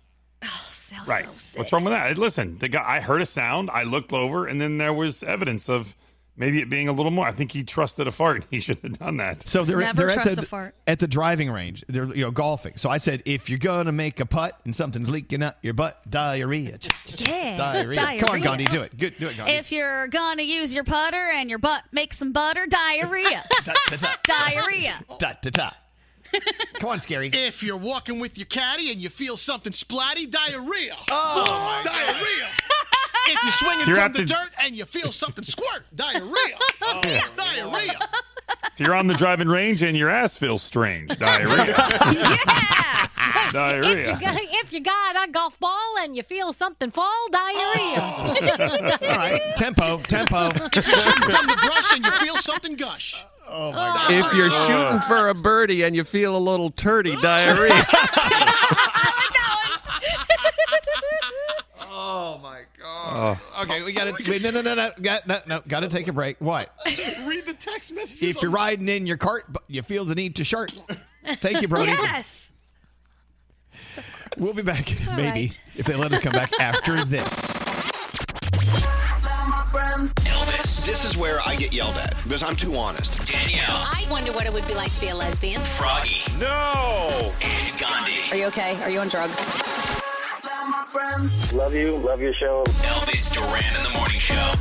[0.44, 1.24] Oh, Sounds Right.
[1.24, 1.58] so sick.
[1.58, 2.18] What's wrong with that?
[2.18, 2.84] Listen, the guy.
[2.86, 3.70] I heard a sound.
[3.70, 5.96] I looked over, and then there was evidence of
[6.36, 7.26] maybe it being a little more.
[7.26, 8.44] I think he trusted a fart.
[8.50, 9.48] He should have done that.
[9.48, 10.74] So they're, Never they're at the a fart.
[10.86, 11.82] at the driving range.
[11.88, 12.74] They're you know golfing.
[12.76, 15.98] So I said, if you're gonna make a putt and something's leaking out your butt,
[16.10, 16.78] diarrhea.
[17.16, 17.56] Yeah.
[17.56, 17.96] Diarrhea.
[17.96, 18.44] Come on, Diarrhea.
[18.44, 18.96] Gandhi, do it.
[18.98, 19.52] Good, do it, Gandhi.
[19.54, 23.42] If you're gonna use your putter and your butt makes some butter, diarrhea.
[24.24, 25.02] Diarrhea.
[25.18, 25.70] Da, da, da.
[26.74, 27.34] Come on, Skeery.
[27.34, 30.96] If you're walking with your caddy and you feel something splatty, diarrhea.
[31.10, 32.48] Oh, my diarrhea.
[33.28, 36.58] if you're swinging You're from at the the- dirt and you feel something squirt, diarrhea.
[36.84, 37.00] Oh.
[37.36, 37.98] Diarrhea.
[38.74, 41.74] If you're on the driving range and your ass feels strange, diarrhea.
[43.24, 44.18] If you, diarrhea.
[44.20, 47.98] got, if you got a golf ball and you feel something fall, diarrhea.
[47.98, 48.34] Oh.
[49.02, 50.48] All right, tempo, tempo.
[50.72, 53.24] If you're shooting from the brush and you feel something gush.
[53.54, 57.84] Oh my If you're shooting for a birdie and you feel a little turdy diarrhea.
[61.94, 63.38] Oh my god.
[63.54, 63.62] Oh.
[63.62, 64.42] Okay, we got to oh, wait.
[64.44, 64.90] No, no, no, no.
[65.00, 65.60] Got no, no.
[65.68, 66.40] Got to take a break.
[66.40, 66.74] What?
[67.26, 68.36] Read the text messages.
[68.36, 70.72] If you're on- riding in your cart, but you feel the need to shart.
[71.36, 71.92] Thank you, Brody.
[71.92, 72.50] Yes.
[74.38, 75.60] We'll be back, All maybe, right.
[75.76, 77.62] if they let us come back after this.
[80.84, 83.24] This is where I get yelled at because I'm too honest.
[83.30, 85.60] Danielle, I wonder what it would be like to be a lesbian.
[85.60, 87.32] Froggy, No.
[87.40, 88.18] and Gandhi.
[88.32, 88.76] Are you okay?
[88.82, 89.38] Are you on drugs?
[91.52, 91.96] Love you.
[91.98, 92.64] Love your show.
[92.66, 94.54] Elvis Duran in the Morning Show.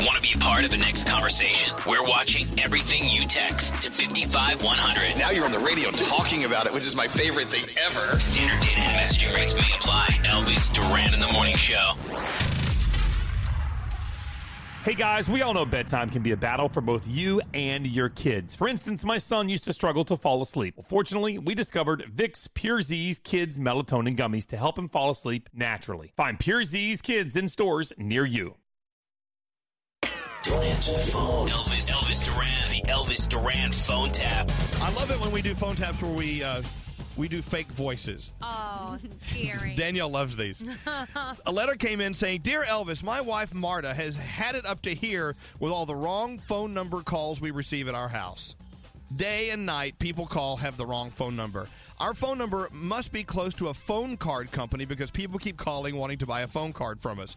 [0.00, 1.72] Want to be a part of the next conversation?
[1.86, 5.16] We're watching everything you text to 55100.
[5.18, 8.18] Now you're on the radio talking about it, which is my favorite thing ever.
[8.18, 10.06] Standard data and messaging rates may apply.
[10.24, 11.92] Elvis Duran in the Morning Show.
[14.88, 18.08] Hey guys, we all know bedtime can be a battle for both you and your
[18.08, 18.56] kids.
[18.56, 20.78] For instance, my son used to struggle to fall asleep.
[20.78, 25.50] Well, fortunately, we discovered Vicks Pure Zzzs Kids Melatonin Gummies to help him fall asleep
[25.52, 26.14] naturally.
[26.16, 28.56] Find Pure Zzzs Kids in stores near you.
[30.44, 31.48] Don't answer the phone.
[31.48, 34.50] Elvis, Elvis Duran, the Elvis Duran phone tap.
[34.80, 36.62] I love it when we do phone taps where we uh,
[37.18, 38.32] we do fake voices.
[38.40, 39.76] Oh, Skeery.
[39.76, 40.64] Danielle loves these.
[41.46, 44.94] A letter came in saying, Dear Elvis, my wife Marta has had it up to
[44.94, 48.54] here with all the wrong phone number calls we receive at our house.
[49.16, 51.68] Day and night, people call have the wrong phone number.
[51.98, 55.96] Our phone number must be close to a phone card company because people keep calling
[55.96, 57.36] wanting to buy a phone card from us.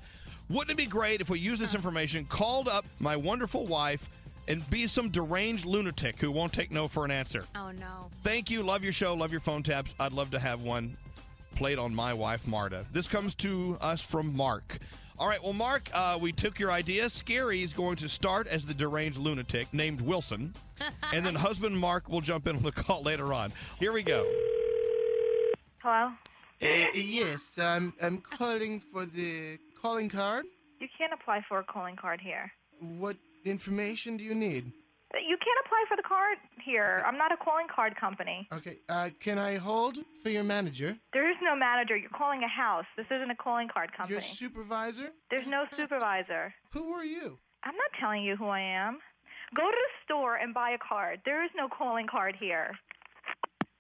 [0.49, 4.07] Wouldn't it be great if we used this information, called up my wonderful wife,
[4.52, 7.45] and be some deranged lunatic who won't take no for an answer?
[7.56, 8.10] Oh no.
[8.22, 8.64] Thank you.
[8.64, 9.14] Love your show.
[9.14, 9.95] Love your phone taps.
[9.98, 10.98] I'd love to have one
[11.56, 12.86] played on my wife, Marta.
[12.91, 14.80] This comes to us from Mark.
[15.18, 17.06] All right, well, Mark, uh, we took your idea.
[17.06, 20.53] Skeery is going to start as the deranged lunatic named Wilson,
[21.14, 23.53] and then husband Mark will jump in on the call later on.
[23.80, 24.26] Here we go.
[25.78, 26.11] Hello?
[26.61, 30.45] Uh, yes, I'm I'm calling for the calling card.
[30.80, 32.52] You can't apply for a calling card here.
[32.80, 33.15] What
[33.45, 34.72] information do you need?
[35.13, 37.03] You can't apply for the card here.
[37.05, 38.47] I'm not a calling card company.
[38.53, 40.95] Okay, uh, can I hold for your manager?
[41.11, 41.97] There is no manager.
[41.97, 42.85] You're calling a house.
[42.95, 44.13] This isn't a calling card company.
[44.13, 45.09] Your supervisor?
[45.30, 46.53] There's no supervisor.
[46.72, 47.39] Who are you?
[47.63, 48.99] I'm not telling you who I am.
[49.53, 51.19] Go to the store and buy a card.
[51.26, 52.72] There is no calling card here.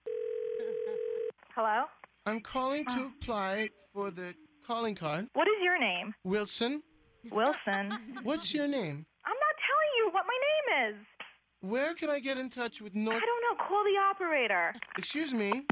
[1.55, 1.85] Hello?
[2.25, 4.35] I'm calling to apply for the
[4.67, 5.27] calling card.
[5.33, 6.13] What is your name?
[6.23, 6.83] Wilson.
[7.31, 7.97] Wilson.
[8.23, 9.05] What's your name?
[9.25, 10.95] I'm not telling you what my name is.
[11.61, 13.15] Where can I get in touch with North?
[13.15, 13.63] I don't know.
[13.67, 14.73] Call the operator.
[14.97, 15.65] Excuse me.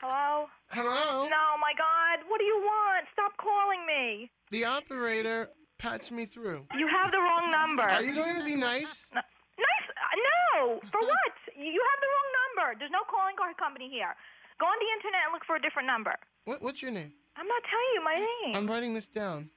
[0.00, 0.46] Hello?
[0.68, 1.28] Hello?
[1.28, 2.24] No, my God.
[2.28, 3.06] What do you want?
[3.12, 4.30] Stop calling me.
[4.50, 5.48] The operator
[5.78, 6.66] patched me through.
[6.76, 7.82] You have the wrong number.
[7.82, 9.06] Are you going to be nice?
[9.14, 9.20] No.
[9.20, 9.86] Nice?
[9.92, 10.16] uh,
[10.56, 10.80] No.
[10.90, 11.34] For what?
[11.56, 12.78] You have the wrong number.
[12.78, 14.14] There's no calling card company here.
[14.58, 16.14] Go on the internet and look for a different number.
[16.44, 17.12] What, what's your name?
[17.36, 18.56] I'm not telling you my name.
[18.56, 19.48] I'm writing this down.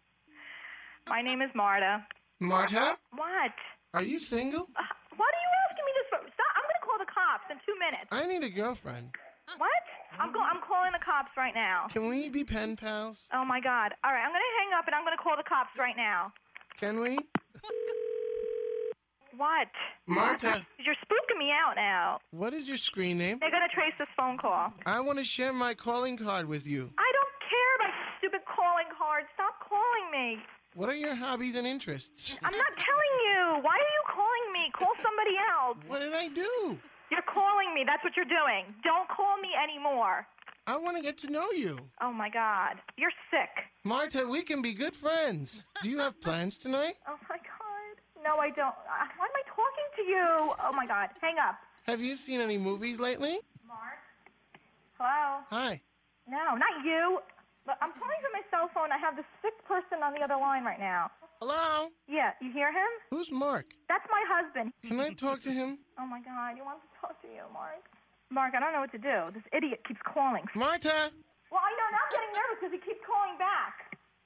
[1.07, 2.05] My name is Marta.
[2.39, 2.97] Marta?
[3.15, 3.51] What?
[3.93, 4.61] Are you single?
[4.75, 4.83] Uh,
[5.15, 6.17] what are you asking me this for?
[6.33, 6.51] Stop.
[6.57, 8.09] I'm going to call the cops in two minutes.
[8.11, 9.09] I need a girlfriend.
[9.57, 9.69] What?
[10.19, 11.87] I'm go- I'm calling the cops right now.
[11.91, 13.17] Can we be pen pals?
[13.33, 13.93] Oh my God!
[14.03, 16.31] All right, I'm gonna hang up and I'm gonna call the cops right now.
[16.79, 17.17] Can we?
[19.35, 19.67] What?
[20.07, 20.65] Marta.
[20.79, 22.19] You're spooking me out now.
[22.31, 23.37] What is your screen name?
[23.41, 24.71] They're gonna trace this phone call.
[24.85, 26.91] I want to share my calling card with you.
[26.97, 29.23] I don't care about your stupid calling card.
[29.33, 30.37] Stop calling me.
[30.75, 32.35] What are your hobbies and interests?
[32.43, 33.61] I'm not telling you.
[33.61, 34.71] Why are you calling me?
[34.73, 35.77] Call somebody else.
[35.87, 36.77] What did I do?
[37.11, 37.83] You're calling me.
[37.85, 38.73] That's what you're doing.
[38.83, 40.25] Don't call me anymore.
[40.65, 41.77] I want to get to know you.
[42.01, 42.77] Oh my God.
[42.97, 43.49] You're sick.
[43.83, 45.65] Marta, we can be good friends.
[45.83, 46.95] Do you have plans tonight?
[47.07, 48.23] Oh my God.
[48.23, 48.69] No, I don't.
[48.69, 50.53] Uh, Why am I talking to you?
[50.63, 51.09] Oh my God.
[51.21, 51.55] Hang up.
[51.85, 53.39] Have you seen any movies lately?
[53.67, 53.99] Mark?
[54.97, 55.41] Hello?
[55.49, 55.81] Hi.
[56.27, 57.19] No, not you.
[57.65, 58.91] But I'm calling from my cell phone.
[58.91, 61.09] I have this sick person on the other line right now.
[61.39, 61.89] Hello?
[62.07, 62.87] Yeah, you hear him?
[63.09, 63.65] Who's Mark?
[63.87, 64.73] That's my husband.
[64.85, 65.79] Can I talk to him?
[65.99, 67.83] Oh my God, you want to talk to you, Mark?
[68.29, 69.31] Mark, I don't know what to do.
[69.33, 70.43] This idiot keeps calling.
[70.55, 71.11] Marta,
[71.51, 71.87] Well, I know.
[71.91, 73.75] Now I'm getting nervous because he keeps calling back.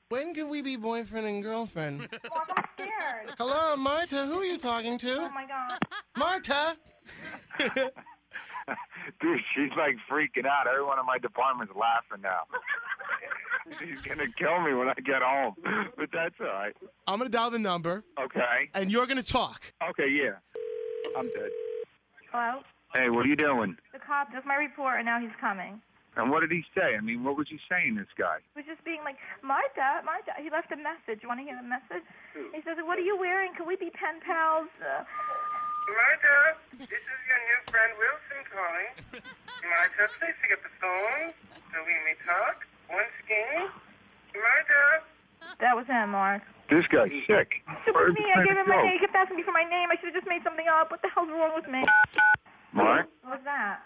[0.09, 1.99] when can we be boyfriend and girlfriend?
[2.30, 3.35] Mark, I'm scared.
[3.38, 5.14] Hello, Marta, who are you talking to?
[5.26, 5.77] Oh my God.
[6.18, 6.77] Marta!
[9.22, 10.68] Dude, she's like freaking out.
[10.68, 12.41] Everyone in my department's laughing now.
[13.80, 15.56] She's gonna kill me when I get home,
[15.98, 16.76] but that's all right.
[17.07, 18.69] I'm going to dial the number, Okay.
[18.73, 19.61] and you're going to talk.
[19.91, 20.35] Okay, yeah.
[21.18, 21.52] I'm dead.
[22.31, 22.60] Hello?
[22.95, 23.77] Hey, what are you doing?
[23.94, 25.81] The cop took my report, and now he's coming.
[26.18, 26.95] And what did he say?
[26.98, 28.39] I mean, what was he saying, this guy?
[28.56, 30.34] He was just being like, Martha, Martha.
[30.41, 31.22] He left a message.
[31.22, 32.03] You want to hear the message?
[32.34, 33.53] He says, What are you wearing?
[33.56, 34.68] Can we be pen pals?
[34.81, 35.06] Uh,
[35.88, 38.89] Martha, this is your new friend Wilson calling.
[39.61, 41.31] Martha, please pick up the phone
[41.72, 43.69] so we may talk once again.
[44.35, 45.57] Martha.
[45.59, 46.41] that was him, Mark.
[46.69, 47.64] This guy's sick.
[47.88, 48.26] It was me.
[48.35, 48.93] I gave him my name.
[48.93, 49.89] He kept asking me for my name.
[49.89, 50.91] I should have just made something up.
[50.91, 51.84] What the hell's wrong with me?
[52.73, 53.07] Mark?
[53.23, 53.80] What was that?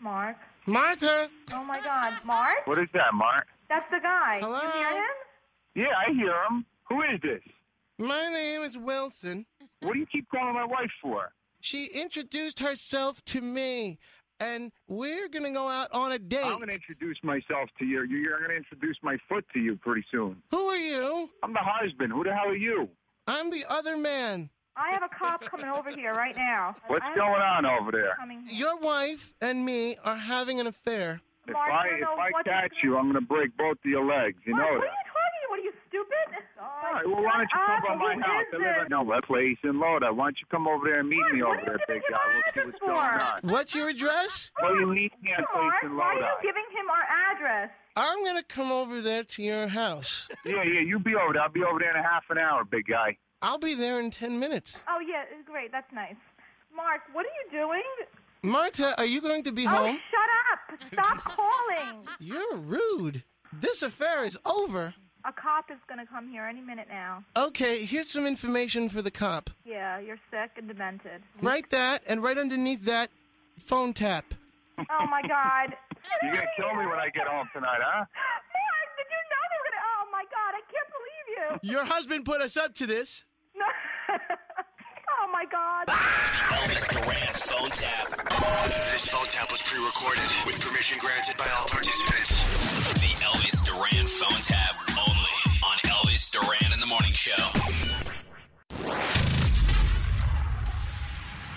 [0.00, 0.36] Mark?
[0.66, 1.28] Martha!
[1.52, 2.66] Oh my God, Mark?
[2.66, 3.46] What is that, Mark?
[3.68, 4.40] That's the guy.
[4.42, 4.60] Hello?
[4.62, 5.16] You hear him?
[5.74, 6.64] Yeah, I hear him.
[6.88, 7.42] Who is this?
[7.98, 9.46] My name is Wilson.
[9.80, 11.32] What do you keep calling my wife for?
[11.60, 13.98] She introduced herself to me,
[14.40, 16.40] and we're going to go out on a date.
[16.44, 18.02] I'm going to introduce myself to you.
[18.04, 20.36] You're going to introduce my foot to you pretty soon.
[20.50, 21.30] Who are you?
[21.42, 22.12] I'm the husband.
[22.12, 22.88] Who the hell are you?
[23.26, 24.50] I'm the other man.
[24.76, 26.74] I have a cop coming over here right now.
[26.86, 28.16] What's going on over there?
[28.48, 31.20] Your wife and me are having an affair.
[31.46, 34.04] If Mark, I you if I catch you, I'm going to break both of your
[34.04, 34.38] legs.
[34.46, 35.09] You Mark, know what that.
[36.00, 36.24] Are you talking?
[36.24, 36.50] What are you stupid?
[36.60, 38.44] All right, well, why don't you come ah, by my house?
[38.52, 40.12] I live in no place in Loda.
[40.12, 42.18] Why don't you come over there and meet me over there, big guy?
[42.34, 43.40] We'll see what's going on.
[43.42, 44.50] What's your address?
[44.60, 47.70] Well, you meet me at place Mark, in why are you giving him our address?
[47.96, 50.28] I'm going to come over there to your house.
[50.44, 51.42] Yeah, yeah, you be over there.
[51.42, 53.16] I'll be over there in a half an hour, big guy.
[53.42, 54.80] I'll be there in 10 minutes.
[54.88, 55.70] Oh yeah, great.
[55.70, 56.16] That's nice.
[56.74, 57.82] Mark, what are you doing?
[58.42, 59.98] Marta, are you going to be oh, home?
[60.10, 60.92] shut up!
[60.92, 62.06] Stop calling.
[62.20, 63.22] You're rude.
[63.52, 64.94] This affair is over.
[65.24, 67.24] A cop is gonna come here any minute now.
[67.36, 69.50] Okay, here's some information for the cop.
[69.64, 71.22] Yeah, you're sick and demented.
[71.42, 73.10] Write that, and right underneath that,
[73.56, 74.24] phone tap.
[74.78, 75.76] Oh my God.
[76.22, 77.98] You're going to kill me when I get home tonight, huh?
[78.00, 79.84] Mark, did you know they were gonna?
[79.92, 81.26] Oh my God, I can't believe
[81.62, 81.70] you.
[81.74, 83.24] Your husband put us up to this.
[84.08, 85.86] oh my God.
[85.86, 88.08] The Elvis Duran phone tap.
[88.92, 92.40] This phone tap was pre-recorded with permission granted by all participants.
[93.00, 94.79] The Elvis Duran phone tap
[97.20, 97.50] Show.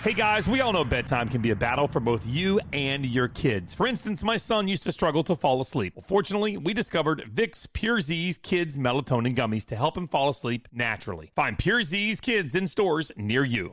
[0.02, 3.28] Hey guys, we all know bedtime can be a battle for both you and your
[3.28, 3.74] kids.
[3.74, 5.94] For instance, my son used to struggle to fall asleep.
[5.96, 10.68] Well, fortunately, we discovered Vicks Pure Zzzs Kids Melatonin Gummies to help him fall asleep
[10.70, 11.32] naturally.
[11.34, 13.72] Find Pure Zzzs Kids in stores near you.